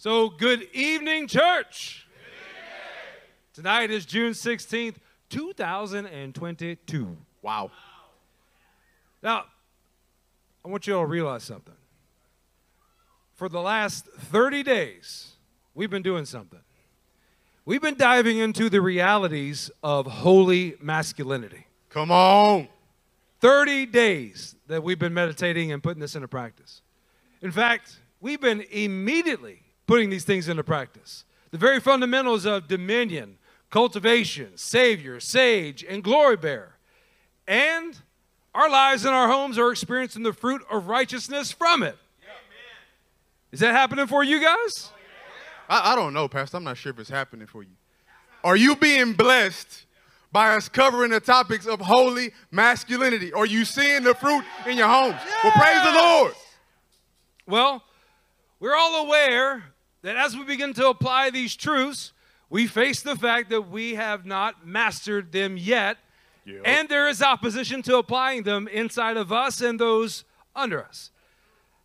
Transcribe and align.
So, 0.00 0.28
good 0.28 0.68
evening, 0.72 1.26
church. 1.26 2.06
Tonight 3.52 3.90
is 3.90 4.06
June 4.06 4.30
16th, 4.30 4.94
2022. 5.28 7.16
Wow. 7.42 7.72
Now, 9.24 9.46
I 10.64 10.68
want 10.68 10.86
you 10.86 10.94
all 10.94 11.02
to 11.02 11.06
realize 11.08 11.42
something. 11.42 11.74
For 13.34 13.48
the 13.48 13.60
last 13.60 14.06
30 14.06 14.62
days, 14.62 15.32
we've 15.74 15.90
been 15.90 16.02
doing 16.02 16.26
something. 16.26 16.60
We've 17.64 17.82
been 17.82 17.96
diving 17.96 18.38
into 18.38 18.70
the 18.70 18.80
realities 18.80 19.68
of 19.82 20.06
holy 20.06 20.76
masculinity. 20.80 21.66
Come 21.88 22.12
on. 22.12 22.68
30 23.40 23.86
days 23.86 24.54
that 24.68 24.80
we've 24.84 25.00
been 25.00 25.12
meditating 25.12 25.72
and 25.72 25.82
putting 25.82 26.00
this 26.00 26.14
into 26.14 26.28
practice. 26.28 26.82
In 27.42 27.50
fact, 27.50 27.98
we've 28.20 28.40
been 28.40 28.60
immediately 28.70 29.64
putting 29.88 30.10
these 30.10 30.24
things 30.24 30.48
into 30.48 30.62
practice. 30.62 31.24
The 31.50 31.58
very 31.58 31.80
fundamentals 31.80 32.44
of 32.44 32.68
dominion, 32.68 33.38
cultivation, 33.70 34.56
savior, 34.56 35.18
sage, 35.18 35.84
and 35.88 36.04
glory 36.04 36.36
bearer. 36.36 36.76
And 37.48 37.98
our 38.54 38.70
lives 38.70 39.04
and 39.04 39.14
our 39.14 39.28
homes 39.28 39.58
are 39.58 39.72
experiencing 39.72 40.22
the 40.22 40.34
fruit 40.34 40.62
of 40.70 40.86
righteousness 40.86 41.50
from 41.50 41.82
it. 41.82 41.96
Is 43.50 43.60
that 43.60 43.72
happening 43.72 44.06
for 44.06 44.22
you 44.22 44.42
guys? 44.42 44.92
I, 45.68 45.92
I 45.92 45.96
don't 45.96 46.12
know, 46.12 46.28
Pastor. 46.28 46.58
I'm 46.58 46.64
not 46.64 46.76
sure 46.76 46.92
if 46.92 46.98
it's 46.98 47.08
happening 47.08 47.46
for 47.46 47.62
you. 47.62 47.70
Are 48.44 48.56
you 48.56 48.76
being 48.76 49.14
blessed 49.14 49.86
by 50.30 50.54
us 50.54 50.68
covering 50.68 51.12
the 51.12 51.20
topics 51.20 51.66
of 51.66 51.80
holy 51.80 52.32
masculinity? 52.50 53.32
Are 53.32 53.46
you 53.46 53.64
seeing 53.64 54.02
the 54.02 54.14
fruit 54.14 54.44
in 54.66 54.76
your 54.76 54.86
homes? 54.86 55.16
Well, 55.42 55.52
praise 55.52 55.82
the 55.82 55.92
Lord. 55.92 56.32
Well, 57.46 57.82
we're 58.60 58.76
all 58.76 59.06
aware 59.06 59.64
that 60.02 60.16
as 60.16 60.36
we 60.36 60.44
begin 60.44 60.72
to 60.74 60.88
apply 60.88 61.30
these 61.30 61.56
truths, 61.56 62.12
we 62.50 62.66
face 62.66 63.02
the 63.02 63.16
fact 63.16 63.50
that 63.50 63.62
we 63.70 63.94
have 63.94 64.24
not 64.24 64.66
mastered 64.66 65.32
them 65.32 65.56
yet, 65.56 65.98
Yep. 66.44 66.62
and 66.64 66.88
there 66.88 67.08
is 67.08 67.20
opposition 67.20 67.82
to 67.82 67.96
applying 67.98 68.42
them 68.44 68.68
inside 68.68 69.16
of 69.18 69.30
us 69.32 69.60
and 69.60 69.78
those 69.78 70.24
under 70.56 70.82
us. 70.82 71.10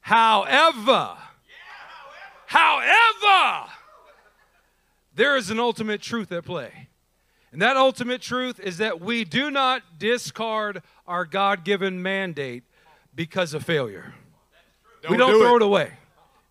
However, 0.01 1.17
however, 2.45 3.69
there 5.15 5.35
is 5.35 5.49
an 5.49 5.59
ultimate 5.59 6.01
truth 6.01 6.31
at 6.31 6.45
play. 6.45 6.87
And 7.51 7.61
that 7.61 7.77
ultimate 7.77 8.21
truth 8.21 8.59
is 8.59 8.77
that 8.77 8.99
we 8.99 9.23
do 9.25 9.51
not 9.51 9.83
discard 9.99 10.81
our 11.07 11.23
God 11.25 11.63
given 11.63 12.01
mandate 12.01 12.63
because 13.13 13.53
of 13.53 13.63
failure 13.63 14.15
we 15.09 15.17
don't 15.17 15.33
do 15.33 15.39
throw 15.39 15.53
it. 15.53 15.61
it. 15.61 15.65
away. 15.65 15.91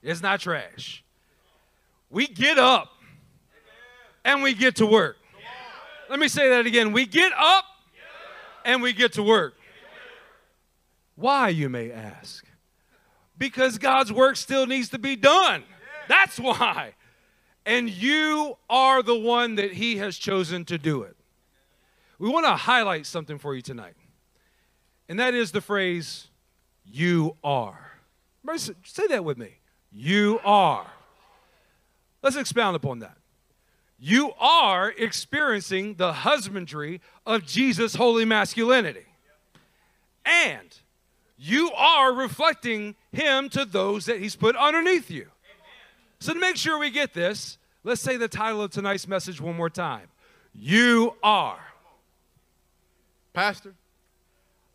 It's 0.03 0.23
not 0.23 0.41
trash. 0.41 1.02
We 2.12 2.27
get 2.27 2.58
up 2.58 2.91
and 4.22 4.42
we 4.42 4.52
get 4.52 4.77
to 4.77 4.86
work. 4.86 5.16
Let 6.10 6.18
me 6.18 6.28
say 6.28 6.50
that 6.50 6.66
again. 6.66 6.92
We 6.92 7.06
get 7.06 7.32
up 7.36 7.64
and 8.66 8.82
we 8.82 8.92
get 8.92 9.14
to 9.14 9.22
work. 9.22 9.55
Why, 11.16 11.48
you 11.48 11.70
may 11.70 11.90
ask? 11.90 12.44
Because 13.38 13.78
God's 13.78 14.12
work 14.12 14.36
still 14.36 14.66
needs 14.66 14.90
to 14.90 14.98
be 14.98 15.16
done. 15.16 15.64
That's 16.06 16.38
why. 16.38 16.94
And 17.64 17.88
you 17.88 18.58
are 18.68 19.02
the 19.02 19.18
one 19.18 19.55
that 19.55 19.72
He 19.72 19.96
has 19.96 20.18
chosen 20.18 20.66
to 20.66 20.77
do 20.77 21.02
it. 21.02 21.16
We 22.18 22.28
want 22.28 22.44
to 22.44 22.56
highlight 22.56 23.06
something 23.06 23.38
for 23.38 23.55
you 23.55 23.62
tonight, 23.62 23.94
and 25.08 25.18
that 25.18 25.34
is 25.34 25.50
the 25.50 25.60
phrase, 25.60 26.28
you 26.84 27.36
are. 27.42 27.92
Say 28.56 29.06
that 29.08 29.24
with 29.24 29.38
me. 29.38 29.58
You 29.90 30.40
are. 30.44 30.86
Let's 32.23 32.37
expound 32.37 32.77
upon 32.77 33.01
that. 33.01 33.17
You 33.98 34.33
are 34.41 34.91
experiencing 34.91 35.95
the 35.95 36.12
husbandry 36.12 37.01
of 37.27 37.47
Jesus' 37.47 37.95
holy 37.95 38.25
masculinity. 38.25 39.07
And 40.24 40.77
you 41.36 41.73
are 41.73 42.13
reflecting 42.13 42.95
him 43.13 43.48
to 43.51 43.64
those 43.64 44.07
that 44.07 44.20
he's 44.20 44.36
put 44.36 44.57
underneath 44.57 45.11
you. 45.11 45.27
So, 46.20 46.33
to 46.33 46.39
make 46.39 46.57
sure 46.57 46.79
we 46.79 46.91
get 46.91 47.14
this, 47.14 47.58
let's 47.83 48.01
say 48.01 48.17
the 48.17 48.29
title 48.29 48.63
of 48.63 48.70
tonight's 48.70 49.08
message 49.08 49.41
one 49.41 49.57
more 49.57 49.70
time. 49.70 50.08
You 50.55 51.14
are. 51.23 51.58
Pastor, 53.33 53.75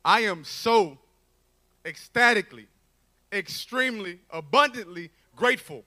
I 0.04 0.22
am 0.22 0.44
so 0.44 0.98
ecstatically, 1.86 2.68
extremely, 3.32 4.20
abundantly 4.30 5.12
grateful 5.36 5.84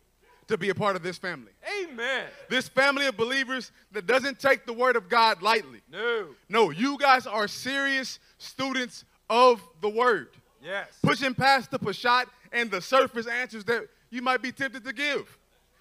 to 0.51 0.59
be 0.59 0.69
a 0.69 0.75
part 0.75 0.97
of 0.97 1.03
this 1.03 1.17
family. 1.17 1.53
Amen. 1.85 2.27
This 2.49 2.69
family 2.69 3.07
of 3.07 3.17
believers 3.17 3.73
that 3.93 4.07
doesn't 4.07 4.39
take 4.39 4.67
the 4.67 4.73
word 4.73 4.97
of 4.97 5.09
God 5.09 5.43
lightly. 5.43 5.81
No. 5.91 6.27
No, 6.49 6.71
you 6.71 6.99
guys 6.99 7.27
are 7.27 7.49
serious 7.49 8.19
students 8.39 9.05
of 9.31 9.63
the 9.81 9.89
word. 9.89 10.29
Yes. 10.63 10.89
pushing 11.03 11.33
past 11.35 11.71
the 11.71 11.79
pashat 11.79 12.27
and 12.53 12.71
the 12.71 12.83
surface 12.83 13.27
answers 13.27 13.65
that 13.65 13.89
you 14.11 14.21
might 14.21 14.43
be 14.43 14.53
tempted 14.53 14.85
to 14.85 14.93
give. 14.93 15.39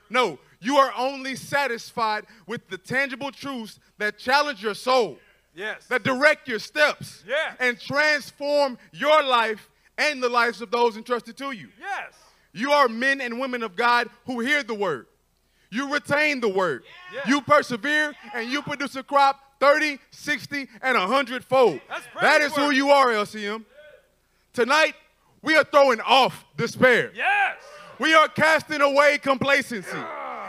No, 0.09 0.40
you 0.62 0.78
are 0.78 0.94
only 0.97 1.35
satisfied 1.35 2.25
with 2.47 2.66
the 2.69 2.78
tangible 2.78 3.29
truths 3.29 3.78
that 3.97 4.18
challenge 4.18 4.63
your 4.63 4.74
soul, 4.75 5.18
Yes. 5.53 5.85
that 5.88 6.03
direct 6.03 6.47
your 6.47 6.59
steps, 6.59 7.24
Yes. 7.28 7.58
and 7.59 7.78
transform 7.78 8.78
your 8.94 9.22
life 9.22 9.69
and 9.97 10.24
the 10.24 10.29
lives 10.29 10.62
of 10.62 10.72
those 10.72 10.96
entrusted 10.96 11.35
to 11.38 11.52
you. 11.52 11.68
yes. 11.78 12.13
You 12.54 12.72
are 12.72 12.88
men 12.88 13.22
and 13.22 13.40
women 13.40 13.64
of 13.64 13.76
God 13.76 14.10
who 14.26 14.40
hear 14.40 14.64
the 14.64 14.74
word. 14.74 15.08
You 15.72 15.94
retain 15.94 16.40
the 16.40 16.50
word. 16.50 16.84
Yeah. 17.14 17.22
You 17.28 17.42
persevere 17.42 18.16
and 18.34 18.50
you 18.50 18.62
produce 18.62 18.96
a 18.96 19.04
crop 19.04 19.40
30, 19.60 20.00
60, 20.12 20.68
and 20.82 20.98
100 20.98 21.44
fold. 21.44 21.80
That 22.20 22.40
praise 22.40 22.56
who 22.56 22.72
you 22.72 22.90
are, 22.90 23.08
LCM. 23.08 23.66
Tonight, 24.54 24.96
we 25.42 25.56
are 25.56 25.64
throwing 25.64 26.02
off 26.02 26.46
despair. 26.58 27.12
Yes. 27.16 27.58
We 28.00 28.14
are 28.14 28.28
casting 28.28 28.82
away 28.82 29.20
complacency. 29.20 29.98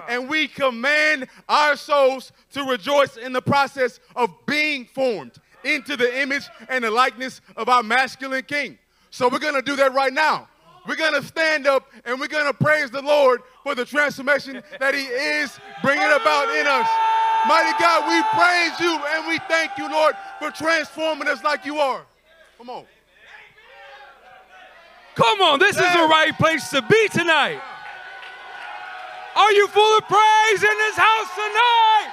And 0.08 0.28
we 0.28 0.48
command 0.48 1.28
our 1.48 1.76
souls 1.76 2.32
to 2.52 2.64
rejoice 2.64 3.16
in 3.16 3.32
the 3.32 3.42
process 3.42 4.00
of 4.16 4.30
being 4.46 4.86
formed 4.86 5.32
into 5.62 5.96
the 5.96 6.20
image 6.20 6.48
and 6.68 6.82
the 6.82 6.90
likeness 6.90 7.40
of 7.56 7.68
our 7.68 7.82
masculine 7.82 8.42
king. 8.44 8.78
So 9.10 9.28
we're 9.28 9.38
going 9.38 9.54
to 9.54 9.62
do 9.62 9.76
that 9.76 9.92
right 9.92 10.12
now. 10.12 10.48
We're 10.90 10.96
going 10.96 11.14
to 11.14 11.22
stand 11.22 11.68
up 11.68 11.88
and 12.04 12.18
we're 12.18 12.26
going 12.26 12.46
to 12.46 12.52
praise 12.52 12.90
the 12.90 13.00
Lord 13.00 13.42
for 13.62 13.76
the 13.76 13.84
transformation 13.84 14.60
that 14.80 14.92
he 14.92 15.02
is 15.02 15.56
bringing 15.82 16.02
about 16.02 16.50
in 16.50 16.66
us. 16.66 16.88
Mighty 17.46 17.78
God, 17.78 18.08
we 18.10 18.20
praise 18.34 18.80
you 18.80 18.98
and 19.14 19.28
we 19.28 19.38
thank 19.46 19.78
you, 19.78 19.88
Lord, 19.88 20.16
for 20.40 20.50
transforming 20.50 21.28
us 21.28 21.44
like 21.44 21.64
you 21.64 21.78
are. 21.78 22.02
Come 22.58 22.70
on. 22.70 22.86
Come 25.14 25.40
on, 25.42 25.60
this 25.60 25.76
is 25.76 25.92
the 25.92 26.08
right 26.10 26.36
place 26.36 26.68
to 26.70 26.82
be 26.82 27.08
tonight. 27.10 27.60
Are 29.36 29.52
you 29.52 29.68
full 29.68 29.96
of 29.96 30.08
praise 30.08 30.60
in 30.60 30.76
this 30.76 30.96
house 30.96 31.28
tonight? 31.36 32.10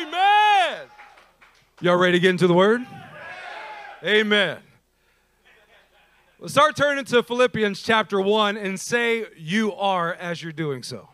Amen. 0.00 0.86
Y'all 1.80 1.96
ready 1.96 2.12
to 2.12 2.20
get 2.20 2.30
into 2.30 2.46
the 2.46 2.54
word? 2.54 2.86
Amen. 4.04 4.58
Let's 6.42 6.54
start 6.54 6.74
turning 6.74 7.04
to 7.04 7.22
Philippians 7.22 7.80
chapter 7.82 8.20
1 8.20 8.56
and 8.56 8.80
say, 8.80 9.26
You 9.36 9.72
are 9.74 10.12
as 10.12 10.42
you're 10.42 10.50
doing 10.50 10.82
so. 10.82 11.08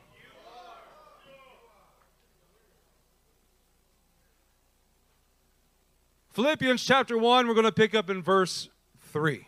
Philippians 6.31 6.83
chapter 6.83 7.19
1, 7.19 7.47
we're 7.47 7.53
going 7.53 7.67
to 7.67 7.73
pick 7.73 7.95
up 7.95 8.09
in 8.09 8.23
verse 8.23 8.71
3. 9.13 9.47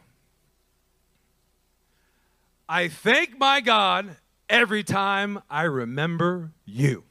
I 2.69 2.89
thank 2.89 3.39
my 3.39 3.63
God 3.63 4.17
every 4.51 4.83
time 4.83 5.41
I 5.49 5.63
remember 5.63 6.51
you. 6.67 7.05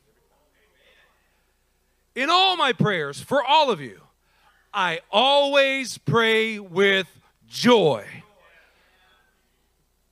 In 2.13 2.29
all 2.29 2.55
my 2.55 2.73
prayers 2.73 3.19
for 3.19 3.43
all 3.43 3.71
of 3.71 3.81
you, 3.81 4.01
I 4.71 4.99
always 5.09 5.97
pray 5.97 6.59
with 6.59 7.07
joy. 7.47 8.05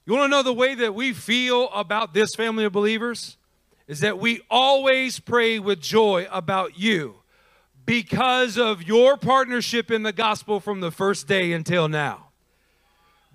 You 0.08 0.14
want 0.14 0.24
to 0.24 0.30
know 0.30 0.42
the 0.42 0.54
way 0.54 0.74
that 0.74 0.96
we 0.96 1.12
feel 1.12 1.70
about 1.72 2.14
this 2.14 2.34
family 2.34 2.64
of 2.64 2.72
believers? 2.72 3.36
Is 3.90 4.00
that 4.00 4.18
we 4.18 4.40
always 4.50 5.20
pray 5.20 5.60
with 5.60 5.82
joy 5.82 6.28
about 6.32 6.80
you 6.80 7.16
because 7.86 8.58
of 8.58 8.84
your 8.84 9.18
partnership 9.18 9.92
in 9.92 10.04
the 10.04 10.14
gospel 10.14 10.62
from 10.62 10.80
the 10.80 10.92
first 10.92 11.28
day 11.28 11.52
until 11.52 11.90
now. 11.90 12.30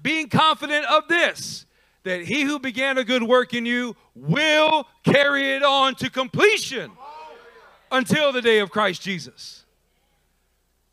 Being 0.01 0.31
confident 0.31 0.87
of 0.87 1.09
this, 1.09 1.67
that 2.05 2.23
he 2.25 2.43
who 2.43 2.59
began 2.59 2.97
a 2.97 3.05
good 3.05 3.23
work 3.23 3.53
in 3.53 3.67
you 3.67 3.95
will 4.15 4.87
carry 5.05 5.53
it 5.55 5.63
on 5.63 5.95
to 5.97 6.09
completion 6.09 6.91
until 7.91 8.33
the 8.33 8.41
day 8.41 8.61
of 8.61 8.71
Christ 8.71 9.03
Jesus. 9.03 9.67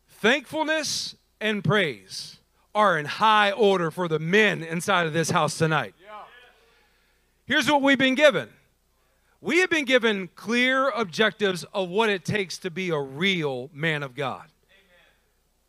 Thankfulness 0.10 1.16
and 1.40 1.64
praise 1.64 2.38
are 2.74 2.98
in 2.98 3.06
high 3.06 3.51
order 3.51 3.92
for 3.92 4.07
the 4.07 4.19
men 4.19 4.63
inside 4.63 5.07
of 5.07 5.13
this 5.13 5.30
house 5.30 5.57
tonight. 5.57 5.94
Here's 7.45 7.69
what 7.69 7.81
we've 7.81 7.98
been 7.98 8.16
given 8.16 8.50
we 9.42 9.60
have 9.60 9.69
been 9.69 9.86
given 9.86 10.30
clear 10.36 10.89
objectives 10.89 11.63
of 11.74 11.89
what 11.89 12.10
it 12.10 12.25
takes 12.25 12.57
to 12.60 12.69
be 12.69 12.89
a 12.89 13.00
real 13.00 13.69
man 13.74 14.04
of 14.04 14.13
God. 14.13 14.48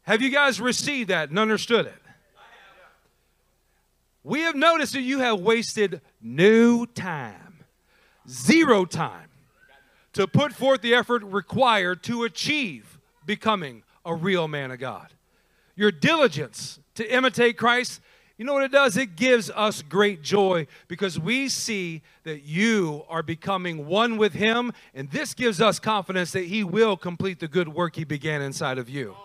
Have 0.02 0.23
you 0.23 0.31
guys 0.31 0.61
received 0.61 1.11
that 1.11 1.31
and 1.31 1.38
understood 1.38 1.87
it? 1.87 1.94
We 4.23 4.41
have 4.41 4.56
noticed 4.56 4.93
that 4.94 5.02
you 5.02 5.20
have 5.20 5.41
wasted 5.41 6.00
no 6.20 6.85
time, 6.85 7.64
zero 8.29 8.85
time, 8.85 9.29
to 10.12 10.26
put 10.26 10.52
forth 10.52 10.82
the 10.82 10.94
effort 10.94 11.23
required 11.23 12.02
to 12.05 12.25
achieve 12.25 12.99
becoming 13.25 13.82
a 14.05 14.14
real 14.14 14.49
man 14.49 14.70
of 14.70 14.79
God. 14.79 15.08
Your 15.76 15.93
diligence 15.93 16.81
to 17.00 17.14
imitate 17.14 17.56
Christ, 17.56 18.00
you 18.37 18.44
know 18.44 18.52
what 18.52 18.62
it 18.62 18.73
does? 18.73 18.97
It 18.97 19.17
gives 19.17 19.50
us 19.50 19.81
great 19.82 20.23
joy 20.23 20.67
because 20.87 21.19
we 21.19 21.49
see 21.49 22.02
that 22.25 22.43
you 22.43 23.05
are 23.08 23.23
becoming 23.23 23.87
one 23.87 24.19
with 24.19 24.35
Him, 24.35 24.73
and 24.94 25.11
this 25.11 25.32
gives 25.35 25.61
us 25.61 25.79
confidence 25.79 26.32
that 26.32 26.44
He 26.44 26.62
will 26.62 26.97
complete 26.97 27.41
the 27.41 27.49
good 27.49 27.69
work 27.69 27.97
He 27.97 28.05
began 28.05 28.43
inside 28.43 28.76
of 28.76 28.88
you. 28.88 29.17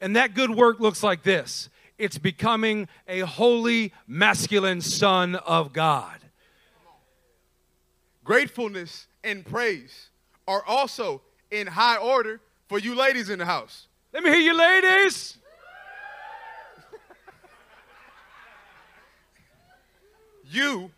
And 0.00 0.14
that 0.14 0.34
good 0.34 0.50
work 0.50 0.80
looks 0.80 1.02
like 1.02 1.22
this 1.22 1.68
it's 1.98 2.16
becoming 2.16 2.88
a 3.06 3.20
holy, 3.20 3.92
masculine 4.06 4.80
son 4.80 5.34
of 5.34 5.72
God. 5.72 6.18
Gratefulness 8.24 9.08
and 9.24 9.44
praise 9.44 10.08
are 10.46 10.64
also 10.64 11.22
in 11.50 11.66
high 11.66 11.96
order 11.96 12.40
for 12.68 12.78
you 12.78 12.94
ladies 12.94 13.30
in 13.30 13.40
the 13.40 13.46
house. 13.46 13.88
Let 14.12 14.22
me 14.22 14.30
hear 14.30 14.40
you, 14.40 14.56
ladies. 14.56 15.36
You 20.50 20.90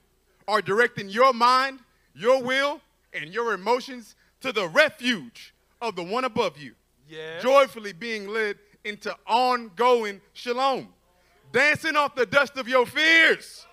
are 0.48 0.62
directing 0.62 1.08
your 1.08 1.32
mind, 1.32 1.80
your 2.14 2.42
will, 2.42 2.80
and 3.12 3.32
your 3.32 3.54
emotions 3.54 4.16
to 4.40 4.52
the 4.52 4.68
refuge 4.68 5.54
of 5.80 5.96
the 5.96 6.02
one 6.02 6.24
above 6.24 6.58
you. 6.58 6.72
Yeah. 7.08 7.40
Joyfully 7.40 7.92
being 7.92 8.28
led 8.28 8.56
into 8.84 9.14
ongoing 9.26 10.20
shalom, 10.32 10.88
dancing 11.52 11.96
off 11.96 12.14
the 12.14 12.26
dust 12.26 12.56
of 12.56 12.66
your 12.66 12.86
fears 12.86 13.66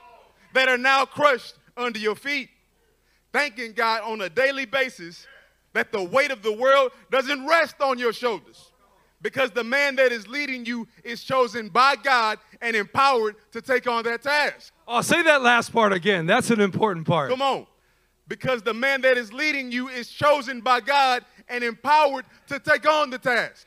that 0.54 0.68
are 0.68 0.78
now 0.78 1.06
crushed 1.06 1.56
under 1.78 2.00
your 2.00 2.16
feet, 2.16 2.50
thanking 3.32 3.74
God 3.74 4.02
on 4.04 4.22
a 4.22 4.30
daily 4.30 4.66
basis 4.66 5.26
that 5.74 5.92
the 5.92 6.04
weight 6.04 6.32
of 6.32 6.42
the 6.44 6.52
world 6.52 6.92
doesn't 7.10 7.48
rest 7.48 7.76
on 7.82 7.98
your 7.98 8.12
shoulders 8.14 8.69
because 9.22 9.52
the 9.52 9.64
man 9.64 9.96
that 9.98 10.12
is 10.12 10.28
leading 10.28 10.66
you 10.66 10.88
is 11.04 11.24
chosen 11.24 11.70
by 11.70 11.96
God 11.96 12.40
and 12.62 12.76
empowered 12.76 13.36
to 13.52 13.62
take 13.62 13.88
on 13.88 14.04
that 14.04 14.22
task. 14.22 14.74
I'll 14.88 15.04
say 15.04 15.22
that 15.24 15.42
last 15.42 15.72
part 15.74 15.94
again. 15.94 16.26
That's 16.26 16.50
an 16.50 16.62
important 16.62 17.06
part. 17.08 17.30
Come 17.30 17.42
on. 17.42 17.68
Because 18.28 18.62
the 18.62 18.74
man 18.74 19.02
that 19.02 19.18
is 19.18 19.34
leading 19.34 19.72
you 19.72 19.88
is 19.88 20.10
chosen 20.10 20.62
by 20.62 20.82
God 20.82 21.26
and 21.48 21.64
empowered 21.64 22.26
to 22.48 22.60
take 22.60 22.88
on 22.88 23.10
the 23.10 23.18
task. 23.18 23.66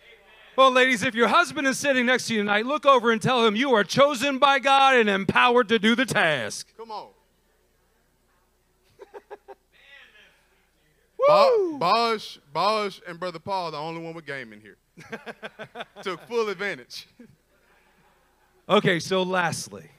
Well, 0.55 0.71
ladies, 0.71 1.03
if 1.03 1.15
your 1.15 1.29
husband 1.29 1.67
is 1.67 1.79
sitting 1.79 2.07
next 2.07 2.27
to 2.27 2.35
you 2.35 2.41
tonight, 2.41 2.67
look 2.67 2.85
over 2.85 3.11
and 3.11 3.21
tell 3.21 3.45
him 3.45 3.57
you 3.57 3.73
are 3.75 3.85
chosen 3.85 4.39
by 4.39 4.59
God 4.59 4.97
and 4.97 5.09
empowered 5.09 5.69
to 5.71 5.79
do 5.79 5.95
the 5.95 6.05
task. 6.05 6.69
Come 6.77 6.91
on. 6.91 7.09
Bo- 11.27 11.79
Bosch, 11.79 12.39
Bosch, 12.53 13.01
and 13.07 13.19
Brother 13.19 13.39
Paul, 13.39 13.71
the 13.71 13.79
only 13.79 14.03
one 14.03 14.13
with 14.13 14.27
game 14.27 14.53
in 14.53 14.61
here. 14.61 14.77
Took 16.03 16.21
full 16.29 16.49
advantage. 16.49 17.09
Okay, 18.69 19.01
so 19.01 19.25
lastly, 19.25 19.91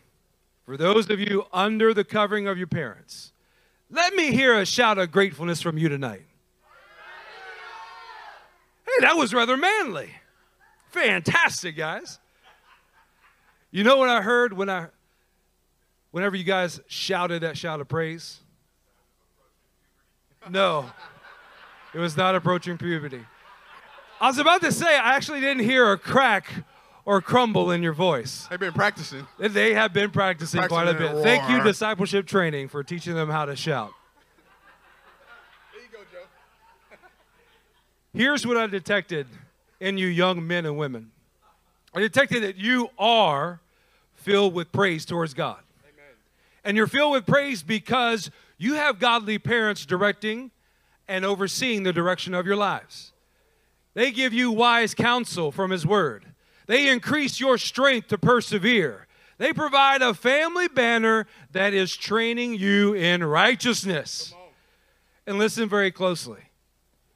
for 0.66 0.78
those 0.78 1.10
of 1.10 1.20
you 1.20 1.46
under 1.52 1.94
the 1.94 2.06
covering 2.06 2.48
of 2.48 2.58
your 2.58 2.66
parents, 2.66 3.34
let 3.92 4.16
me 4.16 4.32
hear 4.32 4.58
a 4.58 4.66
shout 4.66 4.98
of 4.98 5.12
gratefulness 5.12 5.62
from 5.62 5.78
you 5.78 5.90
tonight. 5.90 6.26
Hey, 8.86 9.02
that 9.02 9.18
was 9.18 9.34
rather 9.34 9.58
manly. 9.58 10.10
Fantastic, 10.92 11.76
guys. 11.76 12.20
You 13.70 13.84
know 13.84 13.98
what 13.98 14.08
I 14.08 14.22
heard 14.22 14.54
when 14.54 14.70
I 14.70 14.88
whenever 16.12 16.36
you 16.36 16.46
guys 16.46 16.80
shouted 16.88 17.42
that 17.42 17.58
shout 17.58 17.82
of 17.82 17.90
praise? 17.90 18.40
No. 20.50 20.90
It 21.94 22.00
was 22.00 22.16
not 22.16 22.36
approaching 22.36 22.78
puberty. 22.78 23.26
I 24.22 24.28
was 24.28 24.38
about 24.38 24.62
to 24.62 24.72
say 24.72 24.88
I 24.88 25.16
actually 25.16 25.42
didn't 25.42 25.64
hear 25.64 25.92
a 25.92 25.98
crack 25.98 26.52
or 27.06 27.22
crumble 27.22 27.72
in 27.72 27.84
your 27.84 27.94
voice. 27.94 28.48
They've 28.50 28.60
been 28.60 28.74
practicing. 28.74 29.28
They 29.38 29.74
have 29.74 29.94
been 29.94 30.12
practicing, 30.12 30.64
quite 30.68 30.88
a 30.88 30.94
bit. 30.94 31.12
it. 31.12 31.24
Thank 31.24 31.50
you, 31.50 31.62
discipleship 31.64 32.26
training, 32.26 32.70
for 32.70 32.84
teaching 32.84 33.16
them 33.16 33.30
how 33.30 33.46
to 33.46 33.56
shout. 33.56 33.92
There 35.74 35.82
you 35.82 35.88
go, 35.92 36.00
Joe. 36.12 36.98
Here's 38.14 38.48
what 38.48 38.58
I 38.58 38.68
detected 38.68 39.28
in 39.80 39.98
you, 39.98 40.08
young 40.08 40.48
men 40.48 40.66
and 40.66 40.78
women 40.78 41.12
I 41.96 42.00
detected 42.00 42.44
that 42.44 42.56
you 42.58 42.90
are 42.98 43.60
filled 44.16 44.54
with 44.54 44.72
praise 44.72 45.06
towards 45.06 45.34
God. 45.34 45.60
And 46.66 46.78
you're 46.78 46.88
filled 46.88 47.12
with 47.12 47.26
praise 47.26 47.62
because 47.62 48.32
you 48.58 48.76
have 48.76 48.98
godly 48.98 49.38
parents 49.38 49.86
directing 49.86 50.52
and 51.10 51.26
overseeing 51.26 51.84
the 51.84 51.92
direction 51.92 52.34
of 52.34 52.48
your 52.48 52.56
lives. 52.56 53.13
They 53.94 54.12
give 54.12 54.34
you 54.34 54.52
wise 54.52 54.94
counsel 54.94 55.52
from 55.52 55.72
His 55.72 55.86
Word. 55.86 56.26
They 56.68 56.90
increase 56.90 57.40
your 57.40 57.58
strength 57.58 58.08
to 58.10 58.18
persevere. 58.18 59.08
They 59.38 59.54
provide 59.54 60.02
a 60.02 60.14
family 60.14 60.68
banner 60.68 61.28
that 61.52 61.74
is 61.74 61.96
training 61.96 62.56
you 62.56 62.94
in 62.94 63.24
righteousness. 63.24 64.34
And 65.28 65.38
listen 65.38 65.68
very 65.70 65.92
closely. 65.92 66.40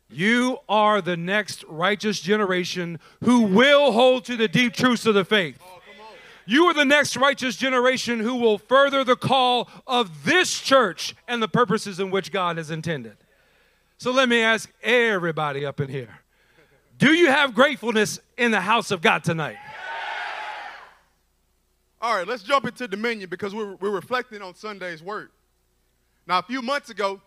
You 0.09 0.59
are 0.69 1.01
the 1.01 1.17
next 1.17 1.63
righteous 1.67 2.19
generation 2.19 2.99
who 3.23 3.41
will 3.41 3.91
hold 3.91 4.25
to 4.25 4.37
the 4.37 4.47
deep 4.47 4.73
truths 4.73 5.05
of 5.05 5.15
the 5.15 5.25
faith. 5.25 5.59
You 6.45 6.65
are 6.65 6.73
the 6.73 6.85
next 6.85 7.17
righteous 7.17 7.57
generation 7.57 8.21
who 8.21 8.35
will 8.35 8.57
further 8.57 9.03
the 9.03 9.17
call 9.17 9.69
of 9.85 10.23
this 10.23 10.61
church 10.61 11.13
and 11.27 11.43
the 11.43 11.49
purposes 11.49 11.99
in 11.99 12.09
which 12.09 12.31
God 12.31 12.55
has 12.55 12.71
intended. 12.71 13.17
So 13.97 14.11
let 14.11 14.29
me 14.29 14.41
ask 14.41 14.71
everybody 14.81 15.65
up 15.65 15.81
in 15.81 15.89
here 15.89 16.19
do 16.97 17.13
you 17.13 17.27
have 17.27 17.53
gratefulness 17.53 18.19
in 18.37 18.51
the 18.51 18.61
house 18.61 18.91
of 18.91 19.01
God 19.01 19.23
tonight? 19.23 19.57
All 22.01 22.15
right, 22.15 22.27
let's 22.27 22.43
jump 22.43 22.65
into 22.65 22.87
dominion 22.87 23.29
because 23.29 23.55
we're, 23.55 23.75
we're 23.75 23.91
reflecting 23.91 24.41
on 24.41 24.55
Sunday's 24.55 25.01
word. 25.01 25.31
Now, 26.27 26.39
a 26.39 26.43
few 26.43 26.61
months 26.61 26.89
ago, 26.89 27.21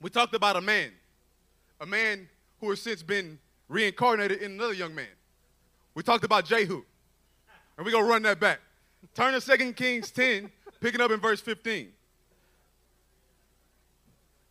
we 0.00 0.10
talked 0.10 0.34
about 0.34 0.56
a 0.56 0.60
man, 0.60 0.90
a 1.80 1.86
man 1.86 2.28
who 2.60 2.70
has 2.70 2.80
since 2.80 3.02
been 3.02 3.38
reincarnated 3.68 4.42
in 4.42 4.52
another 4.52 4.72
young 4.72 4.94
man. 4.94 5.06
We 5.94 6.02
talked 6.02 6.24
about 6.24 6.46
Jehu, 6.46 6.82
and 7.76 7.86
we're 7.86 7.92
going 7.92 8.04
to 8.04 8.10
run 8.10 8.22
that 8.22 8.40
back. 8.40 8.60
Turn 9.14 9.38
to 9.38 9.58
2 9.58 9.72
Kings 9.74 10.10
10, 10.10 10.50
picking 10.80 11.00
up 11.00 11.10
in 11.10 11.20
verse 11.20 11.40
15. 11.40 11.88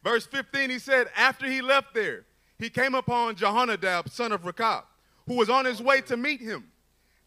Verse 0.03 0.25
15, 0.25 0.69
he 0.69 0.79
said, 0.79 1.07
After 1.15 1.45
he 1.45 1.61
left 1.61 1.93
there, 1.93 2.25
he 2.61 2.69
came 2.69 2.95
upon 2.95 3.35
Jehonadab, 3.35 4.09
son 4.09 4.31
of 4.31 4.45
Rechab, 4.45 4.83
who 5.27 5.35
was 5.35 5.49
on 5.49 5.65
his 5.65 5.81
way 5.81 6.01
to 6.01 6.15
meet 6.15 6.39
him. 6.39 6.65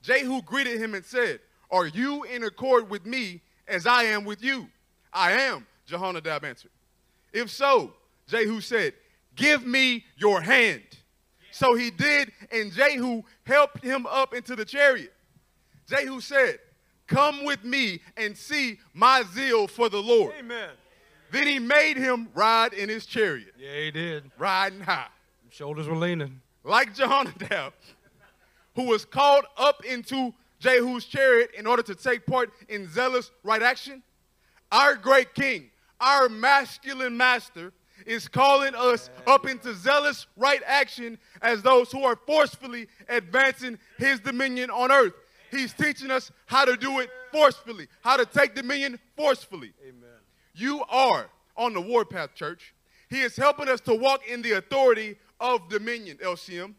Jehu 0.03 0.43
greeted 0.43 0.81
him 0.81 0.95
and 0.95 1.05
said, 1.05 1.41
Are 1.71 1.87
you 1.87 2.25
in 2.25 2.45
accord 2.45 2.89
with 2.89 3.05
me 3.05 3.41
as 3.67 3.87
I 3.87 4.05
am 4.05 4.25
with 4.25 4.43
you? 4.43 4.69
I 5.13 5.33
am, 5.33 5.67
Jehonadab 5.89 6.45
answered. 6.45 6.71
If 7.33 7.51
so, 7.51 7.93
Jehu 8.29 8.61
said, 8.61 8.95
Give 9.35 9.67
me 9.67 10.05
your 10.17 10.41
hand. 10.41 10.83
So 11.51 11.75
he 11.75 11.91
did, 11.91 12.33
and 12.51 12.73
Jehu 12.73 13.23
helped 13.47 13.83
him 13.83 14.07
up 14.07 14.35
into 14.35 14.57
the 14.57 14.65
chariot. 14.65 15.13
Jehu 15.89 16.21
said, 16.21 16.59
Come 17.07 17.45
with 17.45 17.65
me 17.65 18.01
and 18.17 18.37
see 18.37 18.79
my 18.93 19.23
zeal 19.35 19.67
for 19.67 19.89
the 19.89 20.01
Lord. 20.01 20.35
Amen. 20.39 20.71
Then 21.31 21.47
he 21.47 21.59
made 21.59 21.97
him 21.97 22.29
ride 22.35 22.73
in 22.73 22.89
his 22.89 23.07
chariot, 23.07 23.55
Yeah, 23.59 23.77
he 23.81 23.91
did. 23.91 24.31
riding 24.39 24.81
high, 24.81 25.09
Shoulders 25.55 25.87
were 25.87 25.95
leaning. 25.95 26.41
like 26.65 26.97
Jehonadab, 26.97 27.73
who 28.75 28.89
was 28.89 29.05
called 29.05 29.45
up 29.57 29.85
into 29.85 30.35
Jehu's 30.59 31.05
chariot 31.05 31.51
in 31.57 31.65
order 31.65 31.83
to 31.85 31.95
take 31.95 32.27
part 32.27 32.53
in 32.69 32.89
zealous 32.89 33.31
right 33.45 33.63
action. 33.63 34.03
Our 34.73 34.97
great 34.97 35.33
king, 35.33 35.71
our 36.01 36.29
masculine 36.29 37.17
master, 37.17 37.73
is 38.05 38.27
calling 38.27 38.75
us 38.75 39.11
up 39.29 39.47
into 39.47 39.75
zealous 39.75 40.27
right 40.37 40.61
action 40.67 41.19
as 41.41 41.63
those 41.63 41.93
who 41.93 42.03
are 42.03 42.17
forcefully 42.27 42.89
advancing 43.09 43.79
his 43.97 44.19
dominion 44.19 44.71
on 44.71 44.91
earth. 44.91 45.15
He's 45.53 45.73
teaching 45.73 46.11
us 46.11 46.33
how 46.47 46.65
to 46.65 46.77
do 46.77 46.99
it 46.99 47.11
forcefully, 47.31 47.87
how 48.01 48.17
to 48.17 48.27
take 48.27 48.57
dominion 48.57 48.99
forcefully. 49.17 49.73
Amen. 49.87 50.19
You 50.53 50.83
are 50.89 51.29
on 51.57 51.75
the 51.75 51.81
warpath, 51.81 52.35
church. 52.35 52.75
He 53.09 53.21
is 53.21 53.37
helping 53.37 53.69
us 53.69 53.81
to 53.83 53.95
walk 53.95 54.27
in 54.27 54.43
the 54.43 54.53
authority 54.53 55.17
of 55.41 55.69
dominion, 55.69 56.19
LCM. 56.19 56.75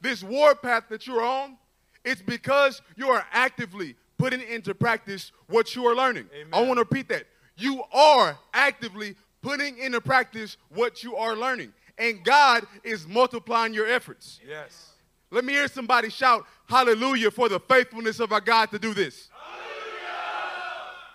This 0.00 0.22
warpath 0.22 0.88
that 0.88 1.06
you're 1.06 1.22
on, 1.22 1.56
it's 2.04 2.22
because 2.22 2.82
you 2.96 3.08
are 3.08 3.24
actively 3.32 3.96
putting 4.18 4.42
into 4.42 4.74
practice 4.74 5.32
what 5.46 5.74
you 5.74 5.86
are 5.86 5.94
learning. 5.94 6.26
I 6.52 6.60
want 6.62 6.74
to 6.74 6.80
repeat 6.80 7.08
that. 7.08 7.24
You 7.56 7.82
are 7.92 8.38
actively 8.52 9.16
putting 9.42 9.78
into 9.78 10.00
practice 10.00 10.56
what 10.70 11.02
you 11.02 11.16
are 11.16 11.36
learning. 11.36 11.72
And 11.98 12.24
God 12.24 12.66
is 12.82 13.06
multiplying 13.06 13.74
your 13.74 13.86
efforts. 13.86 14.40
Yes. 14.48 14.92
Let 15.30 15.44
me 15.44 15.52
hear 15.52 15.68
somebody 15.68 16.10
shout 16.10 16.46
hallelujah 16.66 17.30
for 17.30 17.48
the 17.48 17.60
faithfulness 17.60 18.20
of 18.20 18.32
our 18.32 18.40
God 18.40 18.70
to 18.70 18.78
do 18.78 18.94
this. 18.94 19.28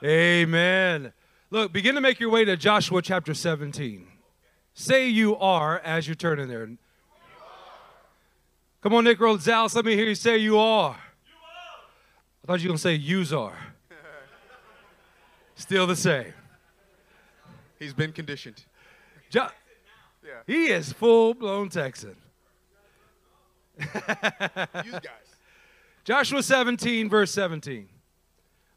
Amen. 0.03 1.13
Look, 1.49 1.73
begin 1.73 1.95
to 1.95 2.01
make 2.01 2.19
your 2.19 2.29
way 2.29 2.45
to 2.45 2.55
Joshua 2.57 3.01
chapter 3.01 3.33
17. 3.33 4.07
Say 4.79 5.07
you 5.07 5.35
are 5.37 5.79
as 5.79 6.07
you 6.07 6.13
turn 6.13 6.37
in 6.37 6.47
there. 6.49 6.69
Come 8.83 8.93
on, 8.93 9.05
Nick 9.05 9.17
Rosales, 9.17 9.73
let 9.73 9.83
me 9.83 9.95
hear 9.95 10.05
you 10.05 10.13
say 10.13 10.37
you 10.37 10.59
are. 10.59 10.95
I 10.95 12.45
thought 12.45 12.59
you 12.59 12.65
were 12.65 12.69
going 12.69 12.75
to 12.77 12.81
say 12.83 12.93
yous 12.93 13.33
are. 13.33 13.57
Still 15.55 15.87
the 15.87 15.95
same. 15.95 16.31
He's 17.79 17.95
been 17.95 18.11
conditioned. 18.11 18.63
Jo- 19.31 19.47
Yeah. 20.23 20.41
he 20.45 20.67
is 20.67 20.93
full 20.93 21.33
blown 21.33 21.69
Texan. 21.69 22.15
You 23.79 23.83
guys. 24.91 25.01
Joshua 26.03 26.43
17, 26.43 27.09
verse 27.09 27.31
17. 27.31 27.89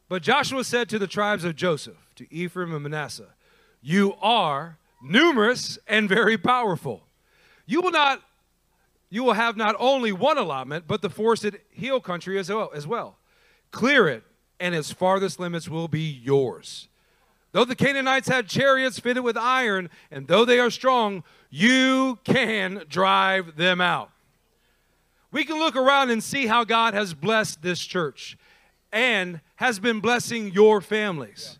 But 0.09 0.23
Joshua 0.23 0.63
said 0.63 0.89
to 0.89 0.97
the 0.97 1.05
tribes 1.07 1.43
of 1.43 1.55
Joseph, 1.55 1.97
to 2.15 2.25
Ephraim 2.33 2.73
and 2.73 2.81
Manasseh, 2.81 3.35
You 3.83 4.15
are 4.19 4.79
numerous 5.03 5.77
and 5.87 6.07
very 6.07 6.37
powerful. 6.37 7.03
You 7.65 7.81
will 7.81 7.91
not 7.91 8.21
you 9.11 9.25
will 9.25 9.33
have 9.33 9.57
not 9.57 9.75
only 9.77 10.13
one 10.13 10.37
allotment, 10.37 10.85
but 10.87 11.01
the 11.01 11.09
forested 11.09 11.59
hill 11.69 11.99
country 11.99 12.39
as 12.39 12.49
well, 12.49 12.71
as 12.73 12.87
well. 12.87 13.17
Clear 13.71 14.07
it, 14.07 14.23
and 14.57 14.73
its 14.73 14.91
farthest 14.91 15.37
limits 15.37 15.67
will 15.67 15.89
be 15.89 16.09
yours. 16.23 16.87
Though 17.51 17.65
the 17.65 17.75
Canaanites 17.75 18.29
had 18.29 18.47
chariots 18.47 18.99
fitted 18.99 19.23
with 19.23 19.35
iron, 19.35 19.89
and 20.09 20.27
though 20.27 20.45
they 20.45 20.59
are 20.59 20.69
strong, 20.69 21.25
you 21.49 22.19
can 22.23 22.85
drive 22.87 23.57
them 23.57 23.81
out. 23.81 24.11
We 25.31 25.43
can 25.43 25.59
look 25.59 25.75
around 25.75 26.09
and 26.09 26.23
see 26.23 26.47
how 26.47 26.63
God 26.63 26.93
has 26.93 27.13
blessed 27.13 27.61
this 27.61 27.79
church 27.81 28.37
and 28.93 29.41
has 29.55 29.79
been 29.79 29.99
blessing 29.99 30.51
your 30.51 30.79
families. 30.79 31.59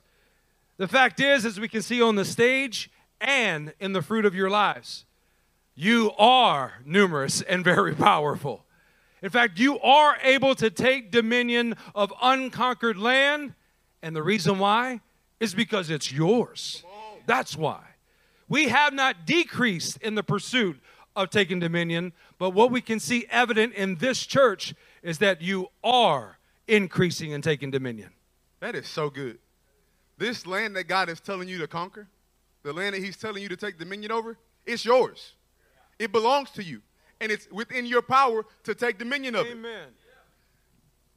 The 0.77 0.87
fact 0.87 1.19
is, 1.19 1.45
as 1.45 1.59
we 1.59 1.67
can 1.67 1.81
see 1.81 2.01
on 2.01 2.15
the 2.15 2.25
stage 2.25 2.89
and 3.21 3.73
in 3.79 3.93
the 3.93 4.01
fruit 4.01 4.25
of 4.25 4.35
your 4.35 4.49
lives, 4.49 5.05
you 5.75 6.11
are 6.17 6.73
numerous 6.85 7.41
and 7.41 7.63
very 7.63 7.95
powerful. 7.95 8.65
In 9.21 9.29
fact, 9.29 9.59
you 9.59 9.79
are 9.79 10.17
able 10.23 10.55
to 10.55 10.69
take 10.69 11.11
dominion 11.11 11.75
of 11.93 12.11
unconquered 12.21 12.97
land, 12.97 13.53
and 14.01 14.15
the 14.15 14.23
reason 14.23 14.57
why 14.57 14.99
is 15.39 15.53
because 15.53 15.89
it's 15.89 16.11
yours. 16.11 16.83
That's 17.27 17.55
why. 17.55 17.81
We 18.49 18.69
have 18.69 18.93
not 18.93 19.25
decreased 19.25 19.97
in 20.01 20.15
the 20.15 20.23
pursuit 20.23 20.79
of 21.15 21.29
taking 21.29 21.59
dominion, 21.59 22.13
but 22.37 22.49
what 22.49 22.71
we 22.71 22.81
can 22.81 22.99
see 22.99 23.25
evident 23.29 23.73
in 23.75 23.95
this 23.95 24.25
church 24.25 24.73
is 25.03 25.19
that 25.19 25.41
you 25.41 25.67
are 25.83 26.37
increasing 26.67 27.33
and 27.33 27.43
taking 27.43 27.69
dominion. 27.69 28.09
That 28.59 28.75
is 28.75 28.87
so 28.87 29.09
good. 29.09 29.39
This 30.17 30.45
land 30.45 30.75
that 30.75 30.85
God 30.85 31.09
is 31.09 31.19
telling 31.19 31.47
you 31.47 31.59
to 31.59 31.67
conquer, 31.67 32.07
the 32.63 32.73
land 32.73 32.95
that 32.95 33.03
He's 33.03 33.17
telling 33.17 33.41
you 33.41 33.49
to 33.49 33.57
take 33.57 33.77
dominion 33.77 34.11
over, 34.11 34.37
it's 34.65 34.85
yours. 34.85 35.33
It 35.99 36.11
belongs 36.11 36.51
to 36.51 36.63
you. 36.63 36.81
And 37.19 37.31
it's 37.31 37.47
within 37.51 37.85
your 37.85 38.01
power 38.01 38.43
to 38.63 38.73
take 38.73 38.97
dominion 38.97 39.35
of 39.35 39.45
it. 39.45 39.51
Amen. 39.51 39.89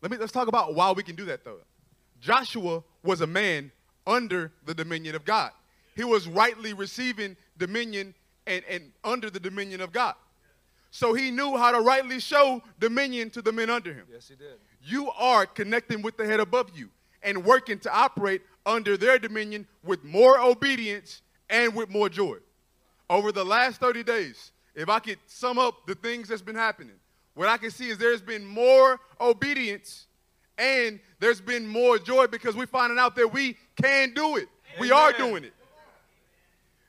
Let 0.03 0.11
me 0.11 0.19
let's 0.19 0.33
talk 0.33 0.49
about 0.49 0.75
why 0.75 0.93
we 0.93 1.03
can 1.03 1.17
do 1.17 1.25
that 1.25 1.45
though. 1.45 1.61
Joshua 2.21 2.83
was 3.03 3.23
a 3.23 3.27
man 3.27 3.73
under 4.07 4.53
the 4.67 4.75
dominion 4.75 5.15
of 5.15 5.25
God. 5.25 5.51
He 5.97 6.05
was 6.05 6.29
rightly 6.29 6.75
receiving 6.75 7.37
dominion 7.57 8.15
and, 8.47 8.63
and 8.69 8.93
under 9.03 9.31
the 9.31 9.41
dominion 9.41 9.81
of 9.81 9.93
God. 9.93 10.15
So 10.91 11.15
he 11.15 11.31
knew 11.31 11.57
how 11.57 11.73
to 11.73 11.81
rightly 11.81 12.21
show 12.21 12.63
dominion 12.79 13.31
to 13.31 13.43
the 13.43 13.51
men 13.51 13.71
under 13.71 13.93
him. 13.93 14.05
Yes, 14.13 14.29
he 14.29 14.37
did. 14.37 14.59
You 14.83 15.11
are 15.13 15.47
connecting 15.47 16.03
with 16.03 16.17
the 16.17 16.27
head 16.27 16.39
above 16.39 16.71
you 16.75 16.91
and 17.23 17.45
working 17.45 17.79
to 17.81 17.93
operate 17.93 18.43
under 18.67 18.97
their 18.97 19.19
dominion 19.19 19.67
with 19.83 20.05
more 20.05 20.39
obedience 20.39 21.23
and 21.55 21.73
with 21.75 21.89
more 21.89 22.09
joy. 22.09 22.37
Over 23.09 23.31
the 23.31 23.45
last 23.45 23.81
30 23.81 24.03
days, 24.03 24.51
if 24.75 24.89
I 24.89 24.99
could 24.99 25.19
sum 25.27 25.57
up 25.57 25.87
the 25.87 25.95
things 25.95 26.29
that's 26.29 26.43
been 26.43 26.57
happening, 26.57 26.97
what 27.35 27.49
I 27.49 27.57
can 27.59 27.71
see 27.71 27.89
is 27.89 27.97
there's 27.97 28.21
been 28.21 28.45
more 28.45 28.99
obedience 29.21 30.09
and 30.59 30.99
there's 31.21 31.41
been 31.41 31.67
more 31.67 31.99
joy 31.99 32.27
because 32.27 32.57
we're 32.57 32.67
finding 32.67 32.99
out 32.99 33.15
that 33.17 33.33
we 33.33 33.57
can 33.81 34.13
do 34.15 34.37
it. 34.37 34.49
We 34.81 34.91
are 34.91 35.13
doing 35.13 35.45
it. 35.45 35.53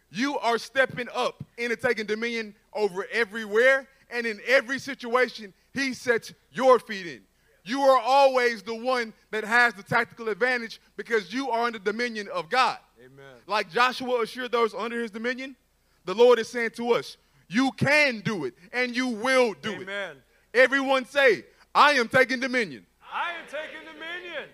You 0.10 0.40
are 0.40 0.58
stepping 0.58 1.08
up 1.14 1.44
into 1.58 1.76
taking 1.76 2.08
dominion 2.08 2.56
over 2.74 3.06
everywhere 3.12 3.88
and 4.10 4.26
in 4.26 4.40
every 4.48 4.80
situation 4.80 5.54
he 5.74 5.94
sets 5.94 6.34
your 6.52 6.80
feet 6.80 7.06
in. 7.06 7.22
You 7.66 7.82
are 7.82 8.00
always 8.00 8.62
the 8.62 8.76
one 8.76 9.12
that 9.32 9.44
has 9.44 9.74
the 9.74 9.82
tactical 9.84 10.30
advantage 10.30 10.80
because 10.96 11.34
you 11.34 11.50
are 11.50 11.68
in 11.68 11.74
the 11.74 11.80
dominion 11.80 12.30
of 12.34 12.48
God. 12.50 12.78
Amen. 13.04 13.26
Like 13.48 13.72
Joshua 13.72 14.22
assured 14.22 14.52
those 14.52 14.76
under 14.76 15.02
his 15.02 15.10
dominion, 15.10 15.56
the 16.06 16.14
Lord 16.14 16.38
is 16.38 16.48
saying 16.48 16.72
to 16.76 16.92
us, 16.92 17.18
you 17.50 17.72
can 17.72 18.20
do 18.20 18.46
it 18.46 18.54
and 18.72 18.96
you 18.96 19.08
will 19.08 19.54
do 19.62 19.72
it. 19.72 19.82
Amen. 19.82 20.18
Everyone 20.54 21.06
say, 21.06 21.46
I 21.74 21.94
am 21.94 22.08
taking 22.08 22.40
dominion. 22.40 22.86
I 23.12 23.32
am 23.32 23.46
taking 23.48 23.86
dominion. 23.86 24.50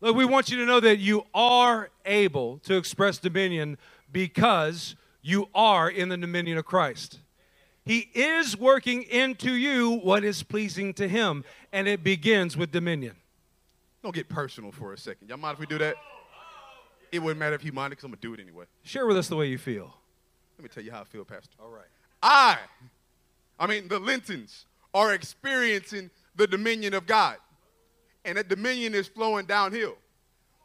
Look, 0.00 0.14
we 0.14 0.24
want 0.24 0.50
you 0.50 0.58
to 0.58 0.66
know 0.66 0.80
that 0.80 0.98
you 0.98 1.24
are 1.34 1.90
able 2.04 2.58
to 2.60 2.76
express 2.76 3.18
dominion 3.18 3.78
because 4.12 4.96
you 5.22 5.48
are 5.54 5.90
in 5.90 6.08
the 6.08 6.16
dominion 6.16 6.58
of 6.58 6.64
Christ. 6.66 7.18
He 7.88 8.00
is 8.12 8.54
working 8.54 9.02
into 9.04 9.54
you 9.54 9.92
what 9.92 10.22
is 10.22 10.42
pleasing 10.42 10.92
to 10.94 11.08
Him, 11.08 11.42
and 11.72 11.88
it 11.88 12.04
begins 12.04 12.54
with 12.54 12.70
dominion. 12.70 13.16
Don't 14.02 14.14
get 14.14 14.28
personal 14.28 14.72
for 14.72 14.92
a 14.92 14.98
second. 14.98 15.26
Y'all 15.30 15.38
mind 15.38 15.54
if 15.54 15.58
we 15.58 15.64
do 15.64 15.78
that? 15.78 15.96
It 17.10 17.20
wouldn't 17.20 17.38
matter 17.38 17.54
if 17.54 17.64
you 17.64 17.72
mind 17.72 17.92
because 17.92 18.04
I'm 18.04 18.10
going 18.10 18.20
to 18.20 18.28
do 18.28 18.34
it 18.34 18.40
anyway. 18.40 18.66
Share 18.82 19.06
with 19.06 19.16
us 19.16 19.28
the 19.28 19.36
way 19.36 19.46
you 19.46 19.56
feel. 19.56 19.94
Let 20.58 20.64
me 20.64 20.68
tell 20.68 20.84
you 20.84 20.90
how 20.90 21.00
I 21.00 21.04
feel, 21.04 21.24
Pastor. 21.24 21.56
All 21.58 21.70
right. 21.70 21.86
I, 22.22 22.58
I 23.58 23.66
mean, 23.66 23.88
the 23.88 23.98
Lintons 23.98 24.66
are 24.92 25.14
experiencing 25.14 26.10
the 26.36 26.46
dominion 26.46 26.92
of 26.92 27.06
God. 27.06 27.36
And 28.26 28.36
that 28.36 28.48
dominion 28.48 28.94
is 28.94 29.08
flowing 29.08 29.46
downhill. 29.46 29.96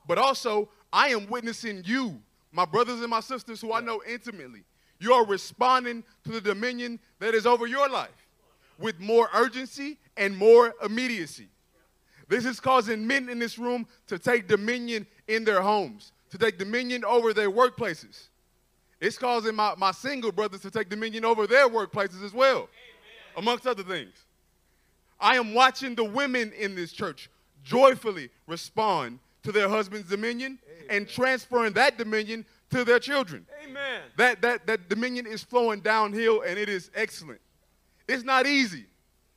But 0.09 0.17
also, 0.17 0.67
I 0.91 1.07
am 1.09 1.29
witnessing 1.29 1.83
you, 1.85 2.19
my 2.51 2.65
brothers 2.65 2.99
and 2.99 3.09
my 3.09 3.21
sisters 3.21 3.61
who 3.61 3.71
I 3.71 3.79
know 3.79 4.01
intimately. 4.05 4.63
You 5.03 5.11
are 5.15 5.25
responding 5.25 6.05
to 6.23 6.31
the 6.31 6.39
dominion 6.39 6.97
that 7.19 7.35
is 7.35 7.45
over 7.45 7.67
your 7.67 7.89
life 7.89 8.25
with 8.79 9.01
more 9.01 9.27
urgency 9.35 9.97
and 10.15 10.35
more 10.37 10.73
immediacy. 10.81 11.49
This 12.29 12.45
is 12.45 12.61
causing 12.61 13.05
men 13.05 13.27
in 13.27 13.37
this 13.37 13.59
room 13.59 13.85
to 14.07 14.17
take 14.17 14.47
dominion 14.47 15.05
in 15.27 15.43
their 15.43 15.61
homes, 15.61 16.13
to 16.29 16.37
take 16.37 16.57
dominion 16.57 17.03
over 17.03 17.33
their 17.33 17.51
workplaces. 17.51 18.29
It's 19.01 19.17
causing 19.17 19.55
my, 19.55 19.73
my 19.77 19.91
single 19.91 20.31
brothers 20.31 20.61
to 20.61 20.71
take 20.71 20.87
dominion 20.87 21.25
over 21.25 21.47
their 21.47 21.67
workplaces 21.67 22.23
as 22.23 22.33
well, 22.33 22.69
amongst 23.35 23.67
other 23.67 23.83
things. 23.83 24.13
I 25.19 25.35
am 25.35 25.53
watching 25.53 25.95
the 25.95 26.05
women 26.05 26.53
in 26.57 26.75
this 26.75 26.93
church 26.93 27.29
joyfully 27.61 28.29
respond 28.47 29.19
to 29.43 29.51
their 29.51 29.67
husband's 29.67 30.09
dominion 30.09 30.59
and 30.89 31.09
transferring 31.09 31.73
that 31.73 31.97
dominion 31.97 32.45
to 32.73 32.83
their 32.83 32.99
children. 32.99 33.45
Amen. 33.63 34.01
That, 34.17 34.41
that, 34.41 34.67
that 34.67 34.89
dominion 34.89 35.27
is 35.27 35.43
flowing 35.43 35.79
downhill 35.79 36.41
and 36.41 36.57
it 36.57 36.69
is 36.69 36.89
excellent. 36.95 37.39
It's 38.07 38.23
not 38.23 38.47
easy, 38.47 38.85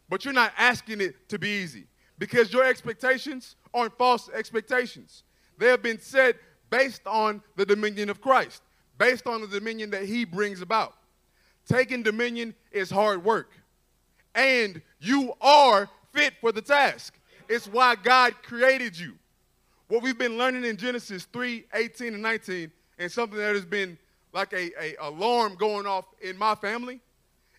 but 0.08 0.24
you're 0.24 0.34
not 0.34 0.52
asking 0.56 1.00
it 1.00 1.28
to 1.28 1.38
be 1.38 1.48
easy 1.48 1.86
because 2.18 2.52
your 2.52 2.64
expectations 2.64 3.56
aren't 3.74 3.96
false 3.98 4.28
expectations. 4.30 5.22
They 5.58 5.68
have 5.68 5.82
been 5.82 6.00
set 6.00 6.36
based 6.70 7.06
on 7.06 7.42
the 7.56 7.66
dominion 7.66 8.10
of 8.10 8.20
Christ, 8.20 8.62
based 8.98 9.26
on 9.26 9.40
the 9.40 9.46
dominion 9.46 9.90
that 9.90 10.04
he 10.04 10.24
brings 10.24 10.62
about. 10.62 10.94
Taking 11.68 12.02
dominion 12.02 12.54
is 12.70 12.90
hard 12.90 13.24
work, 13.24 13.50
and 14.34 14.80
you 15.00 15.34
are 15.40 15.88
fit 16.12 16.34
for 16.40 16.52
the 16.52 16.62
task. 16.62 17.18
It's 17.48 17.66
why 17.66 17.96
God 17.96 18.34
created 18.42 18.98
you. 18.98 19.14
What 19.88 20.02
we've 20.02 20.18
been 20.18 20.38
learning 20.38 20.64
in 20.64 20.76
Genesis 20.76 21.26
3 21.32 21.66
18 21.74 22.14
and 22.14 22.22
19, 22.22 22.70
and 22.98 23.10
something 23.10 23.38
that 23.38 23.54
has 23.54 23.64
been 23.64 23.98
like 24.32 24.52
a, 24.52 24.70
a 24.80 24.96
alarm 25.00 25.56
going 25.56 25.86
off 25.86 26.06
in 26.20 26.36
my 26.36 26.54
family, 26.54 27.00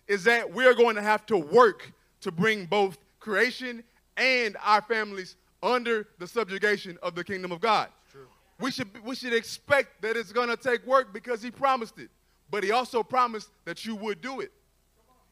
is 0.06 0.24
that 0.24 0.52
we're 0.52 0.74
going 0.74 0.96
to 0.96 1.02
have 1.02 1.26
to 1.26 1.36
work 1.36 1.92
to 2.20 2.30
bring 2.30 2.66
both 2.66 2.98
creation 3.20 3.82
and 4.16 4.56
our 4.62 4.82
families 4.82 5.36
under 5.62 6.06
the 6.18 6.26
subjugation 6.26 6.98
of 7.02 7.14
the 7.14 7.24
kingdom 7.24 7.52
of 7.52 7.60
God. 7.60 7.88
We 8.60 8.70
should, 8.70 8.88
we 9.04 9.14
should 9.14 9.32
expect 9.32 10.02
that 10.02 10.16
it's 10.16 10.32
going 10.32 10.48
to 10.48 10.56
take 10.56 10.84
work 10.86 11.12
because 11.12 11.42
he 11.42 11.50
promised 11.50 11.98
it. 11.98 12.10
But 12.50 12.64
he 12.64 12.72
also 12.72 13.02
promised 13.02 13.50
that 13.64 13.84
you 13.84 13.94
would 13.96 14.20
do 14.20 14.40
it. 14.40 14.50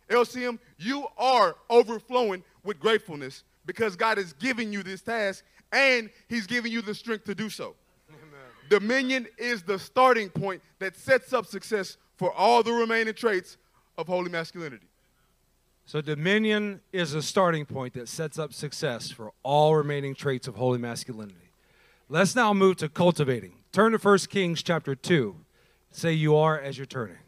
LCM, 0.09 0.59
you 0.79 1.07
are 1.19 1.57
overflowing 1.69 2.45
with 2.63 2.79
gratefulness 2.79 3.43
because 3.65 3.97
God 3.97 4.19
is 4.19 4.33
giving 4.35 4.73
you 4.73 4.83
this 4.83 5.03
task 5.03 5.45
and 5.73 6.11
he's 6.29 6.47
giving 6.47 6.71
you 6.71 6.83
the 6.83 6.95
strength 6.95 7.25
to 7.25 7.35
do 7.35 7.51
so. 7.51 7.75
Dominion 8.69 9.27
is 9.39 9.63
the 9.63 9.79
starting 9.79 10.29
point 10.29 10.63
that 10.79 10.97
sets 10.97 11.33
up 11.33 11.47
success 11.47 11.97
for 12.17 12.33
all 12.33 12.63
the 12.63 12.73
remaining 12.73 13.15
traits 13.15 13.57
of 13.99 14.07
holy 14.07 14.31
masculinity. 14.31 14.87
So, 15.85 16.01
dominion 16.01 16.81
is 16.93 17.15
a 17.15 17.23
starting 17.23 17.65
point 17.65 17.95
that 17.95 18.09
sets 18.09 18.39
up 18.39 18.53
success 18.53 19.13
for 19.13 19.33
all 19.45 19.77
remaining 19.77 20.17
traits 20.17 20.49
of 20.49 20.57
holy 20.57 20.79
masculinity. 20.79 21.51
Let's 22.09 22.35
now 22.35 22.53
move 22.53 22.77
to 22.79 22.89
cultivating. 22.89 23.55
Turn 23.71 23.93
to 23.93 23.99
1 23.99 24.19
Kings 24.31 24.63
chapter 24.63 24.95
2. 24.95 25.37
Say 25.93 26.13
you 26.13 26.37
are 26.37 26.59
as 26.59 26.77
you're 26.77 26.87
turning. 26.87 27.19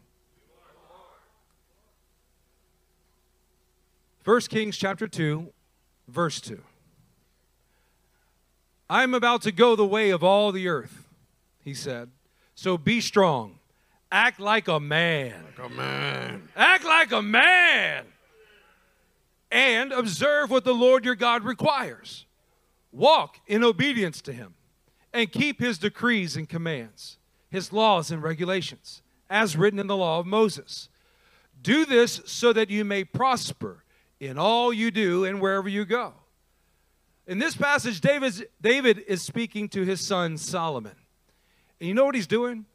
1 4.25 4.41
Kings 4.41 4.77
chapter 4.77 5.07
2, 5.07 5.51
verse 6.07 6.41
2. 6.41 6.61
I 8.89 9.03
am 9.03 9.13
about 9.13 9.41
to 9.43 9.51
go 9.51 9.75
the 9.75 9.85
way 9.85 10.09
of 10.09 10.23
all 10.23 10.51
the 10.51 10.67
earth, 10.67 11.08
he 11.69 11.75
said. 11.75 12.09
So 12.55 12.77
be 12.77 12.99
strong. 12.99 13.59
Act 14.11 14.39
like 14.39 14.67
a 14.67 14.79
man. 14.79 15.45
Like 15.45 15.71
a 15.71 15.73
man. 15.73 16.49
Act 16.55 16.83
like 16.83 17.11
a 17.11 17.21
man 17.21 18.05
and 19.51 19.91
observe 19.91 20.49
what 20.49 20.63
the 20.63 20.73
Lord 20.73 21.05
your 21.05 21.15
God 21.15 21.43
requires. 21.43 22.25
Walk 22.91 23.37
in 23.45 23.63
obedience 23.63 24.19
to 24.23 24.33
him 24.33 24.55
and 25.13 25.31
keep 25.31 25.59
his 25.59 25.77
decrees 25.77 26.35
and 26.35 26.49
commands, 26.49 27.17
his 27.49 27.71
laws 27.71 28.11
and 28.11 28.23
regulations, 28.23 29.03
as 29.29 29.55
written 29.55 29.79
in 29.79 29.87
the 29.87 29.97
law 29.97 30.19
of 30.19 30.25
Moses. 30.25 30.89
Do 31.61 31.85
this 31.85 32.21
so 32.25 32.51
that 32.53 32.69
you 32.69 32.83
may 32.83 33.03
prosper 33.03 33.83
in 34.19 34.37
all 34.37 34.73
you 34.73 34.89
do 34.89 35.23
and 35.23 35.39
wherever 35.39 35.69
you 35.69 35.85
go. 35.85 36.13
In 37.27 37.37
this 37.37 37.55
passage, 37.55 38.01
David 38.01 39.03
is 39.07 39.21
speaking 39.21 39.69
to 39.69 39.83
his 39.83 40.01
son 40.01 40.35
Solomon. 40.35 40.95
And 41.79 41.87
you 41.87 41.93
know 41.93 42.05
what 42.05 42.15
he's 42.15 42.27
doing? 42.27 42.65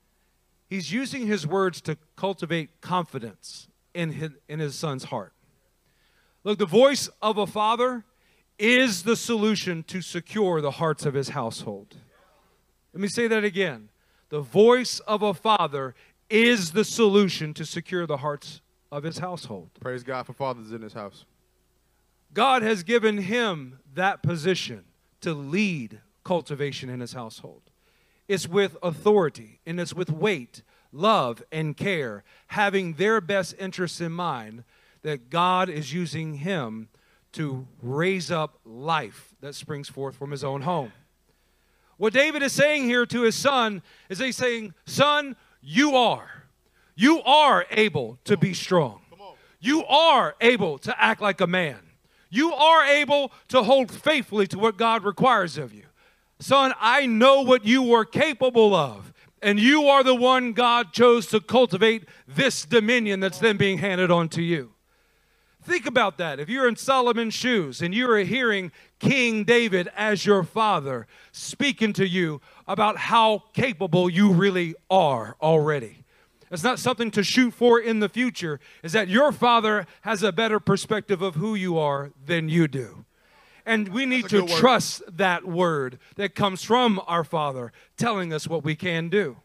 He's 0.69 0.93
using 0.93 1.27
his 1.27 1.47
words 1.47 1.81
to 1.83 1.97
cultivate 2.17 2.81
confidence 2.81 3.69
in 3.93 4.13
his, 4.13 4.31
in 4.49 4.61
his 4.61 4.75
son's 4.75 5.05
heart. 5.05 5.33
Look, 6.43 6.59
the 6.59 6.67
voice 6.67 7.09
of 7.23 7.39
a 7.39 7.47
father 7.47 8.05
is 8.59 9.03
the 9.03 9.17
solution 9.17 9.83
to 9.85 10.01
secure 10.01 10.61
the 10.61 10.73
hearts 10.73 11.07
of 11.07 11.15
his 11.15 11.31
household. 11.31 11.97
Let 12.93 13.01
me 13.01 13.09
say 13.09 13.27
that 13.29 13.45
again. 13.45 13.89
The 14.29 14.41
voice 14.41 15.01
of 15.01 15.23
a 15.23 15.35
father 15.35 15.95
is 16.31 16.73
the 16.73 16.85
solution 16.85 17.55
to 17.55 17.65
secure 17.65 18.07
the 18.07 18.19
hearts 18.19 18.61
of 18.91 19.03
his 19.03 19.19
household. 19.19 19.71
Praise 19.81 20.03
God 20.03 20.27
for 20.27 20.33
fathers 20.33 20.73
in 20.73 20.83
his 20.83 20.93
house. 20.93 21.25
God 22.33 22.63
has 22.63 22.83
given 22.83 23.19
him 23.19 23.79
that 23.95 24.23
position 24.23 24.85
to 25.21 25.35
lead 25.35 26.01
cultivation 26.25 26.89
in 26.91 27.01
his 27.01 27.13
household. 27.13 27.63
It's 28.29 28.49
with 28.49 28.77
authority 28.83 29.61
and 29.67 29.79
it's 29.79 29.95
with 29.95 30.11
weight, 30.11 30.63
love, 30.93 31.43
and 31.53 31.77
care, 31.77 32.25
having 32.49 32.95
their 32.95 33.21
best 33.21 33.55
interests 33.59 34.01
in 34.01 34.13
mind 34.13 34.65
that 35.03 35.31
God 35.31 35.69
is 35.69 35.93
using 35.93 36.35
him 36.35 36.89
to 37.33 37.67
raise 37.83 38.31
up 38.31 38.59
life 38.65 39.35
that 39.41 39.55
springs 39.55 39.89
forth 39.89 40.17
from 40.17 40.31
his 40.31 40.45
own 40.45 40.63
home. 40.63 40.93
What 41.97 42.13
David 42.13 42.43
is 42.43 42.53
saying 42.53 42.85
here 42.85 43.07
to 43.07 43.23
his 43.23 43.35
son 43.35 43.83
is 44.09 44.19
he's 44.19 44.37
saying, 44.37 44.75
Son, 44.87 45.37
you 45.61 45.97
are. 45.97 46.45
You 46.97 47.23
are 47.23 47.67
able 47.71 48.19
to 48.25 48.37
be 48.37 48.55
strong. 48.55 49.01
You 49.61 49.85
are 49.87 50.35
able 50.41 50.79
to 50.79 51.03
act 51.03 51.21
like 51.21 51.41
a 51.41 51.47
man. 51.47 51.79
You 52.31 52.53
are 52.53 52.85
able 52.85 53.33
to 53.49 53.63
hold 53.63 53.91
faithfully 53.91 54.47
to 54.49 54.59
what 54.59 54.77
God 54.77 55.05
requires 55.05 55.57
of 55.57 55.73
you. 55.73 55.84
Son, 56.45 56.75
I 56.79 57.07
know 57.07 57.41
what 57.41 57.65
you 57.65 57.83
were 57.83 58.05
capable 58.05 58.75
of, 58.75 59.15
and 59.41 59.59
you 59.59 59.87
are 59.87 60.05
the 60.05 60.15
one 60.15 60.53
God 60.53 60.93
chose 60.93 61.27
to 61.29 61.41
cultivate 61.41 62.05
this 62.29 62.67
dominion 62.67 63.21
that's 63.21 63.39
then 63.39 63.57
being 63.57 63.79
handed 63.79 64.11
on 64.11 64.29
to 64.29 64.43
you. 64.43 64.75
Think 65.63 65.87
about 65.87 66.19
that. 66.19 66.39
If 66.39 66.51
you're 66.51 66.69
in 66.69 66.77
Solomon's 66.77 67.33
shoes 67.33 67.81
and 67.81 67.95
you 67.95 68.11
are 68.11 68.19
hearing 68.19 68.73
King 68.99 69.45
David 69.45 69.89
as 69.97 70.27
your 70.27 70.43
father 70.43 71.07
speaking 71.33 71.95
to 71.95 72.07
you 72.07 72.43
about 72.69 72.99
how 72.99 73.45
capable 73.55 74.11
you 74.11 74.31
really 74.31 74.75
are 74.91 75.39
already. 75.41 76.05
It's 76.51 76.63
not 76.63 76.79
something 76.79 77.11
to 77.13 77.23
shoot 77.23 77.55
for 77.55 77.81
in 77.81 78.01
the 78.01 78.11
future, 78.11 78.61
is 78.83 78.93
that 78.93 79.09
your 79.09 79.33
father 79.33 79.87
has 80.03 80.23
a 80.23 80.31
better 80.31 80.61
perspective 80.61 81.23
of 81.23 81.37
who 81.37 81.55
you 81.55 81.79
are 81.79 82.13
than 82.23 82.51
you 82.51 82.69
do. 82.69 83.04
And 83.67 83.89
we 83.89 84.05
need 84.05 84.29
to 84.29 84.47
trust 84.47 85.03
that 85.17 85.47
word 85.47 85.99
that 86.17 86.35
comes 86.35 86.63
from 86.63 87.01
our 87.07 87.25
Father 87.25 87.73
telling 87.97 88.33
us 88.33 88.47
what 88.47 88.63
we 88.63 88.75
can 88.75 89.09
do. 89.09 89.37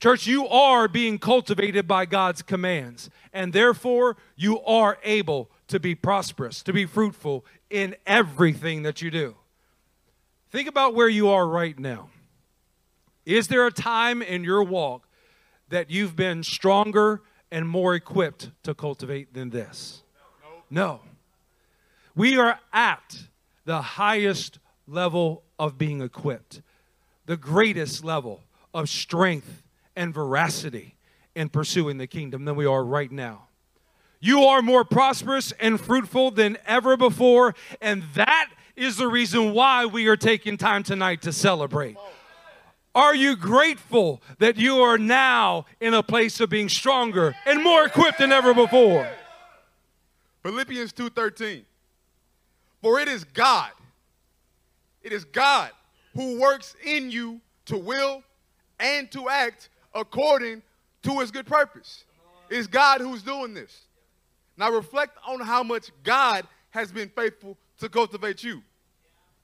Church, 0.00 0.26
you 0.26 0.46
are 0.48 0.88
being 0.88 1.18
cultivated 1.18 1.88
by 1.88 2.04
God's 2.04 2.42
commands, 2.42 3.08
and 3.32 3.52
therefore 3.52 4.16
you 4.36 4.60
are 4.62 4.98
able 5.04 5.50
to 5.68 5.80
be 5.80 5.94
prosperous, 5.94 6.62
to 6.62 6.72
be 6.72 6.84
fruitful 6.84 7.44
in 7.70 7.96
everything 8.06 8.82
that 8.82 9.00
you 9.00 9.10
do. 9.10 9.36
Think 10.50 10.68
about 10.68 10.94
where 10.94 11.08
you 11.08 11.28
are 11.28 11.46
right 11.46 11.78
now. 11.78 12.10
Is 13.24 13.48
there 13.48 13.66
a 13.66 13.72
time 13.72 14.22
in 14.22 14.44
your 14.44 14.62
walk 14.62 15.08
that 15.68 15.90
you've 15.90 16.14
been 16.14 16.42
stronger 16.42 17.22
and 17.50 17.68
more 17.68 17.94
equipped 17.94 18.50
to 18.62 18.74
cultivate 18.74 19.34
than 19.34 19.50
this? 19.50 20.02
No. 20.70 21.00
We 22.16 22.38
are 22.38 22.58
at 22.72 23.24
the 23.66 23.82
highest 23.82 24.58
level 24.86 25.44
of 25.58 25.76
being 25.76 26.00
equipped, 26.00 26.62
the 27.26 27.36
greatest 27.36 28.02
level 28.02 28.42
of 28.72 28.88
strength 28.88 29.62
and 29.94 30.14
veracity 30.14 30.96
in 31.34 31.50
pursuing 31.50 31.98
the 31.98 32.06
kingdom 32.06 32.46
than 32.46 32.56
we 32.56 32.64
are 32.64 32.82
right 32.82 33.12
now. 33.12 33.48
You 34.18 34.44
are 34.44 34.62
more 34.62 34.82
prosperous 34.82 35.52
and 35.60 35.78
fruitful 35.78 36.30
than 36.30 36.56
ever 36.66 36.96
before, 36.96 37.54
and 37.82 38.02
that 38.14 38.50
is 38.74 38.96
the 38.96 39.08
reason 39.08 39.52
why 39.52 39.84
we 39.84 40.06
are 40.06 40.16
taking 40.16 40.56
time 40.56 40.82
tonight 40.82 41.20
to 41.22 41.32
celebrate. 41.34 41.96
Are 42.94 43.14
you 43.14 43.36
grateful 43.36 44.22
that 44.38 44.56
you 44.56 44.78
are 44.78 44.96
now 44.96 45.66
in 45.80 45.92
a 45.92 46.02
place 46.02 46.40
of 46.40 46.48
being 46.48 46.70
stronger 46.70 47.36
and 47.44 47.62
more 47.62 47.84
equipped 47.84 48.18
than 48.18 48.32
ever 48.32 48.54
before? 48.54 49.06
Philippians 50.42 50.94
2:13 50.94 51.66
For 52.86 53.00
it 53.00 53.08
is 53.08 53.24
God 53.24 53.72
it 55.02 55.12
is 55.12 55.24
God 55.24 55.72
who 56.14 56.38
works 56.38 56.76
in 56.84 57.10
you 57.10 57.40
to 57.64 57.76
will 57.76 58.22
and 58.78 59.10
to 59.10 59.28
act 59.28 59.70
according 59.92 60.62
to 61.02 61.18
his 61.18 61.32
good 61.32 61.46
purpose. 61.46 62.04
It's 62.48 62.68
God 62.68 63.00
who's 63.00 63.24
doing 63.24 63.54
this. 63.54 63.86
Now 64.56 64.70
reflect 64.70 65.18
on 65.26 65.40
how 65.40 65.64
much 65.64 65.90
God 66.04 66.46
has 66.70 66.92
been 66.92 67.08
faithful 67.08 67.58
to 67.80 67.88
cultivate 67.88 68.44
you. 68.44 68.62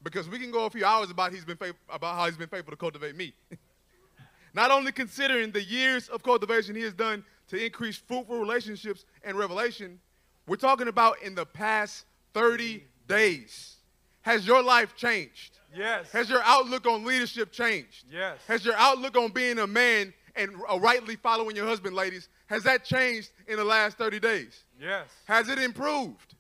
Because 0.05 0.29
we 0.29 0.39
can 0.39 0.53
go 0.53 0.67
a 0.67 0.71
few 0.71 0.85
hours 0.85 1.11
about 1.11 1.33
he's 1.33 1.45
been 1.45 1.57
faithful, 1.57 1.81
about 1.93 2.15
how 2.15 2.27
he's 2.27 2.37
been 2.37 2.49
faithful 2.49 2.71
to 2.71 2.77
cultivate 2.77 3.17
me. 3.17 3.35
Not 4.55 4.71
only 4.71 4.93
considering 4.93 5.51
the 5.51 5.65
years 5.65 6.09
of 6.11 6.23
cultivation 6.23 6.77
he 6.77 6.83
has 6.83 6.95
done 6.95 7.25
to 7.49 7.57
increase 7.57 7.97
fruitful 7.97 8.39
relationships 8.39 9.05
and 9.25 9.37
revelation, 9.37 9.99
we're 10.47 10.55
talking 10.55 10.87
about 10.87 11.21
in 11.25 11.35
the 11.35 11.45
past 11.45 12.05
30 12.35 12.85
days. 13.13 13.77
Has 14.23 14.47
your 14.47 14.63
life 14.63 14.95
changed? 14.97 15.59
Yes. 15.75 16.11
Has 16.13 16.29
your 16.29 16.43
outlook 16.45 16.87
on 16.87 17.05
leadership 17.05 17.51
changed? 17.51 18.05
Yes. 18.11 18.39
Has 18.47 18.65
your 18.65 18.75
outlook 18.77 19.17
on 19.17 19.33
being 19.33 19.59
a 19.59 19.67
man 19.67 20.13
and 20.37 20.53
rightly 20.81 21.17
following 21.17 21.57
your 21.57 21.67
husband, 21.67 21.95
ladies, 21.95 22.29
has 22.47 22.63
that 22.65 22.85
changed 22.85 23.31
in 23.49 23.57
the 23.57 23.65
last 23.65 23.99
30 23.99 24.21
days? 24.21 24.65
Yes. 24.81 25.09
Has 25.27 25.49
it 25.49 25.59
improved? 25.59 26.35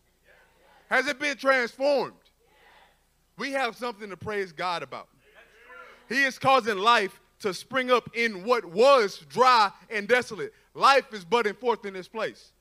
Has 0.88 1.06
it 1.06 1.18
been 1.18 1.36
transformed? 1.36 2.12
We 3.38 3.52
have 3.52 3.76
something 3.76 4.10
to 4.10 4.16
praise 4.16 4.52
God 4.52 4.82
about. 4.82 5.08
He 6.08 6.24
is 6.24 6.38
causing 6.38 6.76
life 6.76 7.18
to 7.40 7.54
spring 7.54 7.90
up 7.90 8.10
in 8.14 8.44
what 8.44 8.64
was 8.64 9.24
dry 9.28 9.70
and 9.90 10.06
desolate. 10.06 10.52
Life 10.74 11.12
is 11.12 11.24
budding 11.24 11.54
forth 11.54 11.84
in 11.86 11.94
this 11.94 12.08
place. 12.08 12.52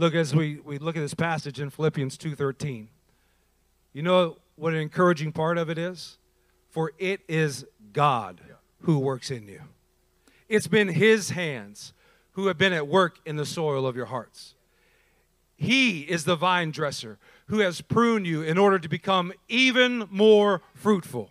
Look, 0.00 0.14
as 0.14 0.34
we, 0.34 0.58
we 0.64 0.78
look 0.78 0.96
at 0.96 1.00
this 1.00 1.12
passage 1.12 1.60
in 1.60 1.68
Philippians 1.68 2.16
2.13, 2.16 2.86
you 3.92 4.00
know 4.00 4.38
what 4.56 4.72
an 4.72 4.78
encouraging 4.80 5.30
part 5.30 5.58
of 5.58 5.68
it 5.68 5.76
is? 5.76 6.16
For 6.70 6.92
it 6.98 7.20
is 7.28 7.66
God 7.92 8.40
who 8.84 8.98
works 8.98 9.30
in 9.30 9.46
you. 9.46 9.60
It's 10.48 10.68
been 10.68 10.88
His 10.88 11.28
hands 11.28 11.92
who 12.30 12.46
have 12.46 12.56
been 12.56 12.72
at 12.72 12.88
work 12.88 13.18
in 13.26 13.36
the 13.36 13.44
soil 13.44 13.86
of 13.86 13.94
your 13.94 14.06
hearts. 14.06 14.54
He 15.58 16.00
is 16.00 16.24
the 16.24 16.34
vine 16.34 16.70
dresser 16.70 17.18
who 17.48 17.58
has 17.58 17.82
pruned 17.82 18.26
you 18.26 18.40
in 18.40 18.56
order 18.56 18.78
to 18.78 18.88
become 18.88 19.34
even 19.50 20.08
more 20.10 20.62
fruitful. 20.72 21.30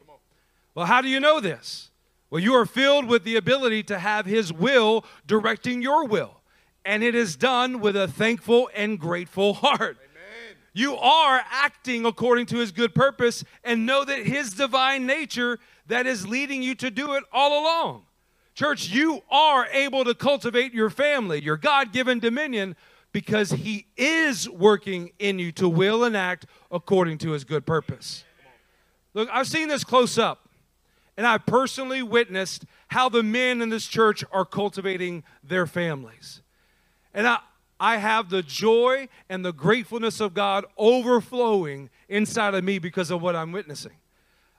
Well, 0.76 0.86
how 0.86 1.02
do 1.02 1.08
you 1.08 1.20
know 1.20 1.40
this? 1.40 1.90
Well, 2.30 2.40
you 2.40 2.54
are 2.54 2.68
filled 2.68 3.06
with 3.06 3.24
the 3.24 3.36
ability 3.36 3.82
to 3.86 3.98
have 3.98 4.28
His 4.28 4.54
will 4.54 5.06
directing 5.26 5.82
your 5.82 6.06
will, 6.06 6.39
and 6.86 7.04
it 7.04 7.16
is 7.16 7.36
done 7.36 7.80
with 7.80 7.96
a 7.96 8.08
thankful 8.08 8.70
and 8.76 9.00
grateful 9.00 9.54
heart. 9.54 9.98
Amen. 9.98 10.58
You 10.74 10.96
are 10.96 11.42
acting 11.52 12.06
according 12.06 12.46
to 12.48 12.58
His 12.58 12.72
good 12.72 12.96
purpose, 12.96 13.44
and 13.64 13.86
know 13.86 14.04
that 14.06 14.26
His 14.26 14.52
divine 14.54 15.06
nature 15.06 15.60
that 15.88 16.08
is 16.08 16.28
leading 16.28 16.64
you 16.64 16.76
to 16.76 16.92
do 16.92 17.14
it 17.14 17.24
all 17.32 17.62
along. 17.62 18.04
Church, 18.56 18.90
you 18.90 19.22
are 19.32 19.68
able 19.72 20.04
to 20.04 20.14
cultivate 20.14 20.74
your 20.74 20.90
family, 20.90 21.42
your 21.42 21.58
God 21.58 21.94
given 21.94 22.20
dominion, 22.20 22.76
because 23.12 23.52
He 23.52 23.88
is 23.98 24.50
working 24.50 25.12
in 25.18 25.40
you 25.40 25.52
to 25.54 25.68
will 25.68 26.04
and 26.04 26.16
act 26.16 26.46
according 26.70 27.18
to 27.20 27.32
His 27.32 27.44
good 27.44 27.66
purpose. 27.66 28.24
Look, 29.14 29.30
I've 29.32 29.48
seen 29.48 29.68
this 29.68 29.84
close 29.84 30.18
up, 30.18 30.50
and 31.18 31.26
I 31.26 31.38
personally 31.38 32.04
witnessed 32.04 32.66
how 32.90 33.10
the 33.10 33.24
men 33.24 33.62
in 33.62 33.70
this 33.70 33.88
church 33.88 34.24
are 34.32 34.46
cultivating 34.46 35.24
their 35.44 35.66
families. 35.66 36.42
And 37.20 37.28
I, 37.28 37.40
I 37.82 37.98
have 37.98 38.30
the 38.30 38.42
joy 38.42 39.10
and 39.28 39.44
the 39.44 39.52
gratefulness 39.52 40.22
of 40.22 40.34
God 40.34 40.64
overflowing 40.78 41.90
inside 42.08 42.54
of 42.54 42.64
me 42.64 42.80
because 42.80 43.12
of 43.12 43.22
what 43.22 43.36
I'm 43.36 43.52
witnessing. 43.52 43.92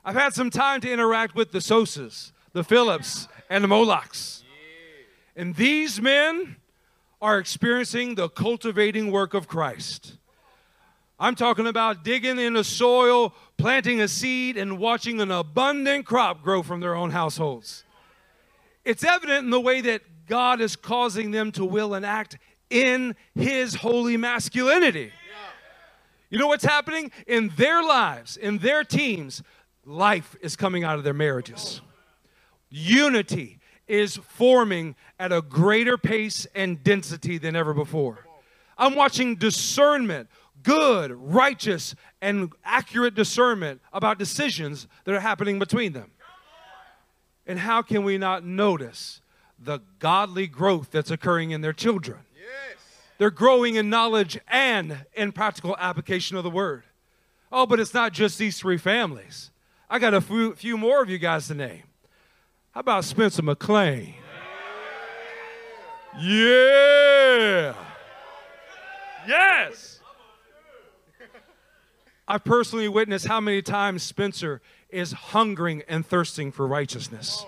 I've 0.05 0.15
had 0.15 0.35
some 0.35 0.51
time 0.51 0.83
to 0.83 0.93
interact 0.93 1.35
with 1.35 1.53
the 1.53 1.61
Sosas, 1.61 2.33
the 2.53 2.63
Phillips, 2.63 3.29
and 3.49 3.65
the 3.65 3.69
Molochs. 3.69 4.45
And 5.35 5.57
these 5.57 6.03
men 6.03 6.57
are 7.23 7.39
experiencing 7.39 8.17
the 8.17 8.29
cultivating 8.29 9.11
work 9.11 9.33
of 9.33 9.49
Christ. 9.49 10.19
I'm 11.19 11.37
talking 11.37 11.67
about 11.67 12.05
digging 12.05 12.39
in 12.39 12.53
the 12.53 12.65
soil, 12.65 13.35
planting 13.57 14.03
a 14.03 14.09
seed, 14.09 14.59
and 14.59 14.79
watching 14.79 15.23
an 15.23 15.31
abundant 15.31 16.05
crop 16.05 16.43
grow 16.43 16.63
from 16.63 16.81
their 16.81 16.95
own 16.95 17.11
households. 17.11 17.85
It's 18.85 19.03
evident 19.03 19.45
in 19.45 19.51
the 19.51 19.61
way 19.61 19.81
that 19.81 20.03
God 20.31 20.61
is 20.61 20.77
causing 20.77 21.33
them 21.33 21.51
to 21.53 21.65
will 21.65 21.93
and 21.93 22.07
act 22.07 22.39
in 22.71 23.17
His 23.35 23.75
holy 23.75 24.17
masculinity. 24.17 25.13
You 26.31 26.39
know 26.39 26.47
what's 26.47 26.65
happening? 26.65 27.11
In 27.27 27.51
their 27.57 27.83
lives, 27.83 28.37
in 28.37 28.59
their 28.59 28.85
teams, 28.85 29.43
life 29.85 30.37
is 30.41 30.55
coming 30.55 30.85
out 30.85 30.97
of 30.97 31.05
their 31.05 31.13
marriages. 31.15 31.81
Unity 32.71 33.59
is 33.89 34.17
forming 34.17 34.95
at 35.19 35.33
a 35.33 35.43
greater 35.43 35.99
pace 35.99 36.47
and 36.55 36.83
density 36.85 37.37
than 37.39 37.57
ever 37.57 37.75
before. 37.75 38.25
I'm 38.79 38.95
watching 38.95 39.35
discernment, 39.35 40.29
good, 40.63 41.11
righteous, 41.11 41.97
and 42.23 42.53
accurate 42.65 43.17
discernment 43.17 43.81
about 43.93 44.17
decisions 44.17 44.87
that 45.05 45.15
are 45.15 45.21
happening 45.21 45.59
between 45.59 45.93
them. 45.93 46.13
And 47.45 47.59
how 47.59 47.83
can 47.83 48.05
we 48.05 48.17
not 48.17 48.45
notice 48.45 49.21
the 49.59 49.81
godly 49.99 50.47
growth 50.47 50.93
that's 50.93 51.11
occurring 51.11 51.51
in 51.51 51.61
their 51.61 51.73
children? 51.73 52.21
They're 53.21 53.31
growing 53.31 53.75
in 53.75 53.91
knowledge 53.91 54.41
and 54.49 55.05
in 55.13 55.33
practical 55.33 55.77
application 55.79 56.39
of 56.39 56.43
the 56.43 56.49
word. 56.49 56.85
Oh, 57.53 57.67
but 57.67 57.79
it's 57.79 57.93
not 57.93 58.15
just 58.15 58.39
these 58.39 58.59
three 58.59 58.79
families. 58.79 59.51
I 59.91 59.99
got 59.99 60.15
a 60.15 60.23
few, 60.23 60.55
few 60.55 60.79
more 60.79 61.03
of 61.03 61.11
you 61.11 61.19
guys 61.19 61.49
to 61.49 61.55
name. 61.55 61.83
How 62.71 62.81
about 62.81 63.05
Spencer 63.05 63.43
McLean? 63.43 64.15
Yeah. 66.19 67.75
Yes. 69.29 70.01
I've 72.27 72.43
personally 72.43 72.89
witnessed 72.89 73.27
how 73.27 73.39
many 73.39 73.61
times 73.61 74.03
Spencer 74.03 74.63
is 74.89 75.13
hungering 75.13 75.83
and 75.89 76.07
thirsting 76.07 76.53
for 76.53 76.67
righteousness. 76.67 77.45